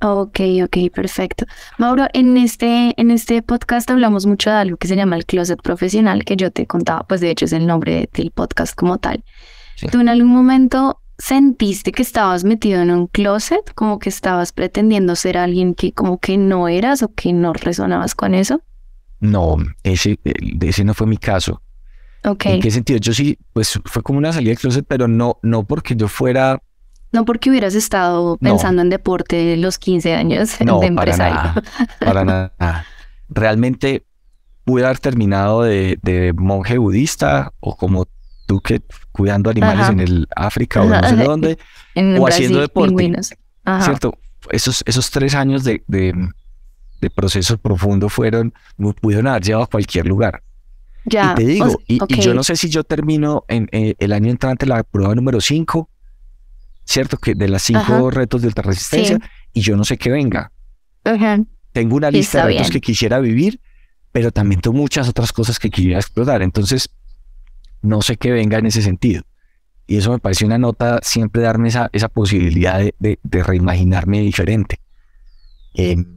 Ok, 0.00 0.40
ok, 0.64 0.76
perfecto. 0.94 1.46
Mauro, 1.78 2.06
en 2.12 2.36
este, 2.36 2.92
en 3.00 3.10
este 3.10 3.42
podcast 3.42 3.90
hablamos 3.90 4.26
mucho 4.26 4.50
de 4.50 4.56
algo 4.56 4.76
que 4.76 4.88
se 4.88 4.96
llama 4.96 5.16
el 5.16 5.24
closet 5.24 5.60
profesional, 5.62 6.24
que 6.24 6.36
yo 6.36 6.50
te 6.50 6.66
contaba, 6.66 7.04
pues 7.04 7.20
de 7.20 7.30
hecho 7.30 7.46
es 7.46 7.52
el 7.52 7.66
nombre 7.66 8.08
del 8.12 8.30
podcast 8.30 8.74
como 8.74 8.98
tal. 8.98 9.24
¿Tú 9.90 10.00
en 10.00 10.08
algún 10.08 10.30
momento 10.30 11.00
sentiste 11.18 11.92
que 11.92 12.02
estabas 12.02 12.44
metido 12.44 12.82
en 12.82 12.90
un 12.90 13.06
closet, 13.06 13.72
como 13.74 13.98
que 13.98 14.08
estabas 14.08 14.52
pretendiendo 14.52 15.16
ser 15.16 15.38
alguien 15.38 15.74
que 15.74 15.92
como 15.92 16.18
que 16.18 16.36
no 16.36 16.68
eras 16.68 17.02
o 17.02 17.12
que 17.14 17.32
no 17.32 17.52
resonabas 17.52 18.14
con 18.14 18.34
eso? 18.34 18.60
No, 19.20 19.56
ese, 19.84 20.18
ese 20.60 20.84
no 20.84 20.92
fue 20.92 21.06
mi 21.06 21.16
caso. 21.16 21.62
Okay. 22.24 22.54
¿En 22.54 22.60
qué 22.60 22.70
sentido? 22.70 22.98
Yo 22.98 23.12
sí, 23.12 23.38
pues 23.52 23.78
fue 23.84 24.02
como 24.02 24.18
una 24.18 24.32
salida 24.32 24.50
del 24.50 24.58
closet, 24.58 24.86
pero 24.88 25.06
no, 25.06 25.38
no 25.42 25.64
porque 25.64 25.94
yo 25.94 26.08
fuera 26.08 26.58
no 27.14 27.24
porque 27.24 27.48
hubieras 27.48 27.76
estado 27.76 28.36
pensando 28.38 28.82
en 28.82 28.90
deporte 28.90 29.36
de 29.36 29.56
los 29.56 29.78
15 29.78 30.14
años 30.14 30.58
de 30.58 30.86
empresario. 30.86 31.36
Para 31.36 31.54
nada, 31.54 31.64
para 32.00 32.24
nada. 32.24 32.86
Realmente 33.28 34.04
pude 34.64 34.84
haber 34.84 34.98
terminado 34.98 35.62
de, 35.62 36.34
monje 36.36 36.76
budista 36.76 37.52
o 37.60 37.76
como 37.76 38.08
tú 38.46 38.60
que 38.60 38.82
cuidando 39.12 39.50
animales 39.50 39.88
en 39.90 40.00
el 40.00 40.26
África 40.34 40.82
o 40.82 40.86
no 40.86 41.08
sé 41.08 41.16
dónde, 41.16 41.58
o 42.18 42.26
haciendo 42.26 42.60
deporte. 42.60 43.12
¿Cierto? 43.80 44.18
Esos, 44.50 44.82
esos 44.84 45.08
tres 45.12 45.36
años 45.36 45.62
de, 45.62 45.84
de, 45.86 47.10
proceso 47.14 47.58
profundo 47.58 48.08
fueron, 48.08 48.52
pudieron 49.00 49.28
haber 49.28 49.42
llevado 49.42 49.64
a 49.64 49.68
cualquier 49.68 50.06
lugar. 50.06 50.42
Ya, 51.06 51.32
y 51.32 51.34
te 51.34 51.46
digo, 51.46 51.78
y, 51.86 51.98
yo 52.20 52.34
no 52.34 52.42
sé 52.42 52.56
si 52.56 52.68
yo 52.68 52.82
termino 52.82 53.44
en 53.48 53.68
eh, 53.72 53.94
el 53.98 54.12
año 54.12 54.30
entrante 54.30 54.64
la 54.66 54.82
prueba 54.82 55.14
número 55.14 55.40
5 55.40 55.90
¿cierto? 56.84 57.16
Que 57.16 57.34
de 57.34 57.48
las 57.48 57.62
cinco 57.62 58.10
retos 58.10 58.42
de 58.42 58.48
alta 58.48 58.62
resistencia 58.62 59.18
y 59.52 59.60
yo 59.60 59.76
no 59.76 59.84
sé 59.84 59.96
qué 59.96 60.10
venga. 60.10 60.52
Tengo 61.72 61.96
una 61.96 62.10
lista 62.10 62.46
de 62.46 62.54
retos 62.54 62.70
que 62.70 62.80
quisiera 62.80 63.18
vivir, 63.18 63.60
pero 64.12 64.30
también 64.30 64.60
tengo 64.60 64.76
muchas 64.76 65.08
otras 65.08 65.32
cosas 65.32 65.58
que 65.58 65.70
quisiera 65.70 65.98
explotar. 65.98 66.42
Entonces, 66.42 66.90
no 67.82 68.02
sé 68.02 68.16
qué 68.16 68.32
venga 68.32 68.58
en 68.58 68.66
ese 68.66 68.82
sentido. 68.82 69.22
Y 69.86 69.96
eso 69.96 70.12
me 70.12 70.18
pareció 70.18 70.46
una 70.46 70.56
nota 70.56 71.00
siempre 71.02 71.42
darme 71.42 71.68
esa, 71.68 71.90
esa 71.92 72.08
posibilidad 72.08 72.78
de, 72.78 73.18
de, 73.22 73.42
reimaginarme 73.42 74.20
diferente. 74.20 74.80
Em, 75.74 76.13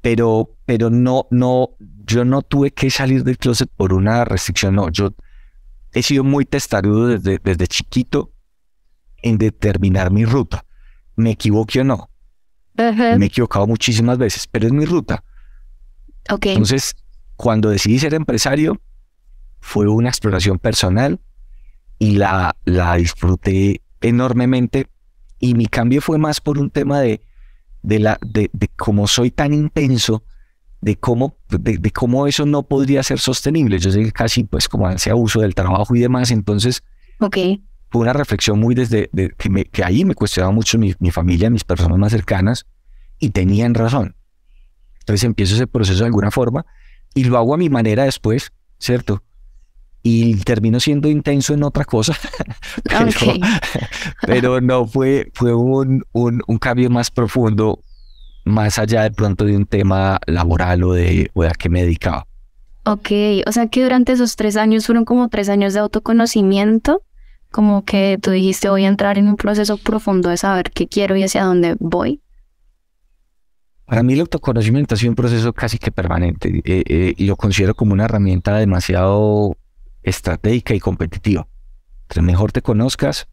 pero, 0.00 0.56
pero 0.64 0.90
no, 0.90 1.26
no, 1.30 1.70
yo 2.04 2.24
no 2.24 2.42
tuve 2.42 2.70
que 2.70 2.90
salir 2.90 3.24
del 3.24 3.38
closet 3.38 3.70
por 3.76 3.92
una 3.92 4.24
restricción, 4.24 4.74
no, 4.74 4.90
yo 4.90 5.12
he 5.92 6.02
sido 6.02 6.24
muy 6.24 6.44
testarudo 6.44 7.08
desde, 7.08 7.40
desde 7.42 7.66
chiquito 7.66 8.32
en 9.22 9.38
determinar 9.38 10.10
mi 10.10 10.24
ruta. 10.24 10.64
Me 11.16 11.32
equivoqué 11.32 11.80
o 11.80 11.84
no. 11.84 12.10
Me 12.76 13.24
he 13.24 13.26
equivocado 13.26 13.66
muchísimas 13.66 14.18
veces, 14.18 14.46
pero 14.46 14.66
es 14.66 14.72
mi 14.72 14.84
ruta. 14.84 15.24
Okay. 16.30 16.52
Entonces, 16.52 16.94
cuando 17.36 17.70
decidí 17.70 17.98
ser 17.98 18.14
empresario, 18.14 18.80
fue 19.60 19.88
una 19.88 20.08
exploración 20.08 20.58
personal 20.58 21.20
y 21.98 22.12
la, 22.12 22.56
la 22.64 22.94
disfruté 22.96 23.82
enormemente. 24.00 24.86
Y 25.40 25.54
mi 25.54 25.66
cambio 25.66 26.00
fue 26.00 26.18
más 26.18 26.40
por 26.40 26.58
un 26.58 26.70
tema 26.70 27.00
de, 27.00 27.20
de, 27.88 27.98
la, 28.00 28.18
de, 28.20 28.50
de 28.52 28.68
cómo 28.76 29.06
soy 29.06 29.30
tan 29.30 29.54
intenso, 29.54 30.22
de 30.82 30.96
cómo, 30.96 31.38
de, 31.48 31.90
cómo 31.90 32.26
eso 32.26 32.44
no 32.44 32.62
podría 32.64 33.02
ser 33.02 33.18
sostenible. 33.18 33.78
Yo 33.78 33.90
sé 33.90 34.04
que 34.04 34.12
casi 34.12 34.44
pues 34.44 34.68
como 34.68 34.86
hace 34.86 35.10
abuso 35.10 35.40
del 35.40 35.54
trabajo 35.54 35.96
y 35.96 36.00
demás, 36.00 36.30
entonces 36.30 36.82
okay. 37.18 37.64
fue 37.88 38.02
una 38.02 38.12
reflexión 38.12 38.60
muy 38.60 38.74
desde 38.74 39.08
que, 39.38 39.48
me, 39.48 39.64
que 39.64 39.84
ahí 39.84 40.04
me 40.04 40.14
cuestionaba 40.14 40.52
mucho 40.52 40.78
mi, 40.78 40.94
mi, 40.98 41.10
familia, 41.10 41.48
mis 41.48 41.64
personas 41.64 41.96
más 41.96 42.12
cercanas, 42.12 42.66
y 43.18 43.30
tenían 43.30 43.72
razón. 43.72 44.16
Entonces 45.00 45.24
empiezo 45.24 45.54
ese 45.54 45.66
proceso 45.66 46.00
de 46.00 46.06
alguna 46.06 46.30
forma 46.30 46.66
y 47.14 47.24
lo 47.24 47.38
hago 47.38 47.54
a 47.54 47.56
mi 47.56 47.70
manera 47.70 48.04
después, 48.04 48.52
¿cierto? 48.78 49.22
Y 50.02 50.36
terminó 50.36 50.80
siendo 50.80 51.08
intenso 51.08 51.54
en 51.54 51.62
otra 51.64 51.84
cosa, 51.84 52.16
pero, 54.26 54.60
no 54.60 54.86
fue, 54.86 55.30
fue 55.34 55.54
un, 55.54 56.04
un, 56.12 56.42
un, 56.46 56.58
cambio 56.58 56.88
más 56.90 57.10
profundo, 57.10 57.80
más 58.44 58.78
allá 58.78 59.02
de 59.02 59.10
pronto 59.10 59.44
de 59.44 59.56
un 59.56 59.66
tema 59.66 60.18
laboral 60.26 60.84
o 60.84 60.92
de, 60.92 61.30
o 61.34 61.42
de 61.42 61.48
a 61.48 61.52
qué 61.52 61.68
me 61.68 61.82
dedicaba. 61.82 62.26
Ok, 62.84 63.10
o 63.46 63.52
sea 63.52 63.66
que 63.66 63.82
durante 63.82 64.12
esos 64.12 64.36
tres 64.36 64.56
años 64.56 64.86
fueron 64.86 65.04
como 65.04 65.28
tres 65.28 65.48
años 65.48 65.74
de 65.74 65.80
autoconocimiento, 65.80 67.02
como 67.50 67.84
que 67.84 68.18
tú 68.20 68.30
dijiste 68.30 68.70
voy 68.70 68.84
a 68.84 68.88
entrar 68.88 69.18
en 69.18 69.28
un 69.28 69.36
proceso 69.36 69.76
profundo 69.76 70.30
de 70.30 70.36
saber 70.36 70.70
qué 70.70 70.86
quiero 70.86 71.16
y 71.16 71.22
hacia 71.22 71.44
dónde 71.44 71.76
voy. 71.80 72.22
Para 73.84 74.02
mí 74.02 74.12
el 74.12 74.20
autoconocimiento 74.20 74.94
ha 74.94 74.98
sido 74.98 75.10
un 75.10 75.16
proceso 75.16 75.52
casi 75.52 75.78
que 75.78 75.90
permanente 75.90 76.62
eh, 76.64 76.82
eh, 76.86 77.14
y 77.16 77.26
lo 77.26 77.36
considero 77.36 77.74
como 77.74 77.94
una 77.94 78.04
herramienta 78.04 78.56
demasiado 78.56 79.56
estratégica 80.02 80.74
y 80.74 80.80
competitiva. 80.80 81.46
Entre 82.02 82.22
mejor 82.22 82.52
te 82.52 82.62
conozcas, 82.62 83.28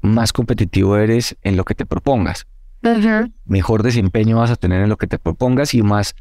más 0.00 0.32
competitivo 0.32 0.96
eres 0.96 1.36
en 1.42 1.56
lo 1.56 1.64
que 1.64 1.74
te 1.74 1.86
propongas. 1.86 2.46
Mejor 3.44 3.82
desempeño 3.82 4.38
vas 4.38 4.50
a 4.50 4.56
tener 4.56 4.82
en 4.82 4.88
lo 4.88 4.96
que 4.96 5.06
te 5.06 5.18
propongas 5.18 5.74
y 5.74 5.82
más, 5.82 6.14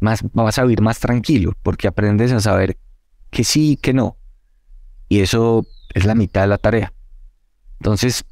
más 0.00 0.22
vas 0.32 0.58
a 0.58 0.62
vivir 0.62 0.80
más 0.80 1.00
tranquilo, 1.00 1.52
porque 1.62 1.88
aprendes 1.88 2.32
a 2.32 2.40
saber 2.40 2.76
que 3.30 3.44
sí 3.44 3.72
y 3.72 3.76
que 3.76 3.92
no. 3.92 4.16
Y 5.08 5.20
eso 5.20 5.66
es 5.94 6.04
la 6.04 6.14
mitad 6.14 6.42
de 6.42 6.48
la 6.48 6.58
tarea. 6.58 6.92
Entonces, 7.80 8.24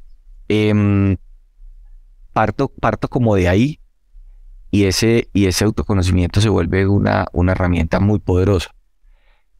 em, 0.48 1.16
parto, 2.32 2.68
parto 2.68 3.08
como 3.08 3.34
de 3.34 3.48
ahí 3.48 3.80
y 4.70 4.84
ese, 4.84 5.28
y 5.32 5.46
ese 5.46 5.64
autoconocimiento 5.64 6.40
se 6.40 6.48
vuelve 6.48 6.86
una, 6.86 7.26
una 7.32 7.52
herramienta 7.52 8.00
muy 8.00 8.18
poderosa 8.18 8.75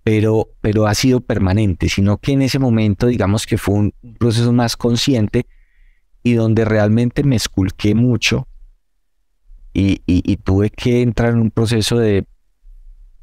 pero, 0.07 0.51
pero 0.61 0.87
ha 0.87 0.95
sido 0.95 1.21
permanente, 1.21 1.89
sino 1.89 2.19
que 2.19 2.31
en 2.31 2.43
ese 2.43 2.61
momento, 2.61 3.09
digamos 3.09 3.45
que 3.45 3.59
fue 3.59 3.75
un 3.75 3.95
proceso 4.21 4.53
más 4.53 4.77
consciente 4.77 5.47
y 6.23 6.35
donde 6.35 6.65
realmente 6.65 7.25
me 7.25 7.35
esculqué 7.35 7.97
mucho 7.97 8.47
y, 9.75 10.03
y, 10.07 10.37
tuve 10.37 10.71
que 10.71 11.03
entrar 11.03 11.33
en 11.33 11.41
un 11.41 11.51
proceso 11.51 11.99
de, 11.99 12.25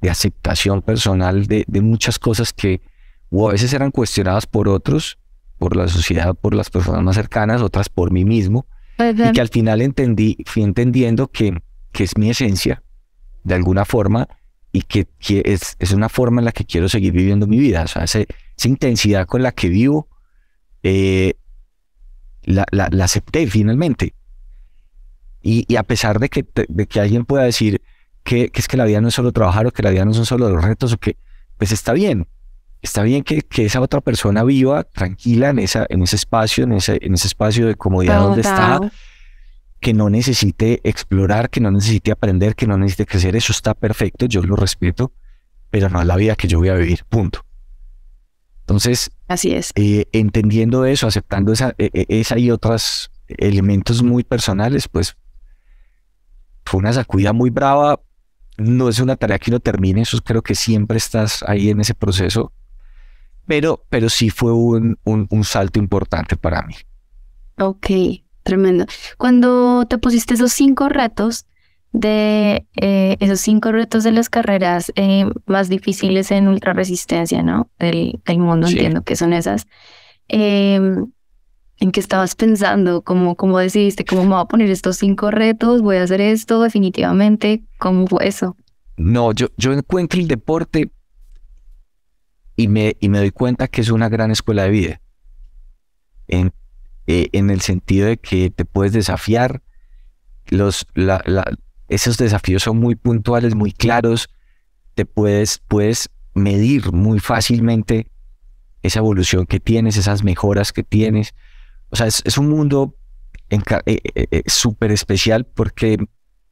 de 0.02 0.10
aceptación 0.10 0.82
personal 0.82 1.48
de, 1.48 1.64
de, 1.66 1.82
muchas 1.82 2.20
cosas 2.20 2.52
que 2.52 2.82
o 3.30 3.48
a 3.48 3.54
veces 3.54 3.72
eran 3.72 3.92
cuestionadas 3.92 4.46
por 4.46 4.68
otros, 4.68 5.18
por 5.60 5.78
la 5.78 5.88
sociedad, 5.88 6.36
por 6.36 6.54
las 6.54 6.70
personas 6.70 7.02
más 7.02 7.16
cercanas, 7.16 7.62
otras 7.62 7.88
por 7.88 8.12
mí 8.12 8.26
mismo, 8.26 8.68
y 9.00 9.32
que 9.32 9.40
al 9.40 9.48
final 9.48 9.82
entendí, 9.82 10.36
fui 10.46 10.64
entendiendo 10.64 11.30
que, 11.30 11.62
que 11.94 12.04
es 12.04 12.18
mi 12.18 12.30
esencia, 12.30 12.84
de 13.46 13.56
alguna 13.56 13.86
forma, 13.86 14.28
y 14.76 14.82
que, 14.82 15.08
es, 15.46 15.76
es, 15.78 15.92
una 15.92 16.10
forma 16.10 16.42
en 16.42 16.46
la 16.46 16.52
que 16.52 16.66
quiero 16.66 16.90
seguir 16.90 17.14
viviendo 17.14 17.46
mi 17.46 17.60
vida. 17.60 17.84
O 17.84 17.88
sea, 17.88 18.04
esa 18.04 18.26
intensidad 18.64 19.28
con 19.28 19.44
la 19.44 19.52
que 19.52 19.70
vivo, 19.70 20.10
eh, 20.82 21.36
la, 22.42 22.66
la, 22.72 23.06
acepté 23.06 23.46
finalmente. 23.46 24.16
Y, 25.44 25.66
y, 25.72 25.76
a 25.76 25.84
pesar 25.84 26.20
de 26.20 26.28
que, 26.28 26.44
de 26.68 26.88
que 26.88 27.00
alguien 27.00 27.24
pueda 27.24 27.44
decir 27.44 27.84
que, 28.24 28.50
que, 28.50 28.62
es 28.62 28.68
que 28.68 28.76
la 28.76 28.86
vida 28.86 29.00
no 29.00 29.10
es 29.10 29.14
solo 29.14 29.32
trabajar 29.32 29.68
o 29.68 29.72
que 29.72 29.84
la 29.84 29.92
vida 29.92 30.06
no 30.06 30.14
son 30.16 30.26
solo 30.26 30.50
los 30.50 30.64
retos 30.64 30.92
o 30.92 30.98
que, 30.98 31.18
pues 31.60 31.72
está 31.72 31.94
bien. 31.94 32.28
Está 32.82 33.04
bien 33.04 33.24
que, 33.24 33.44
que 33.44 33.66
esa 33.66 33.80
otra 33.80 34.02
persona 34.02 34.44
viva 34.44 34.84
tranquila 34.86 35.52
en, 35.52 35.60
esa, 35.60 35.86
en 35.88 36.02
ese 36.02 36.16
espacio, 36.16 36.64
en 36.64 36.74
ese, 36.74 36.98
en 37.00 37.14
ese 37.14 37.28
espacio 37.28 37.68
de 37.68 37.76
comodidad 37.76 38.22
donde 38.22 38.42
está 38.42 38.92
que 39.84 39.94
no 39.94 40.10
necesite 40.10 40.80
explorar, 40.84 41.50
que 41.50 41.60
no 41.60 41.70
necesite 41.70 42.12
aprender, 42.12 42.56
que 42.56 42.66
no 42.66 42.78
necesite 42.78 43.06
crecer, 43.06 43.36
eso 43.36 43.52
está 43.52 43.74
perfecto, 43.76 44.26
yo 44.26 44.42
lo 44.42 44.56
respeto, 44.56 45.12
pero 45.70 45.90
no 45.90 46.00
es 46.02 46.08
la 46.08 46.16
vida 46.16 46.36
que 46.36 46.48
yo 46.48 46.58
voy 46.58 46.70
a 46.70 46.76
vivir, 46.76 47.04
punto. 47.10 47.46
Entonces, 48.62 49.12
así 49.28 49.54
es. 49.54 49.74
Eh, 49.76 50.08
entendiendo 50.14 50.86
eso, 50.86 51.06
aceptando 51.06 51.52
esa, 51.52 51.76
e, 51.78 51.90
e, 51.94 52.06
esa 52.22 52.40
y 52.40 52.50
otros 52.50 53.12
elementos 53.28 54.02
muy 54.02 54.24
personales, 54.24 54.88
pues 54.88 55.18
fue 56.66 56.80
una 56.80 56.94
sacudida 56.94 57.34
muy 57.34 57.50
brava. 57.50 58.00
No 58.58 58.88
es 58.88 59.00
una 59.00 59.18
tarea 59.18 59.38
que 59.38 59.52
no 59.52 59.60
termine, 59.60 60.04
eso 60.04 60.18
creo 60.22 60.42
que 60.42 60.56
siempre 60.56 60.98
estás 60.98 61.44
ahí 61.46 61.70
en 61.70 61.82
ese 61.82 61.94
proceso, 61.94 62.54
pero, 63.46 63.84
pero 63.90 64.10
sí 64.10 64.30
fue 64.30 64.54
un, 64.54 64.98
un, 65.04 65.28
un 65.30 65.44
salto 65.44 65.78
importante 65.78 66.38
para 66.38 66.62
mí. 66.62 66.76
Ok, 67.58 67.88
Tremendo. 68.44 68.86
Cuando 69.18 69.86
te 69.88 69.98
pusiste 69.98 70.34
esos 70.34 70.52
cinco 70.52 70.90
retos, 70.90 71.46
de 71.94 72.66
eh, 72.82 73.18
esos 73.20 73.40
cinco 73.40 73.72
retos 73.72 74.04
de 74.04 74.12
las 74.12 74.28
carreras 74.28 74.92
eh, 74.96 75.26
más 75.46 75.70
difíciles 75.70 76.32
en 76.32 76.48
ultra 76.48 76.74
resistencia, 76.74 77.44
¿no? 77.44 77.70
Del, 77.80 78.20
mundo, 78.40 78.68
entiendo 78.68 79.04
que 79.04 79.16
son 79.16 79.32
esas. 79.32 79.68
Em, 80.28 81.12
¿En 81.78 81.92
qué 81.92 82.00
estabas 82.00 82.36
pensando? 82.36 83.02
¿Cómo, 83.02 83.36
¿Cómo 83.36 83.60
decidiste? 83.60 84.06
¿Cómo 84.06 84.24
me 84.24 84.30
voy 84.30 84.42
a 84.42 84.46
poner 84.46 84.70
estos 84.70 84.98
cinco 84.98 85.32
retos? 85.32 85.82
¿Voy 85.82 85.98
a 85.98 86.04
hacer 86.04 86.22
esto 86.22 86.62
definitivamente? 86.62 87.64
¿Cómo 87.78 88.08
fue 88.08 88.28
eso? 88.28 88.56
No, 88.96 89.32
yo, 89.32 89.48
yo 89.58 89.74
encuentro 89.74 90.20
el 90.20 90.28
deporte 90.28 90.92
y 92.56 92.68
me, 92.68 92.96
y 93.00 93.10
me 93.10 93.18
doy 93.18 93.32
cuenta 93.32 93.68
que 93.68 93.82
es 93.82 93.90
una 93.90 94.08
gran 94.10 94.32
escuela 94.32 94.64
de 94.64 94.70
vida. 94.70 95.02
En 96.28 96.54
eh, 97.08 97.30
en 97.34 97.50
el 97.50 97.62
sentido 97.62 98.08
de 98.08 98.18
que 98.18 98.50
te 98.50 98.66
puedes 98.66 98.94
desafiar. 98.94 99.62
Los, 100.48 100.86
esos 101.88 102.18
desafíos 102.18 102.64
son 102.64 102.78
muy 102.78 102.96
puntuales, 102.96 103.56
muy 103.56 103.72
claros. 103.72 104.30
Te 104.96 105.06
puedes, 105.06 105.60
puedes 105.68 106.10
medir 106.34 106.92
muy 106.92 107.20
fácilmente 107.20 108.08
esa 108.82 109.00
evolución 109.00 109.46
que 109.46 109.60
tienes, 109.60 109.98
esas 109.98 110.24
mejoras 110.24 110.72
que 110.74 110.84
tienes. 110.84 111.34
O 111.90 111.96
sea, 111.96 112.08
es, 112.08 112.38
un 112.38 112.50
mundo 112.50 112.96
eh, 113.50 113.60
eh, 113.86 114.44
súper 114.48 114.92
especial 114.92 115.46
porque 115.46 115.98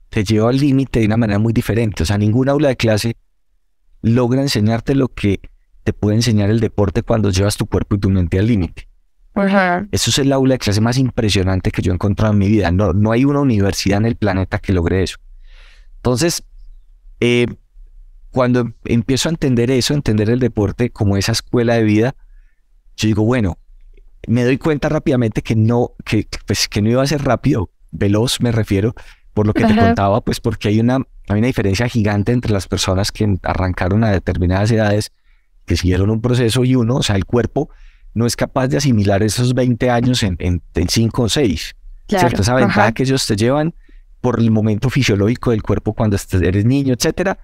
te 0.09 0.23
lleva 0.23 0.49
al 0.49 0.57
límite 0.57 0.99
de 0.99 1.05
una 1.05 1.17
manera 1.17 1.39
muy 1.39 1.53
diferente. 1.53 2.03
O 2.03 2.05
sea, 2.05 2.17
ninguna 2.17 2.51
aula 2.51 2.69
de 2.69 2.77
clase 2.77 3.15
logra 4.01 4.41
enseñarte 4.41 4.95
lo 4.95 5.07
que 5.07 5.39
te 5.83 5.93
puede 5.93 6.17
enseñar 6.17 6.49
el 6.49 6.59
deporte 6.59 7.03
cuando 7.03 7.29
llevas 7.31 7.57
tu 7.57 7.65
cuerpo 7.65 7.95
y 7.95 7.99
tu 7.99 8.09
mente 8.09 8.39
al 8.39 8.47
límite. 8.47 8.90
Eso 9.91 10.09
es 10.09 10.19
el 10.19 10.33
aula 10.33 10.55
de 10.55 10.59
clase 10.59 10.81
más 10.81 10.97
impresionante 10.97 11.71
que 11.71 11.81
yo 11.81 11.91
he 11.91 11.95
encontrado 11.95 12.33
en 12.33 12.39
mi 12.39 12.49
vida. 12.49 12.71
No, 12.71 12.93
no 12.93 13.11
hay 13.11 13.25
una 13.25 13.39
universidad 13.39 13.99
en 13.99 14.05
el 14.05 14.15
planeta 14.15 14.59
que 14.59 14.73
logre 14.73 15.03
eso. 15.03 15.17
Entonces, 15.97 16.43
eh, 17.19 17.47
cuando 18.31 18.73
empiezo 18.85 19.29
a 19.29 19.31
entender 19.31 19.71
eso, 19.71 19.93
entender 19.93 20.29
el 20.29 20.39
deporte 20.39 20.89
como 20.89 21.17
esa 21.17 21.31
escuela 21.31 21.75
de 21.75 21.83
vida, 21.83 22.15
yo 22.97 23.07
digo, 23.07 23.23
bueno, 23.23 23.57
me 24.27 24.43
doy 24.43 24.57
cuenta 24.57 24.89
rápidamente 24.89 25.41
que 25.41 25.55
no, 25.55 25.91
que, 26.05 26.27
pues, 26.45 26.67
que 26.67 26.81
no 26.81 26.89
iba 26.89 27.01
a 27.01 27.07
ser 27.07 27.23
rápido, 27.23 27.71
veloz 27.91 28.41
me 28.41 28.51
refiero, 28.51 28.93
por 29.33 29.47
lo 29.47 29.53
que 29.53 29.65
te 29.65 29.75
contaba, 29.75 30.21
pues 30.21 30.39
porque 30.39 30.67
hay 30.67 30.79
una, 30.79 30.95
hay 31.29 31.39
una 31.39 31.47
diferencia 31.47 31.87
gigante 31.87 32.31
entre 32.31 32.51
las 32.51 32.67
personas 32.67 33.11
que 33.11 33.37
arrancaron 33.43 34.03
a 34.03 34.11
determinadas 34.11 34.71
edades, 34.71 35.11
que 35.65 35.77
siguieron 35.77 36.09
un 36.09 36.21
proceso 36.21 36.65
y 36.65 36.75
uno, 36.75 36.97
o 36.97 37.03
sea, 37.03 37.15
el 37.15 37.25
cuerpo 37.25 37.69
no 38.13 38.25
es 38.25 38.35
capaz 38.35 38.67
de 38.67 38.77
asimilar 38.77 39.23
esos 39.23 39.53
20 39.53 39.89
años 39.89 40.23
en, 40.23 40.37
en, 40.39 40.61
5 40.89 41.21
o 41.23 41.29
6. 41.29 41.75
¿Cierto? 42.07 42.41
Esa 42.41 42.55
ventaja 42.55 42.91
que 42.91 43.03
ellos 43.03 43.25
te 43.25 43.37
llevan 43.37 43.73
por 44.19 44.39
el 44.39 44.51
momento 44.51 44.89
fisiológico 44.89 45.51
del 45.51 45.63
cuerpo 45.63 45.93
cuando 45.93 46.17
eres 46.41 46.65
niño, 46.65 46.93
etcétera, 46.93 47.39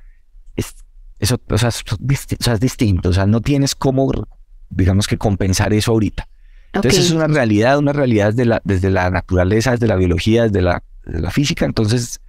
es, 0.55 0.75
eso 1.19 1.39
o 1.49 1.57
sea, 1.57 1.69
es, 1.69 2.59
distinto. 2.59 3.09
O 3.09 3.13
sea, 3.13 3.25
no 3.25 3.41
tienes 3.41 3.75
cómo, 3.75 4.11
digamos 4.69 5.07
que 5.07 5.17
compensar 5.17 5.73
eso 5.73 5.91
ahorita. 5.91 6.27
Entonces 6.73 7.05
es 7.05 7.11
una 7.11 7.27
realidad, 7.27 7.79
una 7.79 7.93
realidad 7.93 8.33
desde 8.33 8.45
la, 8.45 8.61
desde 8.63 8.91
la 8.91 9.09
naturaleza, 9.09 9.71
desde 9.71 9.87
la 9.87 9.95
biología, 9.95 10.43
desde 10.43 10.61
la, 10.61 10.83
la 11.03 11.31
física. 11.31 11.65
Entonces, 11.65 12.19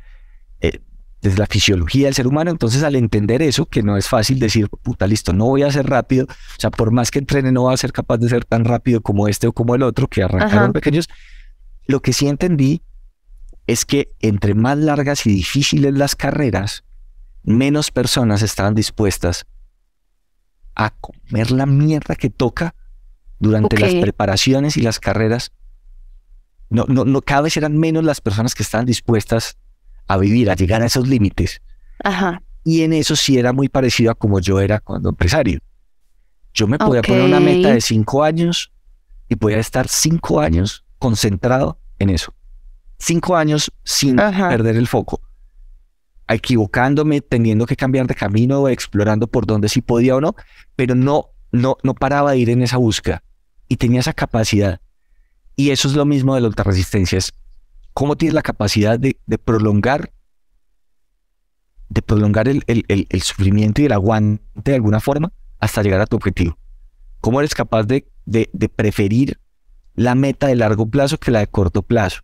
eh, 0.60 0.80
desde 1.20 1.38
la 1.38 1.46
fisiología 1.46 2.06
del 2.06 2.14
ser 2.14 2.26
humano. 2.26 2.50
Entonces, 2.50 2.82
al 2.82 2.96
entender 2.96 3.42
eso, 3.42 3.66
que 3.66 3.82
no 3.82 3.96
es 3.96 4.08
fácil 4.08 4.38
decir, 4.38 4.68
puta, 4.68 5.06
listo, 5.06 5.32
no 5.32 5.46
voy 5.46 5.62
a 5.62 5.72
ser 5.72 5.88
rápido, 5.88 6.26
o 6.26 6.60
sea, 6.60 6.70
por 6.70 6.90
más 6.90 7.10
que 7.10 7.18
entrene, 7.18 7.52
no 7.52 7.64
va 7.64 7.72
a 7.72 7.76
ser 7.76 7.92
capaz 7.92 8.18
de 8.18 8.28
ser 8.28 8.44
tan 8.44 8.64
rápido 8.64 9.00
como 9.00 9.28
este 9.28 9.46
o 9.46 9.52
como 9.52 9.74
el 9.74 9.82
otro, 9.82 10.08
que 10.08 10.22
arrancaron 10.22 10.72
pequeños. 10.72 11.08
Lo 11.86 12.00
que 12.00 12.12
sí 12.12 12.28
entendí 12.28 12.82
es 13.66 13.84
que 13.84 14.10
entre 14.20 14.54
más 14.54 14.78
largas 14.78 15.26
y 15.26 15.30
difíciles 15.30 15.94
las 15.94 16.14
carreras, 16.14 16.84
menos 17.42 17.90
personas 17.90 18.42
estaban 18.42 18.74
dispuestas 18.74 19.46
a 20.74 20.90
comer 20.90 21.50
la 21.50 21.66
mierda 21.66 22.14
que 22.14 22.30
toca 22.30 22.74
durante 23.40 23.78
las 23.78 23.94
preparaciones 23.94 24.76
y 24.76 24.82
las 24.82 25.00
carreras. 25.00 25.52
No, 26.70 26.84
no, 26.88 27.04
no, 27.04 27.22
cada 27.22 27.42
vez 27.42 27.56
eran 27.56 27.76
menos 27.76 28.04
las 28.04 28.20
personas 28.20 28.54
que 28.54 28.62
estaban 28.62 28.86
dispuestas 28.86 29.56
a 30.08 30.16
vivir, 30.16 30.50
a 30.50 30.54
llegar 30.54 30.82
a 30.82 30.86
esos 30.86 31.06
límites. 31.06 31.62
Ajá. 32.02 32.42
Y 32.64 32.82
en 32.82 32.92
eso 32.92 33.14
sí 33.14 33.38
era 33.38 33.52
muy 33.52 33.68
parecido 33.68 34.10
a 34.10 34.14
como 34.14 34.40
yo 34.40 34.60
era 34.60 34.80
cuando 34.80 35.08
empresario. 35.10 35.60
Yo 36.52 36.66
me 36.66 36.78
podía 36.78 37.02
poner 37.02 37.22
una 37.22 37.40
meta 37.40 37.68
de 37.68 37.80
cinco 37.80 38.24
años 38.24 38.72
y 39.28 39.36
podía 39.36 39.58
estar 39.58 39.86
cinco 39.88 40.40
años 40.40 40.84
concentrado 40.98 41.78
en 41.98 42.10
eso. 42.10 42.34
Cinco 42.98 43.36
años 43.36 43.70
sin 43.84 44.16
perder 44.16 44.76
el 44.76 44.88
foco. 44.88 45.20
Equivocándome, 46.26 47.20
teniendo 47.20 47.64
que 47.64 47.76
cambiar 47.76 48.06
de 48.06 48.14
camino, 48.14 48.68
explorando 48.68 49.28
por 49.28 49.46
dónde 49.46 49.68
sí 49.68 49.80
podía 49.80 50.16
o 50.16 50.20
no, 50.20 50.34
pero 50.74 50.94
no, 50.94 51.30
no, 51.52 51.76
no 51.82 51.94
paraba 51.94 52.32
de 52.32 52.38
ir 52.38 52.50
en 52.50 52.62
esa 52.62 52.76
búsqueda. 52.76 53.22
Y 53.68 53.76
tenía 53.76 54.00
esa 54.00 54.12
capacidad. 54.12 54.80
Y 55.54 55.70
eso 55.70 55.88
es 55.88 55.94
lo 55.94 56.04
mismo 56.04 56.34
de 56.34 56.40
la 56.40 56.48
ultrarresistencia. 56.48 57.18
Es 57.98 58.00
cómo 58.00 58.14
tienes 58.16 58.34
la 58.34 58.42
capacidad 58.42 58.96
de, 58.96 59.18
prolongar, 59.44 60.12
de 61.88 62.00
prolongar 62.00 62.46
el, 62.46 62.62
sufrimiento 63.20 63.82
y 63.82 63.86
el 63.86 63.92
aguante 63.92 64.70
de 64.70 64.74
alguna 64.76 65.00
forma 65.00 65.32
hasta 65.58 65.82
llegar 65.82 66.00
a 66.00 66.06
tu 66.06 66.14
objetivo. 66.14 66.56
¿Cómo 67.20 67.40
eres 67.40 67.56
capaz 67.56 67.88
de, 67.88 68.06
preferir 68.76 69.40
la 69.96 70.14
meta 70.14 70.46
de 70.46 70.54
largo 70.54 70.86
plazo 70.86 71.18
que 71.18 71.32
la 71.32 71.40
de 71.40 71.48
corto 71.48 71.82
plazo? 71.82 72.20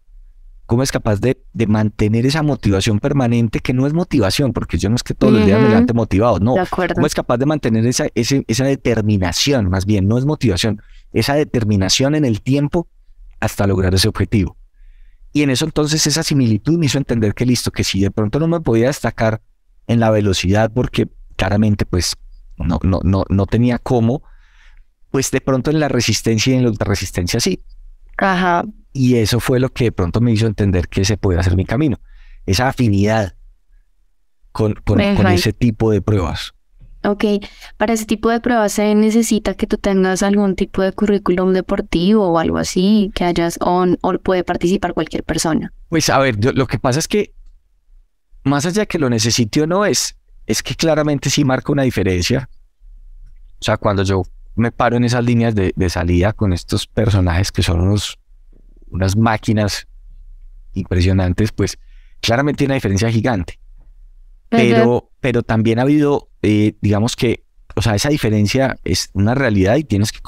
¿Cómo 0.66 0.83
eres 0.83 0.93
capaz 0.93 1.18
de, 1.18 1.43
mantener 1.66 2.25
esa 2.25 2.45
motivación 2.45 3.01
permanente 3.01 3.59
que 3.59 3.72
no 3.72 3.89
es 3.89 3.95
motivación? 3.95 4.53
Porque 4.53 4.79
yo 4.79 4.89
no 4.91 4.95
es 4.95 5.03
que 5.03 5.14
todos 5.14 5.33
los 5.33 5.45
días 5.45 5.61
me 5.61 5.70
levante 5.70 5.93
motivado, 5.93 6.39
no. 6.39 6.55
¿Cómo 6.70 7.05
es 7.05 7.14
capaz 7.16 7.39
de 7.39 7.47
mantener 7.47 7.85
esa, 7.85 8.07
esa 8.14 8.64
determinación, 8.64 9.70
más 9.70 9.87
bien, 9.87 10.07
no 10.07 10.18
es 10.18 10.25
motivación, 10.25 10.81
esa 11.12 11.35
determinación 11.35 12.14
en 12.14 12.25
el 12.25 12.43
tiempo 12.43 12.87
hasta 13.41 13.66
lograr 13.66 13.93
ese 13.93 14.07
objetivo? 14.07 14.57
Y 15.35 15.43
en 15.43 15.51
eso 15.51 15.64
entonces 15.64 16.07
esa 16.07 16.22
similitud 16.22 16.78
me 16.78 16.87
hizo 16.87 16.97
entender 16.97 17.35
que 17.35 17.45
listo, 17.45 17.72
que 17.72 17.82
si 17.82 18.01
de 18.01 18.12
pronto 18.12 18.39
no 18.39 18.47
me 18.47 18.61
podía 18.61 18.87
destacar 18.87 19.43
en 19.89 19.99
la 19.99 20.11
velocidad 20.11 20.70
porque 20.72 21.09
claramente 21.35 21.85
pues 21.85 22.14
no, 22.57 22.78
no, 22.85 23.01
no, 23.03 23.24
no 23.28 23.47
tenía 23.47 23.80
cómo, 23.80 24.22
pues 25.11 25.32
de 25.32 25.41
pronto 25.41 25.72
en 25.72 25.80
la 25.80 25.89
resistencia 25.89 26.55
y 26.55 26.57
en 26.57 26.62
la 26.62 26.70
ultrarresistencia 26.70 27.41
sí. 27.41 27.64
Ajá. 28.16 28.64
Y 28.93 29.16
eso 29.16 29.41
fue 29.41 29.59
lo 29.59 29.70
que 29.70 29.87
de 29.87 29.93
pronto 29.93 30.20
me 30.20 30.30
hizo 30.30 30.47
entender 30.47 30.87
que 30.87 31.01
ese 31.01 31.16
podía 31.16 31.43
ser 31.43 31.57
mi 31.57 31.64
camino. 31.64 31.99
Esa 32.47 32.68
afinidad 32.68 33.35
con, 34.53 34.74
con, 34.74 34.99
con 35.16 35.26
ese 35.26 35.53
tipo 35.53 35.91
de 35.91 36.01
pruebas. 36.01 36.54
Ok, 37.05 37.25
para 37.77 37.93
ese 37.93 38.07
tipo 38.07 38.31
de 38.31 38.41
pruebas 38.41 38.73
se 38.73 38.95
necesita 38.95 39.55
que 39.55 39.67
tú 39.67 39.77
tengas 39.77 40.23
algún 40.23 40.57
tipo 40.57 40.83
de 40.83 40.93
currículum 40.93 41.53
deportivo 41.53 42.29
o 42.29 42.39
algo 42.39 42.57
así, 42.59 43.11
que 43.15 43.25
hayas 43.25 43.59
on 43.61 43.99
o 44.01 44.19
puede 44.19 44.43
participar 44.43 44.95
cualquier 44.95 45.23
persona. 45.23 45.73
Pues 45.91 46.09
a 46.09 46.19
ver, 46.19 46.37
lo 46.55 46.67
que 46.67 46.79
pasa 46.79 46.99
es 46.99 47.09
que 47.09 47.35
más 48.45 48.65
allá 48.67 48.83
de 48.83 48.87
que 48.87 48.99
lo 48.99 49.11
necesite 49.11 49.63
o 49.63 49.67
no 49.67 49.85
es, 49.85 50.17
es 50.47 50.63
que 50.63 50.75
claramente 50.75 51.31
sí 51.31 51.45
marca 51.45 51.73
una 51.73 51.83
diferencia. 51.83 52.49
O 53.61 53.65
sea, 53.65 53.77
cuando 53.77 54.03
yo 54.03 54.23
me 54.55 54.71
paro 54.71 54.97
en 54.97 55.05
esas 55.05 55.25
líneas 55.25 55.55
de, 55.55 55.73
salida 55.89 56.33
con 56.33 56.53
estos 56.53 56.87
personajes 56.87 57.51
que 57.51 57.63
son 57.63 57.81
unos, 57.81 58.19
unas 58.89 59.17
máquinas 59.17 59.89
impresionantes, 60.75 61.53
pues 61.53 61.79
claramente 62.21 62.65
hay 62.65 62.67
una 62.67 62.75
diferencia 62.75 63.11
gigante. 63.11 63.59
Pero, 64.49 65.11
pero 65.21 65.43
también 65.43 65.79
ha 65.79 65.83
habido, 65.83 66.29
eh, 66.45 66.77
digamos 66.81 67.17
que, 67.17 67.45
o 67.75 67.83
sea, 67.83 67.95
esa 67.95 68.09
diferencia 68.09 68.79
es 68.85 69.11
una 69.13 69.35
realidad 69.35 69.77
y 69.77 69.85
tienes 69.85 70.13
que 70.13 70.21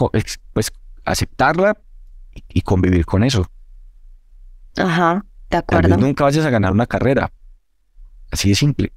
pues, 0.52 0.72
aceptarla 1.04 1.78
y, 2.48 2.62
convivir 2.62 3.06
con 3.06 3.22
eso. 3.22 3.50
Ajá, 4.76 5.24
de 5.50 5.56
acuerdo. 5.56 5.88
Tal 5.88 5.98
vez 5.98 6.06
nunca 6.06 6.24
vayas 6.24 6.44
a 6.44 6.50
ganar 6.50 6.72
una 6.72 6.86
carrera. 6.86 7.32
Así 8.30 8.48
de 8.48 8.54
simple. 8.54 8.92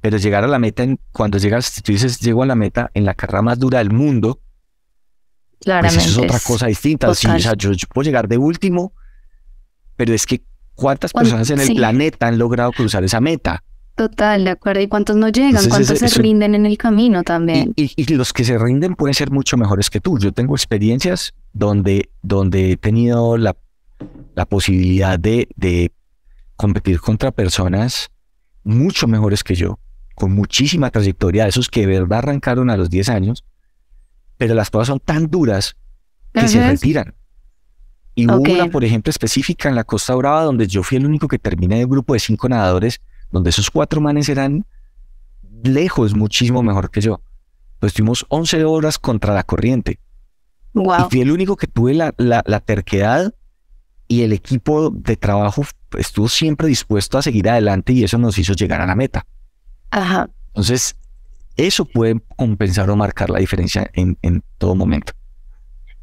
Pero 0.00 0.16
llegar 0.18 0.44
a 0.44 0.46
la 0.46 0.58
meta, 0.58 0.82
en, 0.82 1.00
cuando 1.12 1.38
llegas, 1.38 1.66
si 1.66 1.80
tú 1.80 1.92
dices, 1.92 2.20
llego 2.20 2.42
a 2.42 2.46
la 2.46 2.54
meta 2.54 2.90
en 2.94 3.04
la 3.04 3.14
carrera 3.14 3.42
más 3.42 3.58
dura 3.58 3.78
del 3.78 3.90
mundo, 3.90 4.40
Claramente. 5.60 5.96
Pues 5.96 6.06
eso 6.06 6.20
es 6.20 6.26
otra 6.26 6.40
cosa 6.40 6.66
distinta. 6.66 7.12
Sí, 7.14 7.26
o 7.26 7.38
sea, 7.38 7.54
yo, 7.54 7.70
puedo 7.92 8.04
llegar 8.04 8.28
de 8.28 8.38
último, 8.38 8.92
pero 9.96 10.14
es 10.14 10.26
que 10.26 10.42
¿cuántas 10.74 11.12
personas 11.12 11.50
en 11.50 11.60
el 11.60 11.74
planeta 11.74 12.28
han 12.28 12.38
logrado 12.38 12.72
cruzar 12.72 13.02
esa 13.04 13.20
meta? 13.20 13.64
Total, 13.98 14.44
de 14.44 14.50
acuerdo. 14.50 14.80
¿Y 14.80 14.86
cuántos 14.86 15.16
no 15.16 15.28
llegan? 15.28 15.68
¿Cuántos 15.68 15.98
se 15.98 16.22
rinden 16.22 16.54
en 16.54 16.66
el 16.66 16.78
camino 16.78 17.24
también? 17.24 17.72
Y, 17.74 18.14
los 18.14 18.32
que 18.32 18.44
se 18.44 18.56
rinden 18.56 18.94
pueden 18.94 19.12
ser 19.12 19.32
mucho 19.32 19.56
mejores 19.56 19.90
que 19.90 19.98
tú. 19.98 20.20
Yo 20.20 20.30
tengo 20.30 20.54
experiencias 20.54 21.34
donde, 21.52 22.08
donde 22.22 22.70
he 22.70 22.76
tenido 22.76 23.36
la, 23.36 23.56
la 24.36 24.46
posibilidad 24.46 25.18
de, 25.18 25.48
de 25.56 25.90
competir 26.54 27.00
contra 27.00 27.32
personas 27.32 28.08
mucho 28.62 29.08
mejores 29.08 29.42
que 29.42 29.56
yo, 29.56 29.80
con 30.14 30.32
muchísima 30.32 30.90
trayectoria, 30.90 31.48
esos 31.48 31.68
que 31.68 31.80
de 31.80 31.98
verdad 31.98 32.18
arrancaron 32.18 32.70
a 32.70 32.76
los 32.76 32.90
10 32.90 33.08
años, 33.08 33.44
pero 34.36 34.54
las 34.54 34.70
pruebas 34.70 34.86
son 34.86 35.00
tan 35.00 35.28
duras 35.28 35.74
que 36.32 36.46
se 36.46 36.64
retiran. 36.64 37.16
Y 38.14 38.26
hubo 38.26 38.42
una, 38.42 38.68
por 38.70 38.84
ejemplo, 38.84 39.10
específica 39.10 39.68
en 39.68 39.74
la 39.74 39.82
Costa 39.82 40.14
Brava, 40.14 40.44
donde 40.44 40.68
yo 40.68 40.84
fui 40.84 40.98
el 40.98 41.06
único 41.06 41.26
que 41.26 41.40
terminé 41.40 41.78
de 41.78 41.84
un 41.84 41.90
grupo 41.90 42.14
de 42.14 42.20
cinco 42.20 42.48
nadadores 42.48 43.00
donde 43.30 43.50
esos 43.50 43.70
cuatro 43.70 44.00
manes 44.00 44.28
eran 44.28 44.66
lejos, 45.62 46.14
muchísimo 46.14 46.62
mejor 46.62 46.90
que 46.90 47.00
yo. 47.00 47.20
Pues 47.78 47.90
estuvimos 47.90 48.26
11 48.28 48.64
horas 48.64 48.98
contra 48.98 49.34
la 49.34 49.42
corriente. 49.42 50.00
Wow. 50.74 51.06
Y 51.06 51.10
fui 51.10 51.20
el 51.20 51.30
único 51.30 51.56
que 51.56 51.66
tuve 51.66 51.94
la, 51.94 52.14
la, 52.16 52.60
terquedad 52.60 53.34
y 54.06 54.22
el 54.22 54.32
equipo 54.32 54.90
de 54.90 55.16
trabajo 55.16 55.64
estuvo 55.96 56.28
siempre 56.28 56.68
dispuesto 56.68 57.18
a 57.18 57.22
seguir 57.22 57.48
adelante 57.48 57.92
y 57.92 58.04
eso 58.04 58.18
nos 58.18 58.38
hizo 58.38 58.52
llegar 58.52 58.80
a 58.80 58.86
la 58.86 58.94
meta. 58.94 59.26
Ajá. 59.90 60.28
Entonces, 60.48 60.96
eso 61.56 61.84
puede 61.84 62.20
compensar 62.36 62.90
o 62.90 62.96
marcar 62.96 63.30
la 63.30 63.38
diferencia 63.38 63.90
en, 63.94 64.18
en 64.22 64.42
todo 64.58 64.74
momento. 64.74 65.12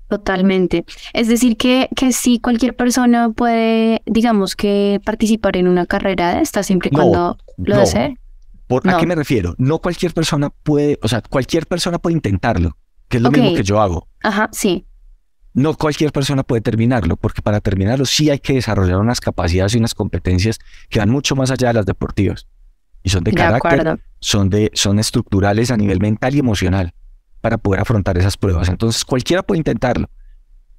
Totalmente. 0.08 0.86
Es 1.14 1.28
decir, 1.28 1.58
que, 1.58 1.89
que 1.95 2.12
sí, 2.12 2.39
cualquier 2.39 2.76
persona 2.76 3.32
puede, 3.32 4.01
digamos, 4.06 4.56
que 4.56 5.01
participar 5.03 5.58
en 5.58 5.68
una 5.68 5.86
carrera 5.86 6.36
de 6.36 6.41
esta 6.41 6.62
siempre 6.62 6.89
y 6.91 6.95
cuando 6.95 7.38
lo 7.58 7.78
desee. 7.78 8.18
¿Por, 8.68 8.88
¿A 8.89 8.97
qué 8.97 9.06
me 9.06 9.16
refiero? 9.16 9.56
No 9.58 9.80
cualquier 9.80 10.14
persona 10.14 10.49
puede, 10.49 10.99
o 11.01 11.08
sea, 11.08 11.22
cualquier 11.22 11.66
persona 11.68 11.99
puede 11.99 12.16
intentarlo, 12.16 12.78
que 13.08 13.18
es 13.18 13.24
lo 13.24 13.32
mismo 13.32 13.53
que 13.56 13.64
yo 13.64 13.80
hago. 13.80 14.08
Ajá, 14.24 14.49
sí. 14.51 14.86
No 15.53 15.74
cualquier 15.76 16.12
persona 16.12 16.43
puede 16.43 16.62
terminarlo, 16.62 17.16
porque 17.16 17.41
para 17.41 17.62
terminarlo 17.62 18.06
sí 18.06 18.30
hay 18.30 18.39
que 18.39 18.53
desarrollar 18.53 18.97
unas 18.97 19.22
capacidades 19.22 19.74
y 19.76 19.78
unas 19.78 19.95
competencias 19.95 20.60
que 20.89 20.99
van 20.99 21.10
mucho 21.10 21.36
más 21.36 21.49
allá 21.49 21.70
de 21.70 21.76
las 21.76 21.86
deportivas. 21.86 22.47
Y 23.03 23.10
son 23.10 23.24
de, 23.24 23.34
carácter, 23.34 23.99
son, 24.20 24.49
de, 24.49 24.72
son 24.74 24.99
estructurales 24.99 25.72
a 25.72 25.78
nivel 25.78 25.99
mental 25.99 26.36
y 26.36 26.39
emocional 26.39 26.93
para 27.45 27.59
poder 27.59 27.79
afrontar 27.79 28.17
esas 28.17 28.37
pruebas. 28.37 28.69
Entonces 28.69 29.05
cualquiera 29.05 29.43
puede 29.43 29.59
intentarlo, 29.59 30.09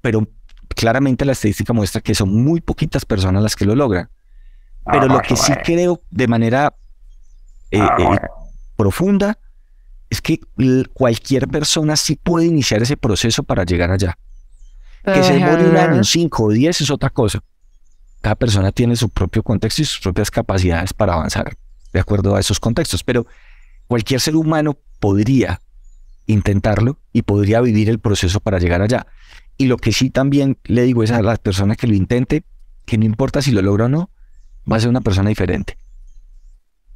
pero 0.01 0.27
claramente 0.75 1.23
la 1.23 1.31
estadística 1.31 1.71
muestra 1.71 2.01
que 2.01 2.13
son 2.13 2.43
muy 2.43 2.59
poquitas 2.59 3.05
personas 3.05 3.41
las 3.41 3.55
que 3.55 3.63
lo 3.63 3.73
logran. 3.73 4.09
Pero 4.83 5.07
lo 5.07 5.21
que 5.21 5.37
sí 5.37 5.53
creo 5.63 6.01
de 6.09 6.27
manera 6.27 6.75
eh, 7.71 7.79
eh, 7.79 8.19
profunda 8.75 9.39
es 10.09 10.21
que 10.21 10.41
cualquier 10.93 11.47
persona 11.47 11.95
sí 11.95 12.17
puede 12.21 12.47
iniciar 12.47 12.81
ese 12.81 12.97
proceso 12.97 13.43
para 13.43 13.63
llegar 13.63 13.89
allá. 13.89 14.17
Que 15.05 15.23
se 15.23 15.35
demore 15.35 15.69
un 15.69 15.77
año, 15.77 16.03
cinco 16.03 16.43
o 16.43 16.49
diez 16.49 16.81
es 16.81 16.91
otra 16.91 17.09
cosa. 17.09 17.39
Cada 18.19 18.35
persona 18.35 18.73
tiene 18.73 18.97
su 18.97 19.07
propio 19.07 19.41
contexto 19.41 19.83
y 19.83 19.85
sus 19.85 20.01
propias 20.01 20.29
capacidades 20.29 20.91
para 20.91 21.13
avanzar 21.13 21.55
de 21.93 21.99
acuerdo 22.01 22.35
a 22.35 22.41
esos 22.41 22.59
contextos. 22.59 23.05
Pero 23.05 23.25
cualquier 23.87 24.19
ser 24.19 24.35
humano 24.35 24.77
podría 24.99 25.61
intentarlo 26.27 26.99
y 27.11 27.23
podría 27.23 27.61
vivir 27.61 27.89
el 27.89 27.99
proceso 27.99 28.39
para 28.39 28.59
llegar 28.59 28.81
allá. 28.81 29.07
Y 29.57 29.65
lo 29.65 29.77
que 29.77 29.91
sí 29.91 30.09
también 30.09 30.57
le 30.65 30.83
digo 30.83 31.03
es 31.03 31.11
a 31.11 31.21
la 31.21 31.35
persona 31.37 31.75
que 31.75 31.87
lo 31.87 31.95
intente, 31.95 32.43
que 32.85 32.97
no 32.97 33.05
importa 33.05 33.41
si 33.41 33.51
lo 33.51 33.61
logra 33.61 33.85
o 33.85 33.89
no, 33.89 34.11
va 34.71 34.77
a 34.77 34.79
ser 34.79 34.89
una 34.89 35.01
persona 35.01 35.29
diferente. 35.29 35.77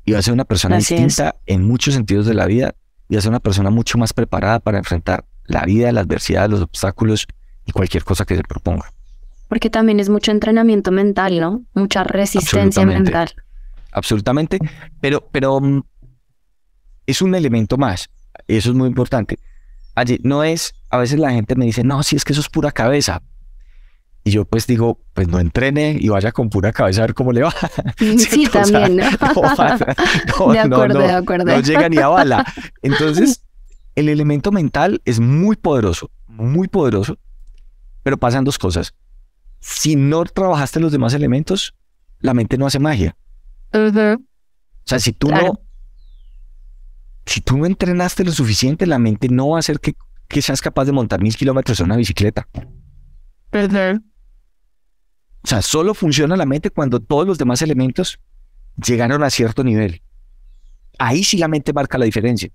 Y 0.05 0.11
va 0.11 0.19
a 0.19 0.21
ser 0.21 0.33
una 0.33 0.45
persona 0.45 0.77
distinta 0.77 1.35
en 1.45 1.63
muchos 1.63 1.93
sentidos 1.93 2.25
de 2.25 2.33
la 2.33 2.45
vida 2.45 2.75
y 3.09 3.15
va 3.15 3.19
a 3.19 3.21
ser 3.21 3.29
una 3.29 3.39
persona 3.39 3.69
mucho 3.69 3.97
más 3.97 4.13
preparada 4.13 4.59
para 4.59 4.77
enfrentar 4.77 5.25
la 5.45 5.65
vida, 5.65 5.91
la 5.91 6.01
adversidad, 6.01 6.49
los 6.49 6.61
obstáculos 6.61 7.27
cualquier 7.71 8.03
cosa 8.03 8.25
que 8.25 8.35
se 8.35 8.43
proponga. 8.43 8.91
Porque 9.47 9.69
también 9.69 9.99
es 9.99 10.09
mucho 10.09 10.31
entrenamiento 10.31 10.91
mental, 10.91 11.39
¿no? 11.39 11.63
Mucha 11.73 12.03
resistencia 12.03 12.85
mental. 12.85 13.31
Absolutamente, 13.91 14.59
pero, 15.01 15.27
pero 15.31 15.59
mm, 15.59 15.83
es 17.05 17.21
un 17.21 17.35
elemento 17.35 17.77
más, 17.77 18.09
eso 18.47 18.69
es 18.69 18.75
muy 18.75 18.87
importante. 18.87 19.39
Allí 19.95 20.19
no 20.23 20.43
es, 20.43 20.73
a 20.89 20.97
veces 20.97 21.19
la 21.19 21.31
gente 21.31 21.55
me 21.55 21.65
dice, 21.65 21.83
no, 21.83 22.01
si 22.03 22.15
es 22.15 22.23
que 22.23 22.33
eso 22.33 22.41
es 22.41 22.49
pura 22.49 22.71
cabeza. 22.71 23.21
Y 24.23 24.31
yo 24.31 24.45
pues 24.45 24.67
digo, 24.67 24.99
pues 25.13 25.27
no 25.27 25.39
entrene 25.39 25.97
y 25.99 26.09
vaya 26.09 26.31
con 26.31 26.49
pura 26.49 26.71
cabeza 26.71 27.01
a 27.01 27.07
ver 27.07 27.15
cómo 27.15 27.31
le 27.31 27.41
va. 27.41 27.53
Sí, 27.97 28.47
también. 28.47 28.97
de 28.97 30.59
acuerdo, 30.59 30.99
de 30.99 31.11
acuerdo. 31.11 31.45
No 31.45 31.59
llega 31.59 31.89
ni 31.89 31.97
a 31.97 32.07
bala. 32.07 32.45
Entonces, 32.81 33.43
el 33.95 34.09
elemento 34.09 34.51
mental 34.51 35.01
es 35.05 35.19
muy 35.19 35.55
poderoso, 35.55 36.11
muy 36.27 36.67
poderoso, 36.67 37.17
pero 38.03 38.17
pasan 38.17 38.43
dos 38.43 38.57
cosas. 38.57 38.93
Si 39.59 39.95
no 39.95 40.23
trabajaste 40.25 40.79
los 40.79 40.91
demás 40.91 41.13
elementos, 41.13 41.75
la 42.19 42.33
mente 42.33 42.57
no 42.57 42.65
hace 42.65 42.79
magia. 42.79 43.15
O 43.73 44.85
sea, 44.85 44.99
si 44.99 45.13
tú 45.13 45.29
no 45.29 45.59
si 47.25 47.41
tú 47.41 47.57
no 47.57 47.65
entrenaste 47.65 48.23
lo 48.23 48.31
suficiente, 48.31 48.85
la 48.85 48.99
mente 48.99 49.29
no 49.29 49.49
va 49.49 49.57
a 49.57 49.59
hacer 49.59 49.79
que, 49.79 49.95
que 50.27 50.41
seas 50.41 50.61
capaz 50.61 50.85
de 50.85 50.91
montar 50.91 51.21
mil 51.21 51.35
kilómetros 51.35 51.79
en 51.79 51.85
una 51.85 51.97
bicicleta. 51.97 52.47
O 55.43 55.47
sea, 55.47 55.61
solo 55.61 55.93
funciona 55.93 56.35
la 56.35 56.45
mente 56.45 56.69
cuando 56.69 56.99
todos 56.99 57.27
los 57.27 57.37
demás 57.37 57.61
elementos 57.61 58.19
llegaron 58.75 59.23
a 59.23 59.29
cierto 59.29 59.63
nivel. 59.63 60.01
Ahí 60.99 61.23
sí 61.23 61.37
la 61.37 61.47
mente 61.47 61.73
marca 61.73 61.97
la 61.97 62.05
diferencia. 62.05 62.49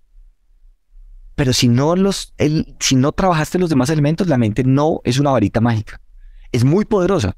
Pero 1.35 1.53
si 1.53 1.69
no, 1.69 1.97
los, 1.97 2.33
el, 2.39 2.77
si 2.81 2.95
no 2.95 3.13
trabajaste 3.13 3.59
los 3.59 3.69
demás 3.69 3.91
elementos, 3.91 4.27
la 4.27 4.39
mente 4.39 4.65
no 4.65 5.01
es 5.05 5.19
una 5.19 5.33
varita 5.33 5.61
mágica. 5.61 6.01
Es 6.53 6.65
muy 6.65 6.85
poderosa. 6.85 7.37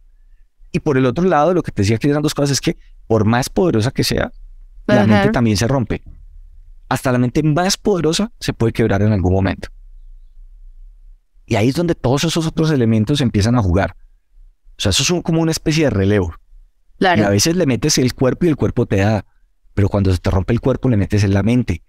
Y 0.70 0.80
por 0.80 0.98
el 0.98 1.06
otro 1.06 1.24
lado, 1.24 1.54
lo 1.54 1.62
que 1.62 1.72
te 1.72 1.82
decía 1.82 1.98
que 1.98 2.08
eran 2.08 2.22
dos 2.22 2.34
cosas 2.34 2.52
es 2.52 2.60
que 2.60 2.76
por 3.06 3.24
más 3.24 3.48
poderosa 3.48 3.90
que 3.90 4.04
sea, 4.04 4.30
la 4.86 5.06
mente 5.06 5.30
también 5.30 5.56
se 5.56 5.66
rompe. 5.66 6.02
Hasta 6.88 7.12
la 7.12 7.18
mente 7.18 7.42
más 7.42 7.76
poderosa 7.76 8.32
se 8.40 8.52
puede 8.52 8.72
quebrar 8.72 9.02
en 9.02 9.12
algún 9.12 9.32
momento. 9.32 9.68
Y 11.46 11.56
ahí 11.56 11.68
es 11.68 11.74
donde 11.74 11.94
todos 11.94 12.24
esos 12.24 12.46
otros 12.46 12.70
elementos 12.70 13.20
empiezan 13.20 13.56
a 13.56 13.62
jugar. 13.62 13.96
O 14.78 14.80
sea, 14.82 14.90
eso 14.90 15.02
es 15.02 15.22
como 15.22 15.40
una 15.40 15.50
especie 15.50 15.84
de 15.84 15.90
relevo. 15.90 16.34
Y 17.00 17.04
a 17.06 17.28
veces 17.30 17.56
le 17.56 17.66
metes 17.66 17.98
el 17.98 18.14
cuerpo 18.14 18.46
y 18.46 18.48
el 18.48 18.56
cuerpo 18.56 18.86
te 18.86 18.96
da. 18.96 19.24
Pero 19.74 19.88
cuando 19.88 20.12
se 20.12 20.18
te 20.18 20.30
rompe 20.30 20.52
el 20.52 20.60
cuerpo, 20.60 20.88
le 20.88 20.96
metes 20.96 21.24
en 21.24 21.32
la 21.32 21.42
mente. 21.42 21.82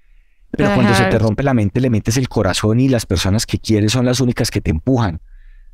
Pero 0.51 0.73
cuando 0.73 0.93
se 0.95 1.05
te 1.05 1.19
rompe 1.19 1.43
la 1.43 1.53
mente, 1.53 1.79
le 1.79 1.89
metes 1.89 2.17
el 2.17 2.27
corazón 2.27 2.79
y 2.79 2.87
las 2.89 3.05
personas 3.05 3.45
que 3.45 3.59
quieres 3.59 3.91
son 3.91 4.05
las 4.05 4.19
únicas 4.19 4.49
que 4.49 4.61
te 4.61 4.71
empujan. 4.71 5.21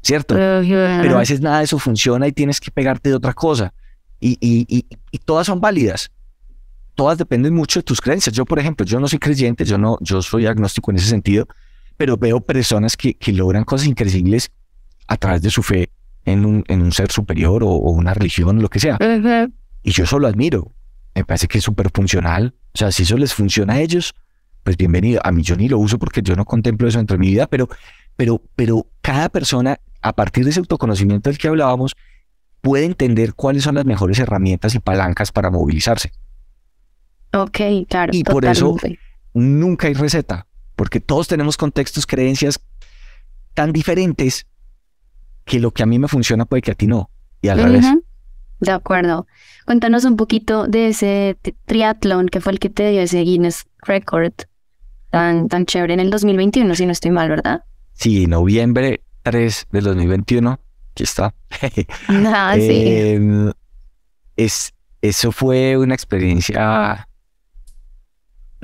¿Cierto? 0.01 0.35
Pero 0.35 1.15
a 1.15 1.19
veces 1.19 1.41
nada 1.41 1.59
de 1.59 1.65
eso 1.65 1.79
funciona 1.79 2.27
y 2.27 2.31
tienes 2.31 2.59
que 2.59 2.71
pegarte 2.71 3.09
de 3.09 3.15
otra 3.15 3.33
cosa. 3.33 3.73
Y, 4.19 4.37
y, 4.39 4.85
y, 5.11 5.17
todas 5.19 5.47
son 5.47 5.61
válidas. 5.61 6.11
Todas 6.95 7.17
dependen 7.17 7.53
mucho 7.53 7.79
de 7.79 7.83
tus 7.83 8.01
creencias. 8.01 8.35
Yo, 8.35 8.45
por 8.45 8.57
ejemplo, 8.57 8.85
yo 8.85 8.99
no 8.99 9.07
soy 9.07 9.19
creyente, 9.19 9.65
yo 9.65 9.77
no, 9.77 9.97
yo 10.01 10.21
soy 10.21 10.45
agnóstico 10.45 10.91
en 10.91 10.97
ese 10.97 11.07
sentido, 11.07 11.47
pero 11.97 12.17
veo 12.17 12.39
personas 12.41 12.95
que, 12.97 13.13
que 13.13 13.33
logran 13.33 13.65
cosas 13.65 13.87
increíbles 13.87 14.51
a 15.07 15.17
través 15.17 15.41
de 15.41 15.49
su 15.49 15.61
fe 15.61 15.89
en 16.25 16.45
un, 16.45 16.63
en 16.67 16.81
un 16.81 16.91
ser 16.91 17.11
superior 17.11 17.63
o, 17.63 17.69
una 17.69 18.13
religión, 18.13 18.61
lo 18.61 18.69
que 18.69 18.79
sea. 18.79 18.97
Y 19.83 19.91
yo 19.91 20.03
eso 20.03 20.19
lo 20.19 20.27
admiro. 20.27 20.73
Me 21.13 21.23
parece 21.23 21.47
que 21.47 21.59
es 21.59 21.63
súper 21.63 21.89
funcional. 21.93 22.55
O 22.73 22.77
sea, 22.77 22.91
si 22.91 23.03
eso 23.03 23.17
les 23.17 23.33
funciona 23.33 23.73
a 23.73 23.81
ellos, 23.81 24.13
pues 24.63 24.75
bienvenido. 24.75 25.21
A 25.23 25.31
mí 25.31 25.43
yo 25.43 25.55
ni 25.55 25.69
lo 25.69 25.77
uso 25.77 25.99
porque 25.99 26.21
yo 26.21 26.35
no 26.35 26.43
contemplo 26.45 26.87
eso 26.87 26.99
entre 26.99 27.17
mi 27.17 27.27
vida, 27.27 27.47
pero, 27.47 27.69
pero, 28.15 28.41
pero 28.55 28.87
cada 29.01 29.29
persona, 29.29 29.79
a 30.01 30.13
partir 30.13 30.43
de 30.43 30.49
ese 30.49 30.59
autoconocimiento 30.59 31.29
del 31.29 31.37
que 31.37 31.47
hablábamos, 31.47 31.95
puede 32.61 32.85
entender 32.85 33.35
cuáles 33.35 33.63
son 33.63 33.75
las 33.75 33.85
mejores 33.85 34.17
herramientas 34.19 34.73
y 34.73 34.79
palancas 34.79 35.31
para 35.31 35.51
movilizarse. 35.51 36.11
Ok, 37.35 37.87
claro. 37.89 38.11
Y 38.13 38.23
por 38.23 38.45
eso 38.45 38.75
nunca 39.33 39.87
hay 39.87 39.93
receta, 39.93 40.47
porque 40.75 40.99
todos 40.99 41.27
tenemos 41.27 41.57
contextos, 41.57 42.05
creencias 42.05 42.59
tan 43.53 43.71
diferentes 43.71 44.45
que 45.45 45.59
lo 45.59 45.71
que 45.71 45.83
a 45.83 45.85
mí 45.85 45.99
me 45.99 46.07
funciona 46.07 46.45
puede 46.45 46.61
que 46.61 46.71
a 46.71 46.75
ti 46.75 46.87
no, 46.87 47.09
y 47.41 47.49
al 47.49 47.61
revés. 47.61 47.85
De 48.59 48.71
acuerdo. 48.71 49.27
Cuéntanos 49.65 50.05
un 50.05 50.15
poquito 50.15 50.67
de 50.67 50.89
ese 50.89 51.37
triatlón 51.65 52.27
que 52.27 52.39
fue 52.39 52.53
el 52.53 52.59
que 52.59 52.69
te 52.69 52.89
dio 52.91 53.01
ese 53.01 53.19
Guinness 53.21 53.65
Record 53.81 54.33
tan, 55.09 55.47
tan 55.49 55.65
chévere 55.65 55.93
en 55.93 55.99
el 55.99 56.09
2021, 56.09 56.75
si 56.75 56.85
no 56.85 56.91
estoy 56.91 57.11
mal, 57.11 57.29
¿verdad? 57.29 57.63
Sí, 57.93 58.27
noviembre 58.27 59.01
3 59.23 59.67
del 59.71 59.83
2021. 59.85 60.59
Aquí 60.91 61.03
está. 61.03 61.33
Ah, 62.09 62.55
sí. 62.55 62.83
Em, 62.85 63.51
es, 64.35 64.73
eso 65.01 65.31
fue 65.31 65.77
una 65.77 65.93
experiencia. 65.93 67.07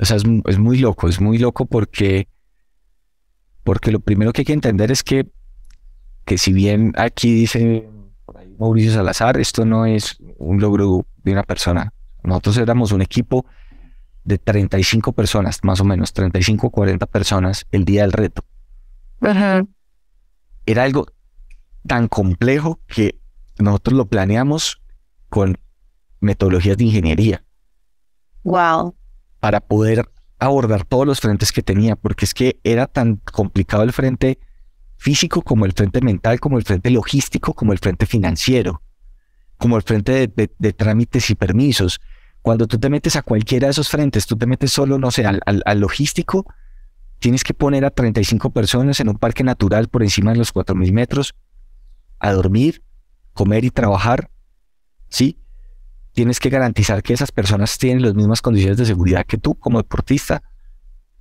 O 0.02 0.04
sea, 0.04 0.16
es, 0.16 0.24
es, 0.46 0.58
muy 0.58 0.78
loco, 0.78 1.08
es 1.08 1.20
muy 1.20 1.38
loco 1.38 1.64
porque, 1.64 2.28
porque 3.64 3.90
lo 3.90 4.00
primero 4.00 4.32
que 4.32 4.42
hay 4.42 4.46
que 4.46 4.52
entender 4.52 4.90
es 4.90 5.02
que 5.02 5.30
que 6.24 6.38
si 6.38 6.52
bien 6.52 6.92
aquí 6.96 7.32
dice 7.32 7.88
Mauricio 8.58 8.92
Salazar, 8.92 9.38
esto 9.38 9.64
no 9.64 9.86
es 9.86 10.18
un 10.38 10.60
logro 10.60 11.06
de 11.24 11.32
una 11.32 11.42
persona. 11.42 11.92
Nosotros 12.22 12.58
éramos 12.58 12.92
un 12.92 13.02
equipo 13.02 13.46
de 14.24 14.38
35 14.38 15.12
personas, 15.12 15.58
más 15.64 15.80
o 15.80 15.84
menos, 15.84 16.12
35 16.12 16.68
o 16.68 16.70
40 16.70 17.06
personas 17.06 17.66
el 17.72 17.84
día 17.84 18.02
del 18.02 18.12
reto. 18.12 18.44
Era 20.64 20.84
algo 20.84 21.06
tan 21.86 22.06
complejo 22.06 22.78
que 22.86 23.18
nosotros 23.58 23.96
lo 23.96 24.06
planeamos 24.06 24.80
con 25.28 25.58
metodologías 26.20 26.76
de 26.76 26.84
ingeniería. 26.84 27.44
Wow. 28.44 28.94
Para 29.42 29.58
poder 29.58 30.08
abordar 30.38 30.84
todos 30.84 31.04
los 31.04 31.18
frentes 31.18 31.50
que 31.50 31.64
tenía, 31.64 31.96
porque 31.96 32.24
es 32.24 32.32
que 32.32 32.60
era 32.62 32.86
tan 32.86 33.16
complicado 33.16 33.82
el 33.82 33.92
frente 33.92 34.38
físico, 35.02 35.42
como 35.42 35.66
el 35.66 35.72
frente 35.72 36.00
mental, 36.00 36.38
como 36.38 36.58
el 36.58 36.62
frente 36.62 36.88
logístico, 36.88 37.52
como 37.52 37.72
el 37.72 37.80
frente 37.80 38.06
financiero, 38.06 38.82
como 39.58 39.76
el 39.76 39.82
frente 39.82 40.28
de, 40.28 40.72
trámites 40.72 41.28
y 41.28 41.34
permisos. 41.34 42.00
Cuando 42.40 42.68
tú 42.68 42.78
te 42.78 42.88
metes 42.88 43.16
a 43.16 43.22
cualquiera 43.22 43.66
de 43.66 43.72
esos 43.72 43.88
frentes, 43.88 44.28
tú 44.28 44.36
te 44.38 44.46
metes 44.46 44.70
solo, 44.70 44.96
no 44.96 45.10
sé, 45.10 45.26
al, 45.26 45.40
al, 45.44 45.80
logístico, 45.80 46.46
tienes 47.18 47.42
que 47.42 47.52
poner 47.52 47.84
a 47.84 47.90
35 47.90 48.50
personas 48.50 49.00
en 49.00 49.08
un 49.08 49.18
parque 49.18 49.42
natural 49.42 49.88
por 49.88 50.04
encima 50.04 50.30
de 50.30 50.38
los 50.38 50.54
4.000 50.54 50.92
metros 50.92 51.34
a 52.20 52.30
dormir, 52.32 52.84
comer 53.32 53.64
y 53.64 53.72
trabajar, 53.72 54.30
¿sí? 55.08 55.41
Tienes 56.12 56.40
que 56.40 56.50
garantizar 56.50 57.02
que 57.02 57.14
esas 57.14 57.32
personas 57.32 57.78
tienen 57.78 58.02
las 58.02 58.14
mismas 58.14 58.42
condiciones 58.42 58.76
de 58.76 58.86
seguridad 58.86 59.24
que 59.24 59.38
tú 59.38 59.54
como 59.54 59.78
deportista. 59.78 60.42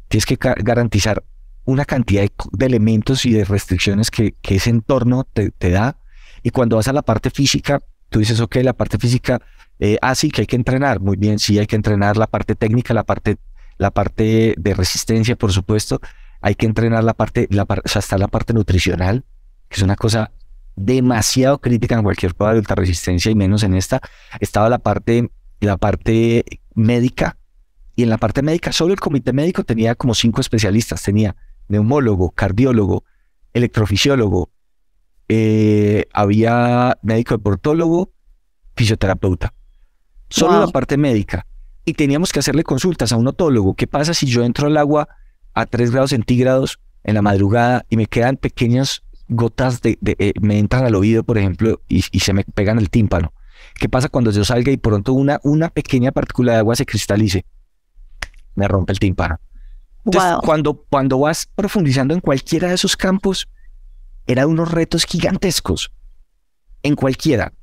Tienes 0.10 0.26
que 0.26 0.38
garantizar 0.38 1.24
una 1.66 1.86
cantidad 1.86 2.24
de, 2.52 2.66
elementos 2.66 3.26
y 3.26 3.32
de 3.32 3.46
restricciones 3.46 4.12
que, 4.12 4.36
ese 4.44 4.70
entorno 4.70 5.26
te, 5.34 5.52
da. 5.70 5.98
Y 6.44 6.50
cuando 6.50 6.76
vas 6.76 6.88
a 6.88 6.94
la 6.94 7.04
parte 7.04 7.30
física, 7.30 7.82
tú 8.10 8.20
dices, 8.20 8.40
ok, 8.40 8.58
la 8.58 8.74
parte 8.74 8.98
física, 8.98 9.42
eh, 9.80 9.98
ah, 10.02 10.16
sí, 10.16 10.30
que 10.30 10.42
hay 10.42 10.48
que 10.48 10.56
entrenar. 10.56 11.00
Muy 11.00 11.18
bien, 11.18 11.40
sí, 11.40 11.58
hay 11.60 11.68
que 11.68 11.76
entrenar 11.76 12.18
la 12.18 12.28
parte 12.28 12.56
técnica, 12.56 12.94
la 12.94 13.04
parte, 13.04 13.38
la 13.78 13.92
parte 13.92 14.56
de 14.58 14.74
resistencia, 14.74 15.36
por 15.36 15.54
supuesto. 15.54 16.02
Hay 16.42 16.56
que 16.56 16.66
entrenar 16.66 17.04
la 17.04 17.14
parte, 17.14 17.48
la, 17.50 17.64
o 17.64 17.88
sea, 17.88 18.18
la 18.18 18.28
parte 18.28 18.54
nutricional, 18.54 19.24
que 19.70 19.78
es 19.78 19.84
una 19.84 19.96
cosa 19.96 20.32
demasiado 20.76 21.60
crítica 21.60 21.96
en 21.96 22.04
cualquier 22.04 22.36
prueba 22.36 22.54
de 22.54 22.60
alta 22.60 22.76
resistencia 22.76 23.32
y 23.32 23.36
menos 23.36 23.64
en 23.64 23.76
esta. 23.76 24.02
Estaba 24.40 24.70
la 24.70 24.80
parte, 24.80 25.30
la 25.60 25.78
parte 25.78 26.46
médica, 26.74 27.38
y 27.96 28.04
en 28.04 28.10
la 28.10 28.18
parte 28.18 28.42
médica, 28.42 28.72
solo 28.72 28.94
el 28.94 29.00
comité 29.00 29.34
médico 29.34 29.64
tenía 29.64 29.96
como 29.96 30.14
cinco 30.14 30.42
especialistas. 30.42 31.04
Tenía 31.04 31.36
neumólogo, 31.68 32.32
cardiólogo, 32.32 33.04
electrofisiólogo, 33.54 34.50
eh, 35.28 36.08
había 36.14 36.98
médico 37.02 37.36
deportólogo, 37.36 38.12
fisioterapeuta. 38.76 39.54
Solo 40.30 40.60
la 40.60 40.68
parte 40.68 40.98
médica. 40.98 41.46
Y 41.86 41.94
teníamos 41.94 42.32
que 42.32 42.40
hacerle 42.40 42.64
consultas 42.64 43.12
a 43.12 43.18
un 43.18 43.28
otólogo. 43.28 43.76
¿Qué 43.76 43.88
pasa 43.88 44.14
si 44.14 44.26
yo 44.26 44.44
entro 44.44 44.68
al 44.68 44.78
agua 44.78 45.10
a 45.54 45.66
3 45.66 45.92
grados 45.92 46.12
centígrados 46.12 46.80
en 47.04 47.16
la 47.16 47.22
madrugada 47.22 47.86
y 47.90 47.98
me 47.98 48.06
quedan 48.06 48.38
pequeñas 48.38 49.04
gotas 49.32 49.82
de, 49.82 49.98
eh, 50.02 50.34
me 50.42 50.60
entran 50.60 50.86
al 50.86 50.96
oído, 50.96 51.24
por 51.24 51.38
ejemplo, 51.38 51.82
y, 51.88 52.02
se 52.02 52.34
me 52.34 52.44
pegan 52.44 52.78
el 52.78 52.90
tímpano? 52.90 53.34
¿Qué 53.76 53.90
pasa 53.90 54.10
cuando 54.10 54.32
yo 54.32 54.44
salga 54.44 54.72
y 54.72 54.78
pronto 54.78 55.14
una, 55.14 55.40
una 55.44 55.70
pequeña 55.70 56.12
partícula 56.12 56.54
de 56.54 56.58
agua 56.60 56.76
se 56.76 56.86
cristalice? 56.86 57.46
Me 58.56 58.68
rompe 58.68 58.94
el 58.94 59.00
tímpano 59.00 59.40
cuando, 60.44 60.86
cuando 60.90 61.20
vas 61.20 61.48
profundizando 61.56 62.14
en 62.14 62.20
cualquiera 62.20 62.70
de 62.70 62.76
esos 62.76 62.98
campos, 62.98 63.48
eran 64.28 64.50
unos 64.50 64.72
retos 64.72 65.06
gigantescos. 65.06 65.92
En 66.84 66.96
cualquiera. 66.96 67.54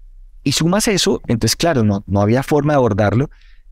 Y 0.45 0.53
sumas 0.53 0.87
eso, 0.89 1.21
entonces, 1.27 1.57
claro, 1.57 1.83
no, 1.83 2.05
no 2.07 2.21
había 2.21 2.43
forma 2.43 2.75
de 2.75 2.77
abordarlo. 2.77 3.31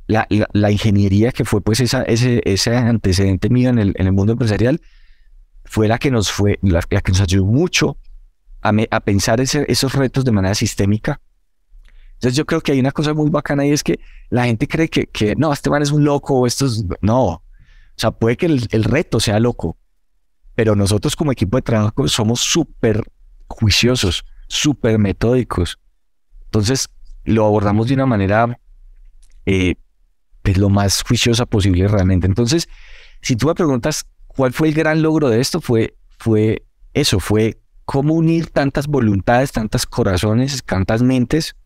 La, 0.08 0.26
la, 0.52 0.70
ingeniería, 0.70 1.32
que 1.32 1.44
fue 1.44 1.60
pues 1.60 1.80
esa, 1.80 2.02
ese, 2.02 2.40
ese 2.44 2.76
antecedente 2.76 3.50
mío 3.50 3.70
en 3.70 3.78
el, 3.80 3.94
en 3.96 4.06
el 4.06 4.12
mundo 4.12 4.32
empresarial, 4.32 4.80
fue 5.66 5.88
la 5.88 5.98
que 5.98 6.10
nos 6.10 6.30
fue, 6.30 6.58
la, 6.62 6.80
que 6.82 7.12
nos 7.12 7.20
ayudó 7.20 7.44
mucho 7.44 7.98
a, 8.62 9.00
pensar 9.00 9.40
esos 9.40 9.92
retos 9.94 10.24
de 10.24 10.32
manera 10.32 10.54
sistémica. 10.54 11.20
Entonces 12.14 12.36
yo 12.36 12.46
creo 12.46 12.60
que 12.60 12.72
hay 12.72 12.80
una 12.80 12.92
cosa 12.92 13.12
muy 13.14 13.30
bacana 13.30 13.64
y 13.66 13.72
es 13.72 13.82
que 13.82 14.00
la 14.30 14.46
gente 14.46 14.66
cree 14.66 14.88
que, 14.88 15.06
que 15.06 15.36
no, 15.36 15.52
este 15.52 15.70
man 15.70 15.82
es 15.82 15.90
un 15.90 16.04
loco 16.04 16.46
esto 16.46 16.66
es... 16.66 16.84
No, 17.00 17.26
o 17.26 17.42
sea, 17.96 18.10
puede 18.10 18.36
que 18.36 18.46
el, 18.46 18.66
el 18.70 18.84
reto 18.84 19.20
sea 19.20 19.38
loco, 19.38 19.76
pero 20.54 20.74
nosotros 20.74 21.14
como 21.14 21.32
equipo 21.32 21.58
de 21.58 21.62
trabajo 21.62 22.08
somos 22.08 22.40
súper 22.40 23.02
juiciosos, 23.48 24.24
súper 24.48 24.98
metódicos. 24.98 25.78
Entonces 26.46 26.88
lo 27.24 27.44
abordamos 27.44 27.88
de 27.88 27.94
una 27.94 28.06
manera 28.06 28.58
eh, 29.44 29.76
pues, 30.42 30.56
lo 30.58 30.68
más 30.68 31.02
juiciosa 31.02 31.46
posible 31.46 31.86
realmente. 31.88 32.26
Entonces, 32.26 32.68
si 33.20 33.36
tú 33.36 33.48
me 33.48 33.54
preguntas 33.54 34.06
cuál 34.36 34.52
fue 34.52 34.68
el 34.68 34.74
gran 34.74 35.02
logro 35.02 35.28
de 35.30 35.40
esto, 35.40 35.60
fue, 35.60 35.96
fue 36.18 36.62
eso, 36.92 37.18
fue 37.18 37.58
cómo 37.84 38.14
unir 38.14 38.50
tantas 38.50 38.86
voluntades, 38.86 39.52
tantas 39.52 39.86
corazones, 39.86 40.62
tantas 40.64 41.02
mentes 41.02 41.56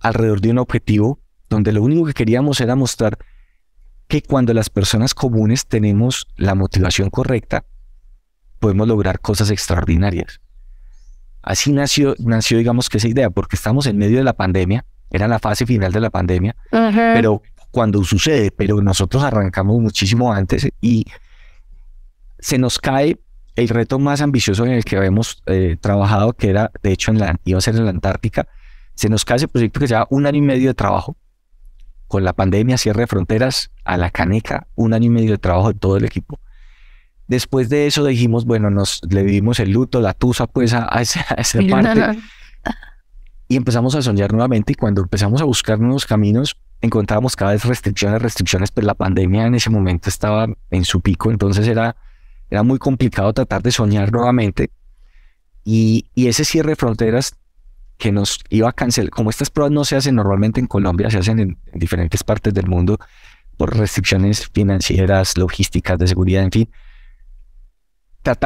alrededor 0.00 0.40
de 0.40 0.50
un 0.50 0.58
objetivo 0.58 1.18
donde 1.48 1.72
lo 1.72 1.82
único 1.82 2.04
que 2.04 2.12
queríamos 2.12 2.60
era 2.60 2.76
mostrar 2.76 3.18
que 4.06 4.22
cuando 4.22 4.52
las 4.52 4.68
personas 4.68 5.14
comunes 5.14 5.66
tenemos 5.66 6.26
la 6.36 6.54
motivación 6.54 7.08
correcta, 7.08 7.64
podemos 8.58 8.86
lograr 8.86 9.20
cosas 9.20 9.50
extraordinarias. 9.50 10.40
Así 11.42 11.72
nació, 11.72 12.14
nació, 12.18 12.58
digamos 12.58 12.88
que 12.88 12.98
esa 12.98 13.08
idea, 13.08 13.30
porque 13.30 13.56
estamos 13.56 13.86
en 13.86 13.96
medio 13.96 14.18
de 14.18 14.24
la 14.24 14.32
pandemia, 14.34 14.84
era 15.10 15.28
la 15.28 15.38
fase 15.38 15.64
final 15.64 15.92
de 15.92 16.00
la 16.00 16.10
pandemia, 16.10 16.56
pero 16.70 17.42
cuando 17.70 18.02
sucede, 18.04 18.50
pero 18.50 18.80
nosotros 18.82 19.22
arrancamos 19.22 19.80
muchísimo 19.80 20.32
antes 20.32 20.68
y 20.80 21.06
se 22.44 22.58
nos 22.58 22.78
cae 22.78 23.18
el 23.56 23.70
reto 23.70 23.98
más 23.98 24.20
ambicioso 24.20 24.66
en 24.66 24.72
el 24.72 24.84
que 24.84 24.98
habíamos 24.98 25.42
eh, 25.46 25.78
trabajado, 25.80 26.34
que 26.34 26.50
era, 26.50 26.70
de 26.82 26.92
hecho, 26.92 27.10
en 27.10 27.18
la, 27.18 27.40
iba 27.46 27.56
a 27.56 27.62
ser 27.62 27.74
en 27.74 27.86
la 27.86 27.90
Antártica, 27.90 28.46
se 28.94 29.08
nos 29.08 29.24
cae 29.24 29.38
ese 29.38 29.48
proyecto 29.48 29.80
que 29.80 29.86
lleva 29.86 30.06
un 30.10 30.26
año 30.26 30.36
y 30.36 30.42
medio 30.42 30.68
de 30.68 30.74
trabajo, 30.74 31.16
con 32.06 32.22
la 32.22 32.34
pandemia, 32.34 32.76
cierre 32.76 33.00
de 33.00 33.06
fronteras, 33.06 33.70
a 33.82 33.96
la 33.96 34.10
caneca, 34.10 34.66
un 34.74 34.92
año 34.92 35.06
y 35.06 35.08
medio 35.08 35.30
de 35.30 35.38
trabajo 35.38 35.72
de 35.72 35.78
todo 35.78 35.96
el 35.96 36.04
equipo. 36.04 36.38
Después 37.28 37.70
de 37.70 37.86
eso 37.86 38.04
dijimos, 38.04 38.44
bueno, 38.44 38.68
nos 38.68 39.00
le 39.08 39.22
vivimos 39.22 39.58
el 39.58 39.70
luto, 39.70 40.02
la 40.02 40.12
tusa, 40.12 40.46
pues 40.46 40.74
a, 40.74 40.86
esa, 41.00 41.24
parte. 41.70 42.18
Y 43.48 43.56
empezamos 43.56 43.94
a 43.94 44.02
soñar 44.02 44.32
nuevamente 44.32 44.72
y 44.72 44.74
cuando 44.74 45.00
empezamos 45.00 45.40
a 45.40 45.44
buscar 45.44 45.80
nuevos 45.80 46.04
caminos, 46.04 46.58
encontrábamos 46.82 47.36
cada 47.36 47.52
vez 47.52 47.64
restricciones, 47.64 48.20
restricciones, 48.20 48.70
pues 48.70 48.84
la 48.84 48.92
pandemia 48.92 49.46
en 49.46 49.54
ese 49.54 49.70
momento 49.70 50.10
estaba 50.10 50.46
en 50.70 50.84
su 50.84 51.00
pico, 51.00 51.30
entonces 51.30 51.66
era, 51.66 51.96
era 52.50 52.62
muy 52.62 52.78
complicado 52.78 53.32
tratar 53.32 53.62
de 53.62 53.72
soñar 53.72 54.12
nuevamente. 54.12 54.70
Y, 55.64 56.06
y 56.14 56.28
ese 56.28 56.44
cierre 56.44 56.70
de 56.70 56.76
fronteras 56.76 57.36
que 57.96 58.12
nos 58.12 58.40
iba 58.50 58.68
a 58.68 58.72
cancelar, 58.72 59.10
como 59.10 59.30
estas 59.30 59.50
pruebas 59.50 59.72
no 59.72 59.84
se 59.84 59.96
hacen 59.96 60.14
normalmente 60.16 60.60
en 60.60 60.66
Colombia, 60.66 61.10
se 61.10 61.18
hacen 61.18 61.38
en 61.38 61.58
diferentes 61.72 62.22
partes 62.22 62.52
del 62.52 62.66
mundo 62.66 62.98
por 63.56 63.76
restricciones 63.76 64.48
financieras, 64.52 65.38
logísticas, 65.38 65.98
de 65.98 66.08
seguridad, 66.08 66.42
en 66.42 66.50
fin, 66.50 66.68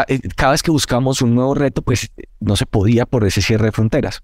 eh, 0.08 0.20
cada 0.34 0.52
vez 0.52 0.62
que 0.62 0.70
buscamos 0.70 1.22
un 1.22 1.34
nuevo 1.34 1.54
reto, 1.54 1.82
pues 1.82 2.10
no 2.40 2.56
se 2.56 2.66
podía 2.66 3.06
por 3.06 3.24
ese 3.24 3.42
cierre 3.42 3.66
de 3.66 3.72
fronteras. 3.72 4.22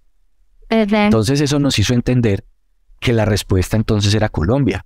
Entonces 0.68 1.40
eso 1.40 1.58
nos 1.58 1.78
hizo 1.78 1.94
entender 1.94 2.44
que 3.00 3.12
la 3.12 3.24
respuesta 3.24 3.76
entonces 3.76 4.14
era 4.14 4.28
Colombia. 4.28 4.84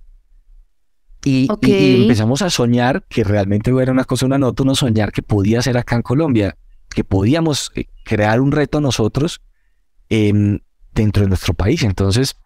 Y, 1.23 1.47
empezamos 1.61 2.41
a 2.41 2.49
soñar 2.49 3.03
que 3.09 3.23
realmente 3.23 3.71
era 3.81 3.91
una 3.91 4.05
cosa, 4.05 4.25
una 4.25 4.37
nota, 4.37 4.63
uno 4.63 4.75
soñar 4.75 5.11
que 5.11 5.21
podía 5.21 5.61
ser 5.61 5.77
acá 5.77 5.95
en 5.95 6.01
Colombia, 6.01 6.57
que 6.89 7.03
podíamos 7.03 7.71
eh, 7.75 7.85
crear 8.05 8.39
un 8.39 8.51
reto 8.51 8.79
nosotros 8.79 9.41
em, 10.09 10.59
dentro 10.93 11.23
de 11.23 11.29
nuestro 11.29 11.53
país. 11.53 11.83
Entonces 11.83 12.37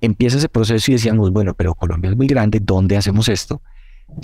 empieza 0.00 0.38
ese 0.38 0.48
proceso 0.48 0.90
y 0.90 0.94
decíamos, 0.94 1.32
bueno, 1.32 1.54
pero 1.54 1.74
Colombia 1.74 2.10
es 2.10 2.16
muy 2.16 2.26
grande, 2.26 2.60
¿dónde 2.60 2.96
hacemos 2.96 3.28
esto? 3.28 3.60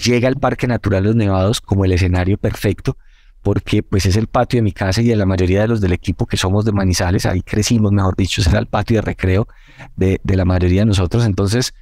Llega 0.04 0.28
el 0.28 0.36
Parque 0.36 0.66
Natural 0.66 1.02
de 1.02 1.08
los 1.08 1.16
Nevados 1.16 1.60
como 1.60 1.84
el 1.84 1.92
escenario 1.92 2.38
perfecto 2.38 2.96
porque 3.42 3.82
pues 3.82 4.06
es 4.06 4.16
el 4.16 4.26
patio 4.26 4.58
de 4.58 4.62
mi 4.62 4.72
casa 4.72 5.00
y 5.00 5.06
de 5.06 5.16
la 5.16 5.26
mayoría 5.26 5.62
de 5.62 5.68
los 5.68 5.80
del 5.80 5.92
equipo 5.92 6.26
que 6.26 6.36
somos 6.36 6.64
de 6.64 6.72
Manizales, 6.72 7.26
ahí 7.26 7.42
crecimos, 7.42 7.92
mejor 7.92 8.16
dicho, 8.16 8.40
ese 8.40 8.50
era 8.50 8.58
el 8.58 8.66
patio 8.66 8.96
de 8.96 9.02
recreo 9.02 9.48
de, 9.96 10.20
la 10.24 10.44
mayoría 10.44 10.82
de 10.82 10.86
nosotros, 10.86 11.24
entonces 11.24 11.72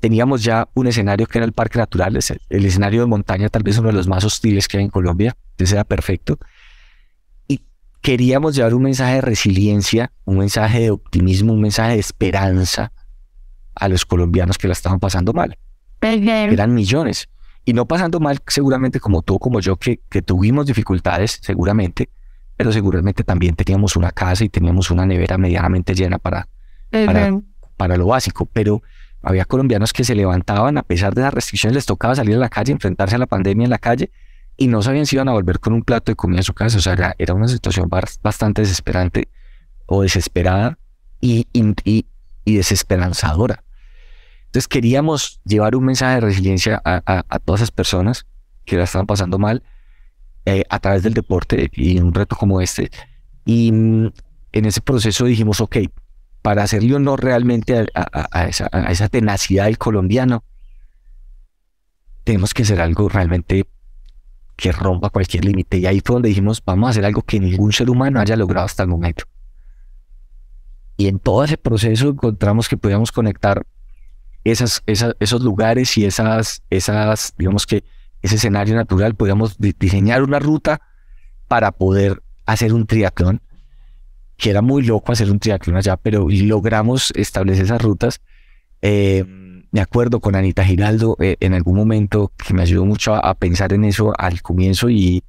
teníamos 0.00 0.42
ya 0.42 0.68
un 0.74 0.86
escenario 0.86 1.26
que 1.26 1.38
era 1.38 1.44
el 1.44 1.52
Parque 1.52 1.78
Natural, 1.78 2.18
el, 2.48 2.64
escenario 2.64 3.02
de 3.02 3.06
montaña 3.06 3.48
tal 3.48 3.62
vez 3.62 3.78
uno 3.78 3.88
de 3.88 3.94
los 3.94 4.08
más 4.08 4.24
hostiles 4.24 4.66
que 4.66 4.78
hay 4.78 4.84
en 4.84 4.90
Colombia, 4.90 5.36
ese 5.58 5.74
era 5.74 5.84
perfecto, 5.84 6.38
y 7.46 7.62
queríamos 8.00 8.56
llevar 8.56 8.74
un 8.74 8.82
mensaje 8.82 9.16
de 9.16 9.20
resiliencia, 9.20 10.12
un 10.24 10.38
mensaje 10.38 10.80
de 10.80 10.90
optimismo, 10.90 11.52
un 11.52 11.60
mensaje 11.60 11.92
de 11.92 12.00
esperanza 12.00 12.92
a 13.74 13.88
los 13.88 14.04
colombianos 14.04 14.58
que 14.58 14.66
la 14.66 14.72
estaban 14.72 14.98
pasando 14.98 15.32
mal. 15.32 15.56
Eran 16.52 16.74
millones. 16.74 17.28
Y 17.64 17.74
no 17.74 17.86
pasando 17.86 18.20
mal 18.20 18.40
seguramente 18.46 19.00
como 19.00 19.22
tú, 19.22 19.38
como 19.38 19.60
yo, 19.60 19.76
que, 19.76 20.00
que 20.08 20.22
tuvimos 20.22 20.66
dificultades 20.66 21.38
seguramente, 21.42 22.08
pero 22.56 22.72
seguramente 22.72 23.22
también 23.22 23.54
teníamos 23.54 23.96
una 23.96 24.10
casa 24.10 24.44
y 24.44 24.48
teníamos 24.48 24.90
una 24.90 25.04
nevera 25.04 25.36
medianamente 25.36 25.94
llena 25.94 26.18
para, 26.18 26.48
para, 27.76 27.96
lo 27.96 28.06
básico, 28.06 28.46
pero 28.46 28.82
había 29.22 29.44
colombianos 29.44 29.92
que 29.92 30.04
se 30.04 30.14
levantaban 30.14 30.78
a 30.78 30.82
pesar 30.82 31.14
de 31.14 31.22
las 31.22 31.34
restricciones, 31.34 31.74
les 31.74 31.86
tocaba 31.86 32.14
salir 32.14 32.36
a 32.36 32.38
la 32.38 32.48
calle, 32.48 32.72
enfrentarse 32.72 33.16
a 33.16 33.18
la 33.18 33.26
pandemia 33.26 33.64
en 33.64 33.70
la 33.70 33.78
calle 33.78 34.10
y 34.56 34.68
no 34.68 34.82
sabían 34.82 35.06
si 35.06 35.16
iban 35.16 35.28
a 35.28 35.32
volver 35.32 35.58
con 35.58 35.72
un 35.72 35.82
plato 35.82 36.12
de 36.12 36.16
comida 36.16 36.40
a 36.40 36.42
su 36.42 36.54
casa, 36.54 36.78
o 36.78 36.80
sea, 36.80 36.92
era, 36.92 37.14
era 37.18 37.34
una 37.34 37.48
situación 37.48 37.88
bastante 38.22 38.62
desesperante 38.62 39.28
o 39.86 40.02
desesperada 40.02 40.78
y, 41.20 41.46
y, 41.52 42.06
y 42.44 42.56
desesperanzadora. 42.56 43.64
Entonces 44.50 44.66
queríamos 44.66 45.40
llevar 45.44 45.76
un 45.76 45.84
mensaje 45.84 46.16
de 46.16 46.20
resiliencia 46.22 46.82
a, 46.84 47.38
todas 47.44 47.60
esas 47.60 47.70
personas 47.70 48.26
que 48.64 48.76
la 48.76 48.82
estaban 48.82 49.06
pasando 49.06 49.38
mal 49.38 49.62
eh, 50.44 50.64
a 50.68 50.80
través 50.80 51.04
del 51.04 51.14
deporte 51.14 51.70
y 51.72 52.00
un 52.00 52.12
reto 52.12 52.34
como 52.34 52.60
este. 52.60 52.90
Y 53.44 53.70
mm, 53.70 54.10
en 54.52 54.64
ese 54.64 54.80
proceso 54.80 55.24
dijimos, 55.24 55.60
ok, 55.60 55.76
para 56.42 56.62
hacerle 56.62 56.94
honor 56.94 57.22
realmente 57.22 57.86
a, 57.94 58.48
esa, 58.48 58.68
a 58.72 58.90
esa 58.90 59.08
tenacidad 59.08 59.66
del 59.66 59.78
colombiano, 59.78 60.44
tenemos 62.24 62.54
que 62.54 62.62
hacer 62.62 62.80
algo 62.80 63.08
realmente 63.08 63.66
que 64.56 64.72
rompa 64.72 65.10
cualquier 65.10 65.44
límite. 65.44 65.78
Y 65.78 65.86
ahí 65.86 66.00
fue 66.04 66.14
donde 66.14 66.28
dijimos, 66.28 66.62
vamos 66.64 66.88
a 66.88 66.90
hacer 66.90 67.04
algo 67.04 67.22
que 67.22 67.40
ningún 67.40 67.72
ser 67.72 67.90
humano 67.90 68.20
haya 68.20 68.36
logrado 68.36 68.66
hasta 68.66 68.82
el 68.82 68.88
momento. 68.88 69.24
Y 70.96 71.08
en 71.08 71.18
todo 71.18 71.44
ese 71.44 71.56
proceso 71.56 72.10
encontramos 72.10 72.68
que 72.68 72.76
podíamos 72.76 73.10
conectar 73.10 73.66
esas, 74.44 74.82
esos 74.86 75.42
lugares 75.42 75.96
y 75.96 76.04
esas, 76.04 76.62
esas, 76.68 77.34
digamos 77.38 77.66
que 77.66 77.84
ese 78.22 78.34
escenario 78.34 78.74
natural, 78.74 79.14
podíamos 79.14 79.56
diseñar 79.58 80.22
una 80.22 80.38
ruta 80.38 80.82
para 81.48 81.72
poder 81.72 82.22
hacer 82.44 82.74
un 82.74 82.86
triatlón, 82.86 83.40
que 84.40 84.48
era 84.48 84.62
muy 84.62 84.82
loco 84.82 85.12
hacer 85.12 85.30
un 85.30 85.38
triatlón 85.38 85.76
allá, 85.76 85.98
pero 85.98 86.26
logramos 86.30 87.12
establecer 87.14 87.66
esas 87.66 87.82
rutas. 87.82 88.22
Eh, 88.80 89.22
me 89.70 89.80
acuerdo 89.82 90.20
con 90.20 90.34
Anita 90.34 90.64
Giraldo 90.64 91.14
eh, 91.20 91.36
en 91.40 91.52
algún 91.52 91.76
momento 91.76 92.32
que 92.38 92.54
me 92.54 92.62
ayudó 92.62 92.86
mucho 92.86 93.14
a, 93.14 93.34
pensar 93.34 93.74
en 93.74 93.84
eso 93.84 94.14
al 94.18 94.40
comienzo 94.40 94.88
y, 94.88 95.22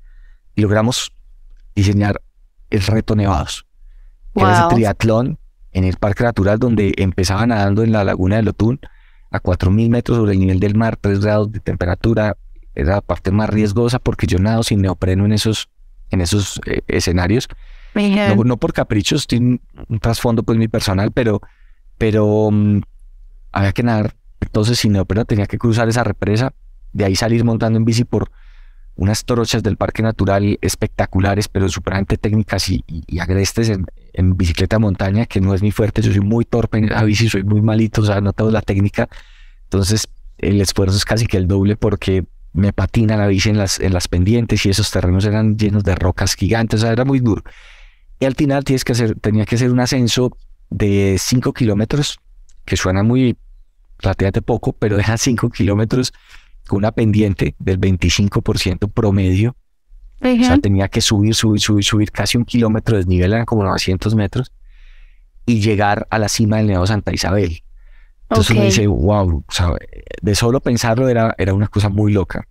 logramos 0.56 1.12
diseñar 1.76 2.22
el 2.70 2.82
reto 2.84 3.16
Nevados. 3.16 3.66
Que 4.34 4.44
era 4.44 4.60
ese 4.68 4.76
triatlón 4.76 5.40
en 5.74 5.84
el 5.84 5.98
Parque 5.98 6.24
Natural 6.24 6.60
donde 6.60 6.94
empezaba 6.98 7.46
nadando 7.46 7.84
en 7.84 7.92
la 7.92 8.04
laguna 8.04 8.38
de 8.38 8.44
Lotún 8.44 8.80
a 9.32 9.42
4.000 9.42 9.90
metros 9.90 10.18
sobre 10.18 10.34
el 10.34 10.40
nivel 10.40 10.60
del 10.60 10.76
mar, 10.76 10.98
3 10.98 11.20
grados 11.20 11.52
de 11.52 11.60
temperatura, 11.60 12.38
era 12.76 12.96
la 12.96 13.02
parte 13.02 13.32
más 13.32 13.50
riesgosa 13.50 14.00
porque 14.00 14.28
yo 14.28 14.40
nado 14.40 14.64
sin 14.64 14.82
neopreno 14.82 15.26
en 15.26 15.34
esos, 15.34 15.70
en 16.12 16.22
esos 16.22 16.62
eh, 16.66 16.82
escenarios. 16.88 17.50
No, 17.94 18.58
por 18.58 18.74
caprichos, 18.74 19.28
tiene 19.28 19.60
un, 19.88 20.00
trasfondo 20.00 20.44
pues 20.44 20.58
mi 20.58 20.68
personal, 20.68 21.12
pero, 21.12 21.42
pero 21.98 22.50
mm, 22.52 22.82
había 23.52 23.74
que 23.74 23.84
nadar. 23.84 24.16
Entonces 24.40 24.80
sin 24.80 24.94
neopreno 24.94 25.26
tenía 25.26 25.46
que 25.46 25.58
cruzar 25.58 25.88
esa 25.90 26.04
represa, 26.04 26.54
de 26.94 27.06
ahí 27.06 27.16
salir 27.16 27.44
montando 27.44 27.78
en 27.78 27.86
bici 27.86 28.04
por 28.04 28.32
unas 28.96 29.26
trochas 29.26 29.64
del 29.64 29.78
parque 29.78 30.04
natural 30.04 30.58
espectaculares, 30.62 31.48
pero 31.48 31.70
superamente 31.70 32.18
técnicas 32.18 32.70
y, 32.70 32.84
agrestes 33.20 33.70
en, 33.70 34.38
bicicleta 34.38 34.78
montaña, 34.80 35.26
que 35.26 35.42
no 35.42 35.54
es 35.54 35.62
mi 35.62 35.72
fuerte, 35.72 36.02
yo 36.02 36.12
soy 36.12 36.22
muy 36.22 36.46
torpe 36.46 36.78
en 36.78 36.90
la 36.90 37.04
bici, 37.04 37.30
soy 37.30 37.44
muy 37.44 37.62
malito, 37.62 38.02
o 38.02 38.06
sea, 38.06 38.20
no 38.22 38.34
tengo 38.34 38.52
la 38.52 38.62
técnica, 38.62 39.08
entonces 39.64 40.08
el 40.38 40.60
esfuerzo 40.60 40.98
es 40.98 41.06
casi 41.06 41.26
que 41.26 41.38
el 41.38 41.48
doble 41.48 41.78
porque 41.78 42.26
me 42.54 42.74
patina 42.74 43.16
la 43.16 43.28
bici 43.28 43.50
en 43.50 43.58
las, 43.58 43.80
en 43.80 43.94
las 43.94 44.08
pendientes 44.08 44.66
y 44.66 44.70
esos 44.70 44.92
terrenos 44.92 45.26
eran 45.26 45.58
llenos 45.58 45.84
de 45.84 45.96
rocas 45.96 46.36
gigantes, 46.36 46.82
o 46.82 46.84
sea, 46.84 46.92
era 46.92 47.06
muy 47.06 47.20
duro. 47.20 47.44
Y 48.22 48.26
al 48.26 48.36
final 48.36 48.64
tienes 48.64 48.86
que 48.86 48.92
hacer, 48.92 49.20
tenía 49.20 49.46
que 49.46 49.56
hacer 49.56 49.72
un 49.72 49.80
ascenso 49.80 50.38
de 50.70 51.18
5 51.20 51.54
kilómetros, 51.54 52.20
que 52.66 52.78
suena 52.78 53.02
muy 53.02 53.36
relativamente 53.98 54.44
poco, 54.44 54.74
pero 54.74 54.96
deja 54.96 55.18
5 55.18 55.50
kilómetros 55.50 56.14
con 56.68 56.78
una 56.78 56.92
pendiente 56.92 57.56
del 57.58 57.80
25% 57.80 58.92
promedio 58.92 59.56
O 60.22 60.44
sea, 60.44 60.60
tenía 60.60 60.88
que 60.88 61.02
subir, 61.02 61.34
subir, 61.34 61.60
subir, 61.60 61.84
subir 61.84 62.12
casi 62.12 62.38
un 62.38 62.46
kilómetro 62.46 62.96
de 62.96 63.00
desnivel, 63.00 63.34
eran 63.34 63.46
como 63.46 63.64
900 63.64 64.14
metros, 64.14 64.52
y 65.48 65.60
llegar 65.60 66.06
a 66.12 66.20
la 66.20 66.30
cima 66.30 66.58
del 66.58 66.68
Nevado 66.68 66.86
Santa 66.86 67.12
Isabel. 67.12 67.64
Entonces 68.30 68.56
uno 68.56 68.66
dice, 68.66 68.86
wow, 68.86 69.44
o 69.48 69.52
sea, 69.52 69.72
de 70.22 70.36
solo 70.36 70.62
pensarlo 70.62 71.10
era, 71.10 71.34
era 71.40 71.56
una 71.56 71.68
cosa 71.68 71.90
muy 71.90 72.14
loca. 72.14 72.48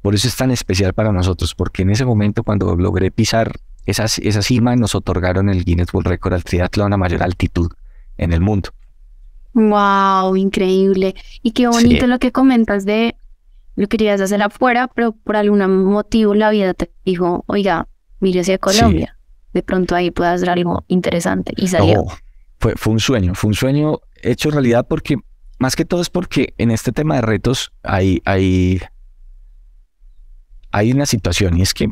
Por 0.00 0.14
eso 0.14 0.28
es 0.28 0.36
tan 0.36 0.52
especial 0.52 0.94
para 0.94 1.10
nosotros, 1.10 1.56
porque 1.56 1.82
en 1.82 1.90
ese 1.90 2.04
momento 2.04 2.44
cuando 2.44 2.76
logré 2.76 3.10
pisar 3.10 3.52
esa, 3.86 4.04
esa 4.04 4.42
cima 4.42 4.76
nos 4.76 4.94
otorgaron 4.94 5.48
el 5.48 5.64
Guinness 5.64 5.92
World 5.94 6.08
Record 6.08 6.34
al 6.34 6.44
triatlón 6.44 6.92
a 6.92 6.96
mayor 6.96 7.22
altitud 7.22 7.72
en 8.18 8.32
el 8.32 8.40
mundo. 8.40 8.70
Wow, 9.54 10.36
increíble. 10.36 11.14
Y 11.42 11.52
qué 11.52 11.66
bonito 11.66 12.06
lo 12.06 12.18
que 12.18 12.30
comentas 12.32 12.84
de 12.84 13.16
lo 13.74 13.88
querías 13.88 14.20
hacer 14.20 14.42
afuera, 14.42 14.88
pero 14.88 15.12
por 15.12 15.36
algún 15.36 15.84
motivo 15.84 16.34
la 16.34 16.50
vida 16.50 16.74
te 16.74 16.90
dijo, 17.04 17.44
oiga, 17.46 17.88
mire 18.20 18.40
hacia 18.40 18.58
Colombia. 18.58 19.18
De 19.52 19.62
pronto 19.62 19.94
ahí 19.94 20.10
puedas 20.10 20.36
hacer 20.36 20.50
algo 20.50 20.84
interesante 20.88 21.52
y 21.56 21.68
salió. 21.68 22.04
fue, 22.58 22.74
fue 22.76 22.92
un 22.92 23.00
sueño, 23.00 23.34
fue 23.34 23.48
un 23.48 23.54
sueño 23.54 24.00
hecho 24.22 24.50
realidad 24.50 24.86
porque, 24.88 25.16
más 25.58 25.76
que 25.76 25.84
todo 25.84 26.02
es 26.02 26.10
porque 26.10 26.54
en 26.58 26.70
este 26.70 26.92
tema 26.92 27.16
de 27.16 27.22
retos 27.22 27.72
hay, 27.82 28.20
hay 28.24 28.80
hay 30.76 30.92
una 30.92 31.06
situación 31.06 31.56
y 31.56 31.62
es 31.62 31.72
que 31.72 31.90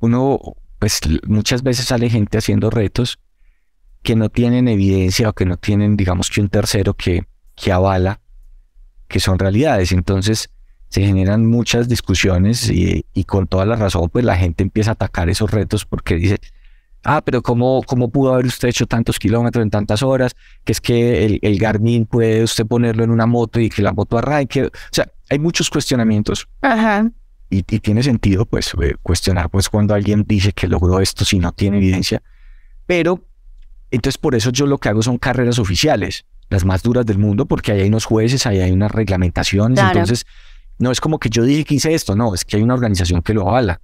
uno, 0.00 0.40
pues 0.84 1.00
muchas 1.26 1.62
veces 1.62 1.86
sale 1.86 2.10
gente 2.10 2.36
haciendo 2.36 2.68
retos 2.68 3.18
que 4.02 4.16
no 4.16 4.28
tienen 4.28 4.68
evidencia 4.68 5.30
o 5.30 5.32
que 5.32 5.46
no 5.46 5.56
tienen, 5.56 5.96
digamos 5.96 6.28
que 6.28 6.42
un 6.42 6.50
tercero 6.50 6.92
que, 6.92 7.24
que 7.54 7.72
avala 7.72 8.20
que 9.08 9.18
son 9.18 9.38
realidades. 9.38 9.92
Entonces 9.92 10.50
se 10.90 11.00
generan 11.00 11.46
muchas 11.46 11.88
discusiones 11.88 12.68
y, 12.68 13.02
con 13.24 13.46
toda 13.46 13.64
la 13.64 13.76
razón, 13.76 14.10
pues 14.10 14.26
la 14.26 14.36
gente 14.36 14.62
empieza 14.62 14.90
a 14.90 14.92
atacar 14.92 15.30
esos 15.30 15.50
retos 15.50 15.86
porque 15.86 16.16
dice, 16.16 16.36
ah, 17.02 17.22
pero 17.24 17.40
¿cómo, 17.40 17.80
cómo 17.86 18.10
pudo 18.10 18.34
haber 18.34 18.44
usted 18.44 18.68
hecho 18.68 18.84
tantos 18.84 19.18
kilómetros 19.18 19.62
en 19.62 19.70
tantas 19.70 20.02
horas? 20.02 20.36
Que 20.64 20.72
es 20.72 20.82
que 20.82 21.24
el, 21.24 21.38
el 21.40 21.58
Garmin 21.58 22.04
puede 22.04 22.42
usted 22.42 22.66
ponerlo 22.66 23.04
en 23.04 23.10
una 23.10 23.24
moto 23.24 23.58
y 23.58 23.70
que 23.70 23.80
la 23.80 23.94
moto 23.94 24.18
arranque. 24.18 24.66
O 24.66 24.70
sea, 24.90 25.10
hay 25.30 25.38
muchos 25.38 25.70
cuestionamientos. 25.70 26.46
Ajá 26.60 27.10
y, 27.50 27.62
tiene 27.62 28.02
sentido 28.02 28.46
pues 28.46 28.72
eh, 28.82 28.96
cuestionar 29.02 29.50
pues 29.50 29.68
cuando 29.68 29.94
alguien 29.94 30.24
dice 30.26 30.52
que 30.52 30.66
logró 30.66 31.00
esto 31.00 31.24
si 31.24 31.38
no 31.38 31.52
tiene 31.52 31.76
evidencia, 31.76 32.22
pero 32.86 33.24
entonces 33.90 34.18
por 34.18 34.34
eso 34.34 34.50
yo 34.50 34.66
lo 34.66 34.78
que 34.78 34.88
hago 34.88 35.02
son 35.02 35.18
carreras 35.18 35.58
oficiales, 35.58 36.24
las 36.50 36.64
más 36.64 36.82
duras 36.82 37.06
del 37.06 37.18
mundo, 37.18 37.46
porque 37.46 37.72
ahí 37.72 37.82
hay 37.82 37.88
unos 37.88 38.04
jueces, 38.04 38.46
ahí 38.46 38.60
hay 38.60 38.72
unas 38.72 38.90
reglamentaciones, 38.90 39.78
entonces 39.78 40.26
no 40.78 40.90
es 40.90 41.00
como 41.00 41.18
que 41.18 41.30
yo 41.30 41.44
dije 41.44 41.64
que 41.64 41.74
hice 41.74 41.94
esto, 41.94 42.16
no, 42.16 42.34
es 42.34 42.44
que 42.44 42.56
hay 42.56 42.62
una 42.62 42.74
organización 42.74 43.22
que 43.22 43.34
lo 43.34 43.48
avala, 43.48 43.80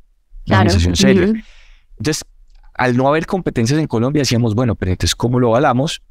una 0.46 0.58
organización 0.58 0.96
seria. 0.96 1.32
Entonces, 1.98 2.24
al 2.74 2.96
no 2.96 3.08
haber 3.08 3.26
competencias 3.26 3.78
en 3.78 3.86
Colombia, 3.86 4.22
decíamos, 4.22 4.54
bueno, 4.54 4.74
pero 4.74 4.90
entonces, 4.92 5.14
¿cómo 5.14 5.38
lo 5.38 5.48
avalamos? 5.48 6.02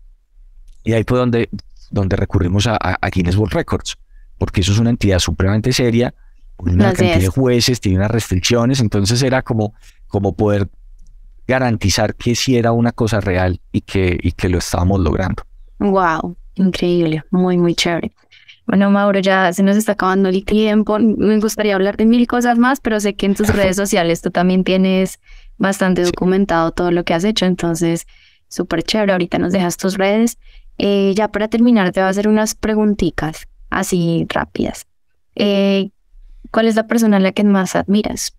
Y 0.83 0.93
ahí 0.93 1.03
fue 1.05 1.17
donde, 1.17 1.49
donde 1.91 2.15
recurrimos 2.15 2.67
a, 2.67 2.77
a 2.77 3.09
Guinness 3.09 3.35
World 3.35 3.53
Records, 3.53 3.97
porque 4.37 4.61
eso 4.61 4.71
es 4.71 4.79
una 4.79 4.91
entidad 4.91 5.19
supremamente 5.19 5.73
seria, 5.73 6.13
una 6.59 6.93
cantidad 6.93 7.19
de 7.19 7.27
jueces, 7.27 7.79
tiene 7.79 7.99
unas 7.99 8.11
restricciones, 8.11 8.79
entonces 8.79 9.21
era 9.23 9.41
como, 9.41 9.73
como 10.07 10.35
poder 10.35 10.69
garantizar 11.47 12.15
que 12.15 12.35
sí 12.35 12.57
era 12.57 12.71
una 12.71 12.91
cosa 12.91 13.19
real 13.19 13.59
y 13.71 13.81
que, 13.81 14.17
y 14.21 14.33
que 14.33 14.49
lo 14.49 14.59
estábamos 14.59 14.99
logrando. 14.99 15.43
Wow, 15.79 16.35
increíble, 16.55 17.23
muy, 17.31 17.57
muy 17.57 17.73
chévere. 17.73 18.11
Bueno, 18.69 18.91
Mauro, 18.91 19.19
ya 19.19 19.51
se 19.51 19.63
nos 19.63 19.77
está 19.77 19.93
acabando 19.93 20.29
el 20.29 20.45
tiempo. 20.45 20.99
Me 20.99 21.39
gustaría 21.39 21.73
hablar 21.73 21.97
de 21.97 22.05
mil 22.05 22.27
cosas 22.27 22.59
más, 22.59 22.79
pero 22.79 22.99
sé 22.99 23.15
que 23.15 23.25
en 23.25 23.33
tus 23.33 23.47
redes 23.49 23.75
sociales 23.77 24.21
tú 24.21 24.29
también 24.29 24.63
tienes 24.63 25.19
bastante 25.57 26.03
documentado 26.03 26.71
todo 26.71 26.91
lo 26.91 27.03
que 27.03 27.15
has 27.15 27.23
hecho, 27.23 27.47
entonces 27.47 28.05
súper 28.47 28.83
chévere. 28.83 29.13
Ahorita 29.13 29.39
nos 29.39 29.53
dejas 29.53 29.75
tus 29.77 29.97
redes. 29.97 30.37
Eh, 30.77 31.13
ya 31.15 31.29
para 31.29 31.47
terminar, 31.47 31.91
te 31.91 31.99
voy 31.99 32.05
a 32.05 32.09
hacer 32.09 32.27
unas 32.27 32.53
preguntitas 32.53 33.47
así 33.71 34.27
rápidas. 34.29 34.85
Eh, 35.33 35.89
¿Cuál 36.51 36.67
es 36.67 36.75
la 36.75 36.87
persona 36.87 37.17
a 37.17 37.19
la 37.19 37.31
que 37.31 37.43
más 37.43 37.75
admiras? 37.75 38.35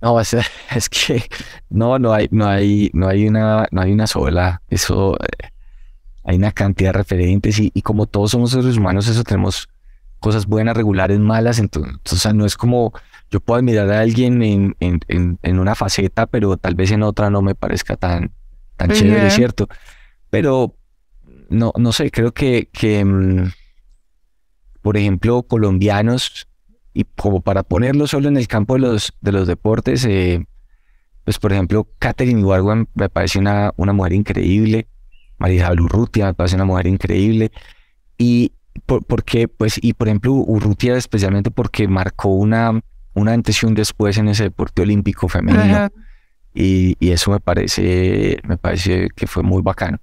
No, 0.00 0.20
es, 0.20 0.88
que 0.88 1.24
no, 1.70 1.98
no 1.98 2.12
hay, 2.12 2.28
no 2.30 2.46
hay, 2.46 2.90
no 2.92 3.08
hay 3.08 3.26
una, 3.26 3.66
no 3.70 3.80
hay 3.80 3.92
una 3.92 4.06
sola. 4.06 4.62
Eso 4.68 5.16
eh, 5.16 5.48
hay 6.24 6.36
una 6.36 6.52
cantidad 6.52 6.90
de 6.90 6.98
referentes 6.98 7.58
y, 7.58 7.70
como 7.82 8.06
todos 8.06 8.30
somos 8.30 8.52
seres 8.52 8.76
humanos, 8.76 9.08
eso 9.08 9.24
tenemos 9.24 9.68
cosas 10.20 10.46
buenas, 10.46 10.76
regulares, 10.76 11.18
malas. 11.18 11.58
Entonces, 11.58 12.34
no 12.34 12.46
es 12.46 12.56
como 12.56 12.92
yo 13.30 13.40
puedo 13.40 13.58
admirar 13.58 13.90
a 13.90 14.00
alguien 14.00 14.42
en, 14.42 14.76
en, 14.80 15.38
en, 15.42 15.58
una 15.58 15.74
faceta, 15.74 16.26
pero 16.26 16.56
tal 16.56 16.74
vez 16.74 16.90
en 16.92 17.02
otra 17.02 17.28
no 17.28 17.42
me 17.42 17.54
parezca 17.54 17.96
tan, 17.96 18.32
tan 18.76 18.90
chévere, 18.90 19.30
¿cierto? 19.30 19.68
Pero 20.30 20.76
no, 21.50 21.72
no 21.76 21.92
sé, 21.92 22.10
creo 22.10 22.32
que, 22.32 22.70
que 22.72 23.04
mm, 23.04 23.50
por 24.88 24.96
ejemplo, 24.96 25.42
colombianos, 25.42 26.48
y 26.94 27.04
como 27.14 27.42
para 27.42 27.62
ponerlo 27.62 28.06
solo 28.06 28.28
en 28.28 28.38
el 28.38 28.48
campo 28.48 28.72
de 28.72 28.80
los, 28.80 29.12
de 29.20 29.32
los 29.32 29.46
deportes, 29.46 30.02
eh, 30.06 30.46
pues 31.24 31.38
por 31.38 31.52
ejemplo, 31.52 31.86
Katherine 31.98 32.40
Ibargüen 32.40 32.88
me 32.94 33.10
parece 33.10 33.38
una, 33.38 33.74
una 33.76 33.92
mujer 33.92 34.14
increíble, 34.14 34.86
María 35.36 35.70
Urrutia 35.72 36.24
me 36.24 36.32
parece 36.32 36.56
una 36.56 36.64
mujer 36.64 36.86
increíble, 36.86 37.52
y 38.16 38.52
por, 38.86 39.04
porque, 39.04 39.46
pues, 39.46 39.78
y 39.82 39.92
por 39.92 40.08
ejemplo, 40.08 40.32
Urrutia 40.32 40.96
especialmente 40.96 41.50
porque 41.50 41.86
marcó 41.86 42.30
una, 42.30 42.80
una 43.12 43.34
antes 43.34 43.62
y 43.62 43.66
un 43.66 43.74
después 43.74 44.16
en 44.16 44.28
ese 44.28 44.44
deporte 44.44 44.80
olímpico 44.80 45.28
femenino. 45.28 45.90
Y, 46.54 46.96
y, 46.98 47.10
eso 47.10 47.30
me 47.30 47.40
parece, 47.40 48.38
me 48.42 48.56
parece 48.56 49.10
que 49.14 49.26
fue 49.26 49.42
muy 49.42 49.60
bacano. 49.60 49.98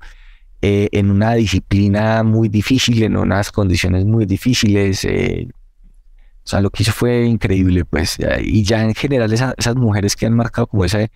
Eh, 0.62 0.90
en 0.94 1.12
una 1.12 1.34
disciplina 1.34 2.24
muy 2.24 2.50
difícil, 2.50 3.04
en 3.04 3.18
unas 3.18 3.52
condiciones 3.52 4.06
muy 4.06 4.26
difíciles. 4.26 5.06
Eh, 5.06 5.48
o 5.52 6.48
sea, 6.48 6.62
lo 6.62 6.70
que 6.70 6.84
hizo 6.84 6.92
fue 6.92 7.26
increíble, 7.26 7.86
pues. 7.86 8.18
Y 8.42 8.64
ya 8.64 8.84
en 8.84 8.96
general 8.96 9.32
esas 9.34 9.76
mujeres 9.76 10.16
que 10.16 10.26
han 10.26 10.34
marcado 10.34 10.68
como 10.68 10.86
ese, 10.86 11.12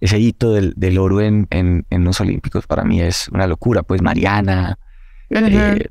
ese 0.00 0.18
hito 0.18 0.52
del, 0.52 0.74
del 0.76 0.98
oro 0.98 1.20
en, 1.20 1.46
en, 1.50 1.86
en, 1.90 2.04
los 2.04 2.20
Olímpicos, 2.20 2.66
para 2.66 2.84
mí 2.84 3.00
es 3.00 3.28
una 3.28 3.46
locura. 3.46 3.82
Pues 3.82 4.02
Mariana. 4.02 4.78
Eh, 5.30 5.88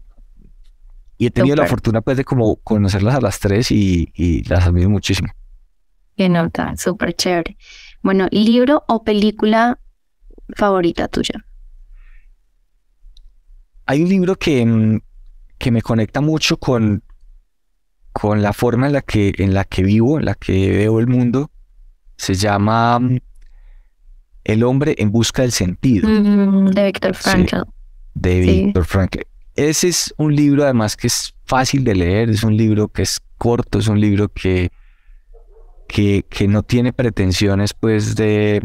y 1.18 1.26
he 1.26 1.32
tenido 1.32 1.56
la 1.56 1.66
fortuna 1.66 2.02
pues 2.02 2.18
de 2.18 2.26
como 2.26 2.58
conocerlas 2.58 3.16
a 3.16 3.22
las 3.22 3.40
tres 3.40 3.72
y, 3.72 4.12
y 4.14 4.44
las 4.44 4.68
admiro 4.68 4.90
muchísimo. 4.90 5.30
Qué 6.16 6.30
nota, 6.30 6.76
súper 6.78 7.14
chévere. 7.14 7.58
Bueno, 8.02 8.28
libro 8.32 8.84
o 8.88 9.04
película 9.04 9.80
favorita 10.56 11.08
tuya 11.08 11.46
hay 13.90 14.04
un 14.04 14.10
libro 14.10 14.36
que, 14.36 14.64
mm, 14.64 15.02
que 15.58 15.72
me 15.72 15.82
conecta 15.82 16.22
mucho 16.22 16.58
con, 16.58 17.02
con 18.14 18.44
la 18.44 18.54
forma 18.54 18.86
en 18.86 18.94
la, 18.94 19.02
que, 19.02 19.34
en 19.40 19.56
la 19.56 19.64
que 19.64 19.82
vivo, 19.82 20.20
en 20.20 20.26
la 20.26 20.36
que 20.36 20.70
veo 20.70 21.00
el 21.00 21.08
mundo. 21.08 21.50
Se 22.16 22.36
llama 22.36 23.00
mm, 23.00 23.18
El 24.44 24.64
hombre 24.64 24.94
en 25.00 25.12
busca 25.12 25.42
del 25.42 25.52
sentido. 25.52 26.08
Mm, 26.08 26.70
de 26.70 26.86
Víctor 26.86 27.16
Frankl. 27.16 27.56
de 28.14 28.40
Víctor 28.40 28.86
Frankl. 28.86 29.22
Ese 29.56 29.88
es 29.88 30.14
un 30.18 30.36
libro 30.36 30.66
además 30.66 30.96
que 30.96 31.08
es 31.08 31.34
fácil 31.46 31.84
de 31.84 31.96
leer, 31.96 32.30
es 32.30 32.44
un 32.44 32.56
libro 32.56 32.90
que 32.90 33.02
es 33.02 33.20
corto, 33.40 33.80
es 33.80 33.88
un 33.88 34.00
libro 34.00 34.30
que, 34.30 34.72
que, 35.88 36.24
que 36.30 36.48
no 36.48 36.62
tiene 36.62 36.94
pretensiones 36.94 37.74
pues 37.74 38.16
de, 38.16 38.62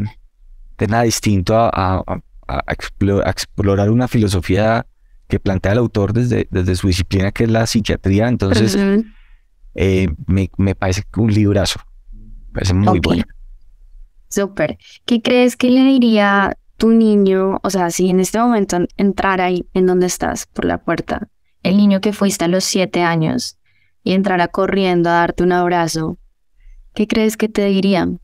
de 0.77 0.87
nada 0.87 1.01
distinto 1.01 1.57
a, 1.57 1.69
a, 1.69 2.03
a, 2.47 2.63
explorar 2.71 3.89
una 3.89 4.07
filosofía 4.07 4.85
que 5.27 5.39
plantea 5.39 5.73
el 5.73 5.79
autor 5.79 6.13
desde, 6.13 6.47
desde 6.51 6.75
su 6.75 6.87
disciplina, 6.87 7.31
que 7.31 7.45
es 7.45 7.51
la 7.51 7.65
psiquiatría. 7.65 8.27
Entonces, 8.27 8.77
eh, 9.75 10.07
me, 10.27 10.49
me, 10.57 10.75
parece 10.75 11.03
un 11.17 11.33
librazo. 11.33 11.79
Me 12.11 12.53
parece 12.53 12.73
muy 12.73 12.99
bueno. 12.99 13.23
Súper. 14.29 14.77
¿Qué 15.05 15.21
crees 15.21 15.55
que 15.55 15.69
le 15.69 15.83
diría 15.83 16.57
tu 16.77 16.91
niño? 16.91 17.59
O 17.63 17.69
sea, 17.69 17.89
si 17.89 18.09
en 18.09 18.19
este 18.19 18.39
momento 18.39 18.77
entrara 18.97 19.45
ahí 19.45 19.67
en 19.73 19.85
donde 19.85 20.07
estás, 20.07 20.45
por 20.45 20.65
la 20.65 20.79
puerta, 20.79 21.29
el 21.63 21.77
niño 21.77 22.01
que 22.01 22.13
fuiste 22.13 22.45
a 22.45 22.47
los 22.47 22.63
siete 22.63 23.01
años 23.01 23.57
y 24.03 24.13
entrara 24.13 24.47
corriendo 24.47 25.09
a 25.09 25.13
darte 25.13 25.43
un 25.43 25.51
abrazo, 25.51 26.17
¿qué 26.93 27.07
crees 27.07 27.37
que 27.37 27.49
te 27.49 27.65
dirían? 27.65 28.19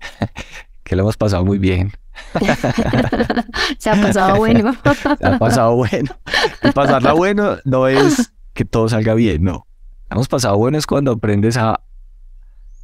que 0.82 0.96
lo 0.96 1.02
hemos 1.02 1.16
pasado 1.16 1.44
muy 1.44 1.58
bien. 1.58 1.92
Se 3.78 3.90
ha 3.90 3.94
pasado 4.02 4.36
bueno. 4.36 4.74
Se 5.18 5.26
ha 5.26 5.38
pasado 5.38 5.76
bueno. 5.76 6.16
Y 6.62 6.70
pasarla 6.72 7.12
bueno 7.12 7.58
no 7.64 7.88
es 7.88 8.32
que 8.54 8.64
todo 8.64 8.88
salga 8.88 9.14
bien, 9.14 9.44
no. 9.44 9.66
Hemos 10.10 10.28
pasado 10.28 10.56
bueno 10.56 10.78
es 10.78 10.86
cuando 10.86 11.12
aprendes 11.12 11.56
a, 11.56 11.80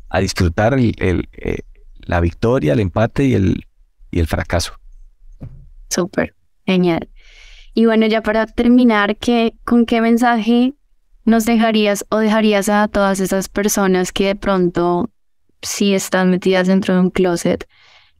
a 0.08 0.20
disfrutar 0.20 0.74
el, 0.74 0.94
eh, 0.98 1.58
la 1.98 2.20
victoria, 2.20 2.72
el 2.72 2.80
empate 2.80 3.24
y 3.24 3.34
el, 3.34 3.66
y 4.10 4.20
el 4.20 4.26
fracaso. 4.26 4.74
Súper, 5.90 6.34
genial. 6.64 7.08
Y 7.74 7.86
bueno, 7.86 8.06
ya 8.06 8.22
para 8.22 8.46
terminar, 8.46 9.16
¿qué, 9.16 9.54
¿con 9.64 9.86
qué 9.86 10.00
mensaje 10.00 10.74
nos 11.24 11.44
dejarías 11.44 12.06
o 12.08 12.18
dejarías 12.18 12.68
a 12.68 12.88
todas 12.88 13.20
esas 13.20 13.48
personas 13.48 14.12
que 14.12 14.28
de 14.28 14.36
pronto 14.36 15.10
sí 15.60 15.94
están 15.94 16.30
metidas 16.30 16.68
dentro 16.68 16.94
de 16.94 17.00
un 17.00 17.10
closet, 17.10 17.68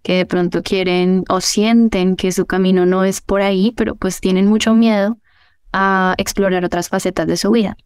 que 0.07 0.19
de 0.19 0.27
pronto 0.27 0.63
quieren 0.63 1.25
o 1.29 1.41
sienten 1.41 2.15
que 2.15 2.31
su 2.31 2.47
camino 2.47 2.87
no 2.87 3.03
es 3.03 3.21
por 3.21 3.43
ahí, 3.43 3.73
pero 3.77 3.97
pues 3.97 4.21
tienen 4.21 4.47
mucho 4.47 4.73
miedo 4.73 5.19
a 5.73 6.15
explorar 6.17 6.65
otras 6.65 6.89
facetas 6.89 7.27
de 7.27 7.37
su 7.37 7.51
vida. 7.51 7.77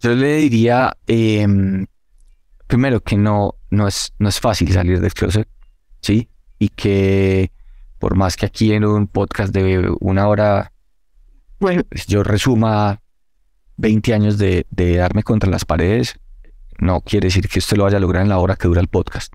Yo 0.00 0.12
le 0.16 0.38
diría, 0.38 0.96
em, 1.06 1.86
primero, 2.66 3.00
que 3.00 3.16
no, 3.16 3.54
no, 3.70 3.86
es, 3.86 4.12
no 4.18 4.28
es 4.28 4.40
fácil 4.40 4.72
salir 4.72 4.98
del 4.98 5.14
closet, 5.14 5.46
¿sí? 6.00 6.28
Y 6.58 6.70
que 6.70 7.52
por 8.00 8.16
más 8.16 8.36
que 8.36 8.46
aquí 8.46 8.72
en 8.72 8.84
un 8.84 9.06
podcast 9.06 9.54
de 9.54 9.88
una 10.00 10.26
hora, 10.26 10.72
bueno, 11.60 11.84
yo 12.08 12.24
resuma 12.24 13.00
20 13.76 14.14
años 14.14 14.36
de, 14.36 14.66
de 14.68 14.96
darme 14.96 15.22
contra 15.22 15.48
las 15.48 15.64
paredes, 15.64 16.18
no 16.80 17.02
quiere 17.02 17.28
decir 17.28 17.48
que 17.48 17.60
usted 17.60 17.76
lo 17.76 17.84
vaya 17.84 17.98
a 17.98 18.00
lograr 18.00 18.24
en 18.24 18.30
la 18.30 18.38
hora 18.38 18.56
que 18.56 18.66
dura 18.66 18.80
el 18.80 18.88
podcast. 18.88 19.32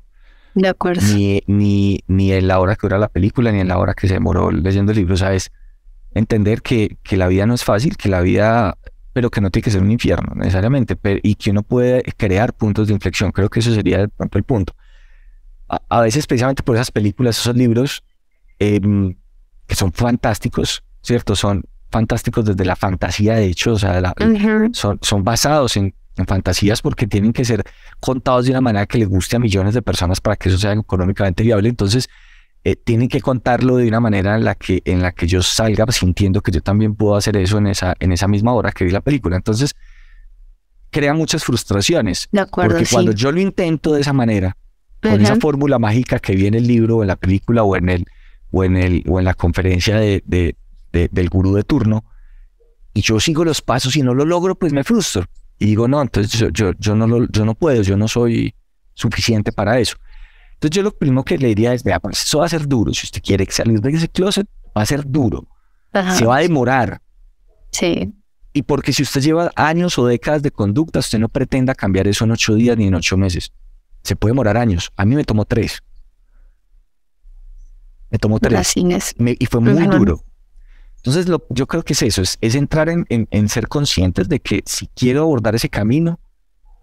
De 0.57 0.67
acuerdo. 0.67 1.01
Ni, 1.13 1.41
ni, 1.45 1.99
ni 2.07 2.31
en 2.31 2.47
la 2.47 2.59
hora 2.59 2.75
que 2.75 2.87
dura 2.87 2.97
la 2.97 3.09
película, 3.09 3.51
ni 3.51 3.59
en 3.59 3.67
la 3.67 3.77
hora 3.77 3.93
que 3.93 4.07
se 4.07 4.15
demoró 4.15 4.51
leyendo 4.51 4.91
el 4.91 4.97
libro, 4.97 5.15
¿sabes? 5.15 5.51
Entender 6.15 6.63
que, 6.63 6.97
que 7.03 7.15
la 7.15 7.27
vida 7.27 7.45
no 7.45 7.53
es 7.53 7.63
fácil, 7.63 7.95
que 7.95 8.09
la 8.09 8.21
vida 8.21 8.75
pero 9.13 9.31
que 9.31 9.41
no 9.41 9.49
tiene 9.49 9.63
que 9.63 9.71
ser 9.71 9.81
un 9.81 9.91
infierno 9.91 10.33
necesariamente, 10.35 10.95
y 11.23 11.33
que 11.35 11.49
uno 11.49 11.63
puede 11.63 12.03
crear 12.17 12.53
puntos 12.53 12.87
de 12.87 12.93
inflexión. 12.93 13.31
Creo 13.31 13.49
que 13.49 13.61
eso 13.61 13.73
sería 13.73 13.97
de 13.97 14.09
pronto 14.09 14.37
el 14.37 14.43
punto. 14.43 14.75
A, 15.67 16.01
veces, 16.01 16.27
precisamente 16.27 16.61
por 16.61 16.75
esas 16.75 16.91
películas, 16.91 17.39
esos 17.39 17.55
libros, 17.55 18.03
em, 18.59 19.15
que 19.65 19.73
son 19.73 19.91
fantásticos, 19.91 20.83
¿cierto? 21.01 21.35
Son 21.35 21.63
fantásticos 21.89 22.45
desde 22.45 22.63
la 22.63 22.75
fantasía, 22.75 23.33
de 23.35 23.45
hecho, 23.45 23.73
o 23.73 23.79
sea, 23.79 24.13
son, 24.73 24.99
son 25.01 25.23
basados 25.23 25.77
en, 25.77 25.95
en, 26.17 26.25
fantasías 26.25 26.81
porque 26.81 27.07
tienen 27.07 27.33
que 27.33 27.45
ser 27.45 27.63
contados 27.99 28.45
de 28.45 28.51
una 28.51 28.61
manera 28.61 28.85
que 28.85 28.97
les 28.97 29.07
guste 29.07 29.35
a 29.35 29.39
millones 29.39 29.73
de 29.73 29.81
personas 29.81 30.21
para 30.21 30.35
que 30.35 30.49
eso 30.49 30.57
sea 30.57 30.73
económicamente 30.73 31.43
viable. 31.43 31.69
Entonces, 31.69 32.09
eh, 32.63 32.75
tienen 32.75 33.07
que 33.07 33.21
contarlo 33.21 33.77
de 33.77 33.87
una 33.87 33.99
manera 33.99 34.35
en 34.35 34.43
la 34.43 34.55
que 34.55 34.81
en 34.85 35.01
la 35.01 35.13
que 35.13 35.27
yo 35.27 35.41
salga 35.41 35.85
sintiendo 35.91 36.41
que 36.41 36.51
yo 36.51 36.61
también 36.61 36.95
puedo 36.95 37.15
hacer 37.15 37.37
eso 37.37 37.59
en 37.59 37.67
esa 37.67 37.95
en 37.99 38.11
esa 38.11 38.27
misma 38.27 38.53
hora 38.53 38.71
que 38.71 38.83
vi 38.83 38.91
la 38.91 39.01
película. 39.01 39.37
Entonces 39.37 39.75
crea 40.89 41.13
muchas 41.13 41.43
frustraciones. 41.43 42.27
De 42.31 42.41
acuerdo, 42.41 42.75
porque 42.75 42.89
cuando 42.91 43.11
yo 43.11 43.31
lo 43.31 43.39
intento 43.39 43.93
de 43.93 44.01
esa 44.01 44.13
manera, 44.13 44.57
con 45.01 45.21
esa 45.21 45.35
fórmula 45.37 45.79
mágica 45.79 46.19
que 46.19 46.35
vi 46.35 46.47
en 46.47 46.55
el 46.55 46.67
libro 46.67 46.97
o 46.97 47.01
en 47.03 47.07
la 47.07 47.15
película 47.15 47.63
o 47.63 47.75
en 47.75 47.89
el 47.89 48.05
o 48.51 48.63
en 48.63 48.75
el 48.75 49.03
o 49.07 49.19
en 49.19 49.25
la 49.25 49.33
conferencia 49.33 49.97
de, 49.97 50.23
de, 50.25 50.55
del 50.91 51.29
gurú 51.29 51.53
de 51.53 51.63
turno 51.63 52.03
y 52.93 53.01
yo 53.01 53.19
sigo 53.19 53.45
los 53.45 53.61
pasos 53.61 53.95
y 53.95 54.01
no 54.01 54.13
lo 54.13 54.25
logro, 54.25 54.55
pues 54.55 54.73
me 54.73 54.83
frustro 54.83 55.25
y 55.59 55.65
digo 55.65 55.87
no, 55.87 56.01
entonces 56.01 56.39
yo, 56.39 56.49
yo, 56.49 56.71
yo 56.77 56.95
no 56.95 57.07
lo, 57.07 57.27
yo 57.29 57.45
no 57.45 57.55
puedo, 57.55 57.81
yo 57.81 57.97
no 57.97 58.07
soy 58.07 58.53
suficiente 58.93 59.51
para 59.51 59.79
eso. 59.79 59.97
Entonces 60.53 60.75
yo 60.75 60.83
lo 60.83 60.91
primero 60.91 61.23
que 61.23 61.37
le 61.37 61.49
diría 61.49 61.73
es, 61.73 61.83
vea, 61.83 61.99
pues 61.99 62.23
eso 62.23 62.39
va 62.39 62.45
a 62.45 62.49
ser 62.49 62.67
duro. 62.67 62.93
Si 62.93 63.05
usted 63.05 63.21
quiere 63.21 63.45
salir 63.49 63.79
de 63.79 63.91
ese 63.91 64.09
closet, 64.09 64.47
va 64.75 64.81
a 64.81 64.85
ser 64.85 65.05
duro. 65.05 65.47
Se 66.15 66.25
va 66.25 66.37
a 66.37 66.39
demorar. 66.39 67.01
Sí. 67.71 68.13
Y 68.53 68.63
porque 68.63 68.91
si 68.91 69.03
usted 69.03 69.21
lleva 69.21 69.51
años 69.55 69.97
o 69.99 70.05
décadas 70.07 70.41
de 70.41 70.51
conducta, 70.51 70.99
usted 70.99 71.19
no 71.19 71.29
pretenda 71.29 71.75
cambiar 71.75 72.07
eso 72.07 72.25
en 72.25 72.31
ocho 72.31 72.55
días 72.55 72.77
ni 72.77 72.87
en 72.87 72.95
ocho 72.95 73.17
meses. 73.17 73.51
Se 74.03 74.15
puede 74.15 74.31
demorar 74.31 74.57
años. 74.57 74.91
A 74.95 75.05
mí 75.05 75.15
me 75.15 75.23
tomó 75.23 75.45
tres. 75.45 75.83
Me 78.09 78.17
tomó 78.17 78.39
tres. 78.39 78.73
y 78.75 79.45
fue 79.45 79.61
muy 79.61 79.85
duro. 79.87 80.23
Entonces 81.07 81.29
lo, 81.29 81.45
yo 81.49 81.67
creo 81.67 81.83
que 81.83 81.93
es 81.93 82.01
eso, 82.01 82.21
es, 82.21 82.37
entrar 82.55 82.89
en, 82.89 83.47
ser 83.47 83.69
conscientes 83.69 84.27
de 84.27 84.41
que 84.41 84.61
si 84.65 84.87
quiero 84.87 85.21
abordar 85.21 85.55
ese 85.55 85.69
camino, 85.69 86.19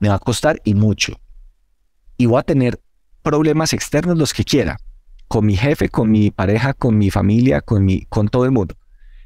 me 0.00 0.08
va 0.08 0.14
a 0.14 0.18
costar 0.18 0.62
y 0.64 0.72
mucho. 0.72 1.20
Y 2.16 2.24
voy 2.24 2.40
a 2.40 2.42
tener 2.42 2.80
problemas 3.20 3.74
externos 3.74 4.16
los 4.16 4.32
que 4.32 4.42
quiera, 4.42 4.78
con 5.28 5.44
mi 5.44 5.58
jefe, 5.58 5.90
con 5.90 6.10
mi 6.10 6.30
pareja, 6.30 6.72
con 6.72 6.96
mi 6.96 7.10
familia, 7.10 7.60
con, 7.60 7.86
todo 8.30 8.46
el 8.46 8.50
mundo. 8.50 8.74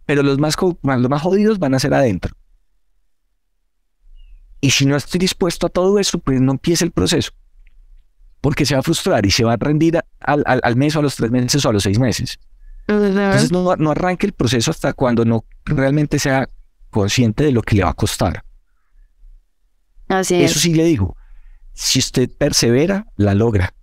Pero 0.05 0.25
los 0.25 0.41
más, 0.41 0.57
los 0.83 1.09
más 1.09 1.23
jodidos 1.23 1.61
van 1.61 1.75
a 1.75 1.79
ser 1.79 1.95
adentro. 1.95 2.35
Y 4.61 4.71
si 4.71 4.85
no 4.85 4.97
estoy 4.97 5.21
dispuesto 5.21 5.69
a 5.69 5.71
todo 5.71 6.01
eso, 6.01 6.19
pues 6.19 6.41
no 6.41 6.51
empiece 6.51 6.85
el 6.85 6.91
proceso. 6.91 7.31
Porque 8.41 8.67
se 8.67 8.75
va 8.75 8.81
a 8.81 8.83
frustrar 8.83 9.25
y 9.25 9.31
se 9.31 9.45
va 9.45 9.53
a 9.53 9.59
rendir 9.59 10.01
al, 10.19 10.43
al, 10.45 10.75
mes 10.75 10.97
o 10.97 10.99
a 10.99 11.03
los 11.03 11.15
tres 11.15 11.31
meses 11.31 11.65
o 11.65 11.69
a 11.69 11.73
los 11.73 11.85
seis 11.85 12.01
meses. 12.01 12.41
Entonces 12.89 13.53
no, 13.53 13.77
no 13.77 13.91
arranque 13.91 14.27
el 14.27 14.33
proceso 14.33 14.71
hasta 14.71 14.95
cuando 14.95 15.25
no 15.25 15.45
realmente 15.67 16.19
sea 16.19 16.49
consciente 16.91 17.45
de 17.45 17.53
lo 17.53 17.61
que 17.63 17.77
le 17.77 17.85
va 17.85 17.91
a 17.91 17.95
costar. 17.95 18.43
Así 20.09 20.43
Eso 20.43 20.59
sí 20.59 20.75
le 20.75 20.85
digo. 20.85 21.15
Si 21.75 21.99
usted 21.99 22.31
persevera, 22.37 23.07
la 23.17 23.35
logra 23.35 23.75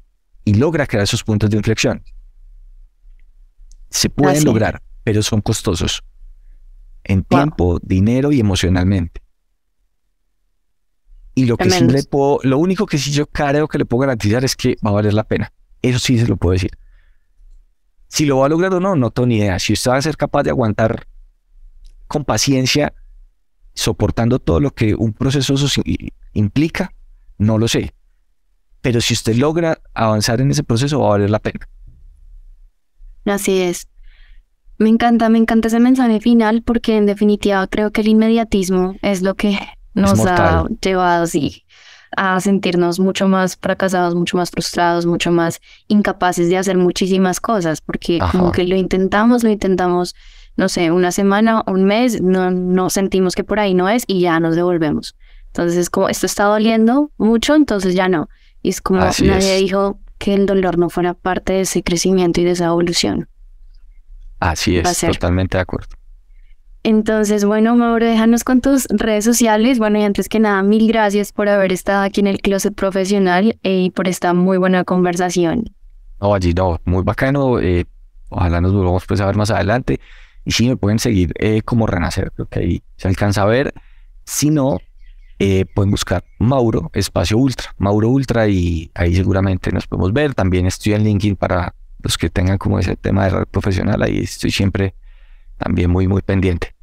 y 0.44 0.56
logra 0.56 0.88
crear 0.88 1.04
esos 1.04 1.24
puntos 1.24 1.52
de 1.52 1.58
inflexión. 1.58 2.04
Se 3.92 4.10
pueden 4.10 4.44
lograr, 4.44 4.82
pero 5.04 5.22
son 5.22 5.42
costosos 5.42 6.04
en 7.04 7.24
tiempo, 7.24 7.80
dinero 7.84 8.32
y 8.32 8.40
emocionalmente. 8.40 9.22
Y 11.36 11.46
lo 11.46 11.58
que 11.58 11.70
sí 11.70 11.86
le 11.86 12.04
puedo, 12.04 12.40
lo 12.44 12.58
único 12.58 12.88
que 12.88 12.98
sí 12.98 13.12
yo 13.12 13.28
creo 13.28 13.68
que 13.68 13.78
le 13.78 13.86
puedo 13.86 14.02
garantizar 14.02 14.44
es 14.44 14.56
que 14.56 14.78
va 14.84 14.90
a 14.90 14.94
valer 14.94 15.14
la 15.14 15.26
pena. 15.26 15.54
Eso 15.82 16.00
sí 16.00 16.18
se 16.18 16.28
lo 16.28 16.38
puedo 16.38 16.54
decir. 16.54 16.72
Si 18.16 18.26
lo 18.26 18.38
va 18.38 18.46
a 18.46 18.50
lograr 18.50 18.74
o 18.74 18.80
no, 18.80 18.96
no 18.96 19.12
tengo 19.12 19.28
ni 19.28 19.36
idea. 19.36 19.60
Si 19.60 19.74
usted 19.74 19.92
va 19.92 19.98
a 19.98 20.02
ser 20.02 20.16
capaz 20.16 20.44
de 20.44 20.50
aguantar 20.50 21.06
con 22.08 22.24
paciencia, 22.24 22.94
soportando 23.74 24.40
todo 24.40 24.62
lo 24.62 24.72
que 24.72 24.96
un 24.96 25.12
proceso 25.12 25.54
implica, 26.32 26.94
no 27.38 27.58
lo 27.58 27.68
sé. 27.68 27.94
Pero 28.80 29.02
si 29.02 29.16
usted 29.16 29.36
logra 29.36 29.82
avanzar 29.94 30.40
en 30.40 30.50
ese 30.50 30.64
proceso, 30.64 31.02
va 31.02 31.08
a 31.08 31.10
valer 31.10 31.30
la 31.30 31.40
pena. 31.40 31.68
Así 33.26 33.60
es. 33.60 33.90
Me 34.78 34.88
encanta, 34.88 35.28
me 35.28 35.38
encanta 35.38 35.68
ese 35.68 35.82
mensaje 35.82 36.22
final 36.22 36.64
porque 36.64 36.96
en 36.96 37.08
definitiva 37.08 37.68
creo 37.68 37.92
que 37.92 38.00
el 38.00 38.08
inmediatismo 38.08 38.96
es 39.02 39.24
lo 39.24 39.36
que 39.36 39.60
nos 39.94 40.26
ha 40.26 40.64
llevado 40.80 41.24
así 41.24 41.65
a 42.18 42.40
sentirnos 42.40 43.00
mucho 43.00 43.28
más 43.28 43.58
fracasados, 43.58 44.16
mucho 44.16 44.38
más 44.38 44.52
frustrados, 44.52 45.06
mucho 45.06 45.32
más 45.32 45.62
incapaces 45.88 46.50
de 46.50 46.58
hacer 46.58 46.78
muchísimas 46.78 47.40
cosas, 47.40 47.82
porque 47.82 48.20
como 48.32 48.52
que 48.52 48.64
lo 48.64 48.76
intentamos, 48.76 49.44
lo 49.44 49.50
intentamos, 49.50 50.16
no 50.58 50.70
sé, 50.70 50.92
una 50.92 51.12
semana, 51.12 51.64
un 51.68 51.86
mes, 51.86 52.22
no, 52.22 52.52
no 52.52 52.90
sentimos 52.90 53.36
que 53.36 53.44
por 53.44 53.60
ahí 53.60 53.74
no 53.74 53.90
es 53.90 54.04
y 54.08 54.22
ya 54.22 54.40
nos 54.40 54.56
devolvemos. 54.56 55.16
Entonces 55.48 55.78
es 55.78 55.90
como, 55.90 56.10
esto 56.10 56.26
está 56.26 56.46
doliendo 56.46 57.12
mucho, 57.18 57.56
entonces 57.56 57.96
ya 57.96 58.10
no. 58.10 58.30
Y 58.62 58.70
es 58.70 58.82
como 58.82 59.00
nadie 59.00 59.58
dijo 59.58 60.00
que 60.18 60.34
el 60.34 60.46
dolor 60.46 60.78
no 60.78 60.90
fuera 60.90 61.14
parte 61.14 61.54
de 61.54 61.62
ese 61.62 61.84
crecimiento 61.84 62.42
y 62.42 62.44
de 62.44 62.52
esa 62.52 62.66
evolución. 62.66 63.30
Así 64.40 64.78
es, 64.78 65.00
totalmente 65.00 65.58
de 65.58 65.62
acuerdo. 65.62 65.96
Entonces, 66.86 67.46
bueno, 67.46 67.76
Mauro, 67.76 68.06
déjanos 68.06 68.44
con 68.44 68.62
tus 68.62 68.86
redes 68.90 69.26
sociales. 69.26 69.80
Bueno, 69.80 69.98
y 69.98 70.04
antes 70.04 70.30
que 70.30 70.40
nada, 70.40 70.62
mil 70.62 70.88
gracias 70.88 71.32
por 71.32 71.50
haber 71.50 71.74
estado 71.74 72.04
aquí 72.04 72.20
en 72.22 72.28
el 72.28 72.40
Closet 72.42 72.76
Profesional 72.76 73.58
eh, 73.64 73.86
y 73.86 73.90
por 73.90 74.08
esta 74.08 74.36
muy 74.36 74.60
buena 74.60 74.84
conversación. 74.84 75.74
No, 76.22 76.36
allí 76.36 76.54
no, 76.54 76.80
muy 76.86 77.02
bacano. 77.02 77.60
Eh, 77.60 77.88
ojalá 78.30 78.62
nos 78.62 78.72
volvamos 78.72 79.04
pues 79.08 79.20
a 79.20 79.26
ver 79.26 79.36
más 79.36 79.50
adelante. 79.50 80.00
Y 80.46 80.52
sí, 80.52 80.70
me 80.70 80.78
pueden 80.78 81.00
seguir 81.00 81.34
eh, 81.40 81.64
como 81.64 81.88
Renacer, 81.88 82.32
creo 82.36 82.48
que 82.48 82.60
ahí 82.60 82.84
se 82.98 83.08
alcanza 83.08 83.42
a 83.42 83.46
ver. 83.46 83.74
Si 84.24 84.52
no, 84.52 84.78
eh, 85.40 85.66
pueden 85.74 85.90
buscar 85.90 86.24
Mauro 86.38 86.92
Espacio 86.94 87.40
Ultra, 87.40 87.74
Mauro 87.80 88.10
Ultra 88.10 88.48
y 88.48 88.92
ahí 88.94 89.16
seguramente 89.16 89.72
nos 89.72 89.88
podemos 89.88 90.14
ver. 90.14 90.36
También 90.36 90.68
estoy 90.68 90.94
en 90.94 91.04
LinkedIn 91.04 91.36
para 91.36 91.74
los 92.04 92.16
que 92.16 92.30
tengan 92.30 92.60
como 92.60 92.78
ese 92.78 92.96
tema 92.96 93.24
de 93.24 93.32
red 93.32 93.46
profesional, 93.48 94.04
ahí 94.04 94.20
estoy 94.20 94.52
siempre 94.52 94.94
también 95.58 95.90
muy, 95.90 96.08
muy 96.08 96.22
pendiente. 96.22 96.75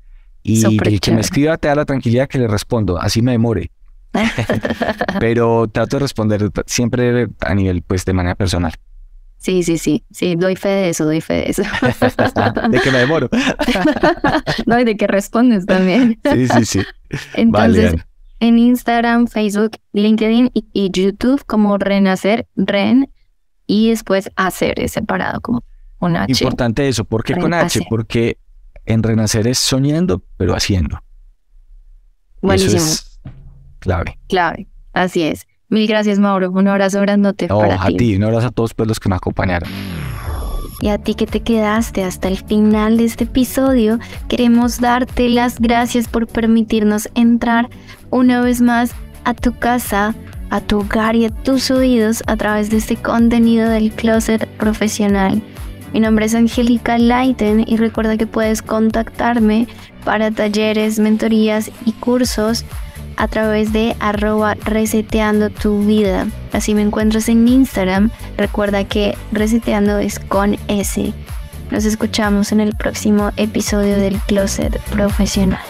Y 0.43 0.64
el 0.64 1.01
que 1.01 1.12
me 1.12 1.20
escriba 1.20 1.57
te 1.57 1.68
da 1.68 1.74
la 1.74 1.84
tranquilidad 1.84 2.28
que 2.28 2.38
le 2.38 2.49
respondo, 2.49 2.99
así 2.99 3.22
me 3.22 3.32
demore. 3.32 3.70
Pero 5.20 5.68
trato 5.68 5.97
de 5.97 6.01
responder 6.01 6.51
siempre 6.66 7.28
a 7.40 7.55
nivel, 7.55 7.82
pues, 7.82 8.05
de 8.05 8.12
manera 8.12 8.34
personal. 8.34 8.74
Sí, 9.38 9.64
sí, 9.64 9.76
sí, 9.76 10.05
sí, 10.12 10.36
doy 10.36 10.55
fe 10.55 10.68
de 10.68 10.88
eso, 10.90 11.05
doy 11.05 11.20
fe 11.20 11.34
de 11.34 11.45
eso. 11.51 11.62
de 12.70 12.80
que 12.80 12.93
me 12.93 12.99
demoro. 12.99 13.28
no, 14.66 14.78
y 14.78 14.84
de 14.84 14.97
que 14.97 15.09
respondes 15.09 15.66
también. 15.66 16.20
sí, 16.32 16.47
sí, 16.47 16.64
sí. 16.64 16.80
Entonces, 17.34 17.97
en 18.38 18.59
Instagram, 18.59 19.26
Facebook, 19.26 19.78
LinkedIn 19.93 20.51
y, 20.55 20.90
YouTube 20.93 21.45
como 21.45 21.76
Renacer, 21.78 22.47
Ren, 22.55 23.11
y 23.66 23.90
después 23.90 24.30
Hacer 24.36 24.78
es 24.78 24.93
separado 24.93 25.40
como 25.40 25.64
un 25.99 26.16
H. 26.16 26.32
Importante 26.32 26.86
eso, 26.88 27.05
¿por 27.05 27.24
qué 27.24 27.34
con 27.34 27.53
H? 27.53 27.80
Porque 27.88 28.38
en 28.87 29.03
Renacer 29.03 29.47
es 29.47 29.59
soñando, 29.59 30.22
pero 30.37 30.55
haciendo. 30.55 31.03
Buenísimo. 32.41 32.76
Eso 32.76 32.87
es 32.87 33.20
clave. 33.78 34.18
Clave, 34.28 34.68
así 34.93 35.22
es. 35.22 35.47
Mil 35.68 35.87
gracias, 35.87 36.18
Mauro. 36.18 36.51
Un 36.51 36.68
abrazo 36.68 37.01
grandote 37.01 37.49
no, 37.49 37.59
para 37.59 37.83
a 37.83 37.87
ti. 37.87 38.14
Un 38.16 38.24
abrazo 38.24 38.49
a 38.49 38.51
todos 38.51 38.74
pues, 38.74 38.89
los 38.89 39.01
que 39.01 39.09
me 39.09 39.16
acompañaron. 39.16 39.70
Y 40.83 40.89
a 40.89 40.99
ti 40.99 41.14
que 41.14 41.26
te 41.26 41.41
quedaste 41.41 42.03
hasta 42.03 42.28
el 42.28 42.39
final 42.39 42.97
de 42.97 43.05
este 43.05 43.24
episodio, 43.24 44.01
queremos 44.28 44.80
darte 44.80 45.28
las 45.28 45.61
gracias 45.61 46.09
por 46.09 46.26
permitirnos 46.26 47.09
entrar 47.14 47.70
una 48.11 48.41
vez 48.41 48.61
más 48.61 48.91
a 49.24 49.33
tu 49.33 49.57
casa, 49.57 50.14
a 50.51 50.61
tu 50.61 50.80
hogar 50.80 51.14
y 51.14 51.24
a 51.26 51.30
tus 51.30 51.70
oídos 51.70 52.22
a 52.26 52.37
través 52.37 52.68
de 52.68 52.78
este 52.78 52.97
contenido 52.97 53.68
del 53.70 53.93
closet 53.93 54.47
profesional. 54.59 55.41
Mi 55.93 56.01
nombre 56.01 56.24
es 56.24 56.34
Angélica 56.34 56.97
Leiten 56.97 57.64
y 57.66 57.76
recuerda 57.76 58.16
que 58.16 58.26
puedes 58.26 58.62
contactarme 58.62 59.68
para 60.05 60.30
talleres, 60.30 60.99
mentorías 60.99 61.70
y 61.84 61.93
cursos 61.93 62.64
a 63.16 63.28
través 63.28 63.72
de 63.72 63.95
arroba 64.01 64.55
reseteando 64.64 65.51
tu 65.51 65.84
vida. 65.84 66.26
Así 66.53 66.74
me 66.74 66.82
encuentras 66.82 67.28
en 67.28 67.47
Instagram. 67.47 68.11
Recuerda 68.38 68.84
que 68.84 69.16
reseteando 69.32 69.99
es 69.99 70.18
con 70.18 70.57
S. 70.68 71.12
Nos 71.70 71.84
escuchamos 71.84 72.53
en 72.53 72.61
el 72.61 72.74
próximo 72.74 73.30
episodio 73.36 73.97
del 73.97 74.18
Closet 74.20 74.80
Profesional. 74.90 75.61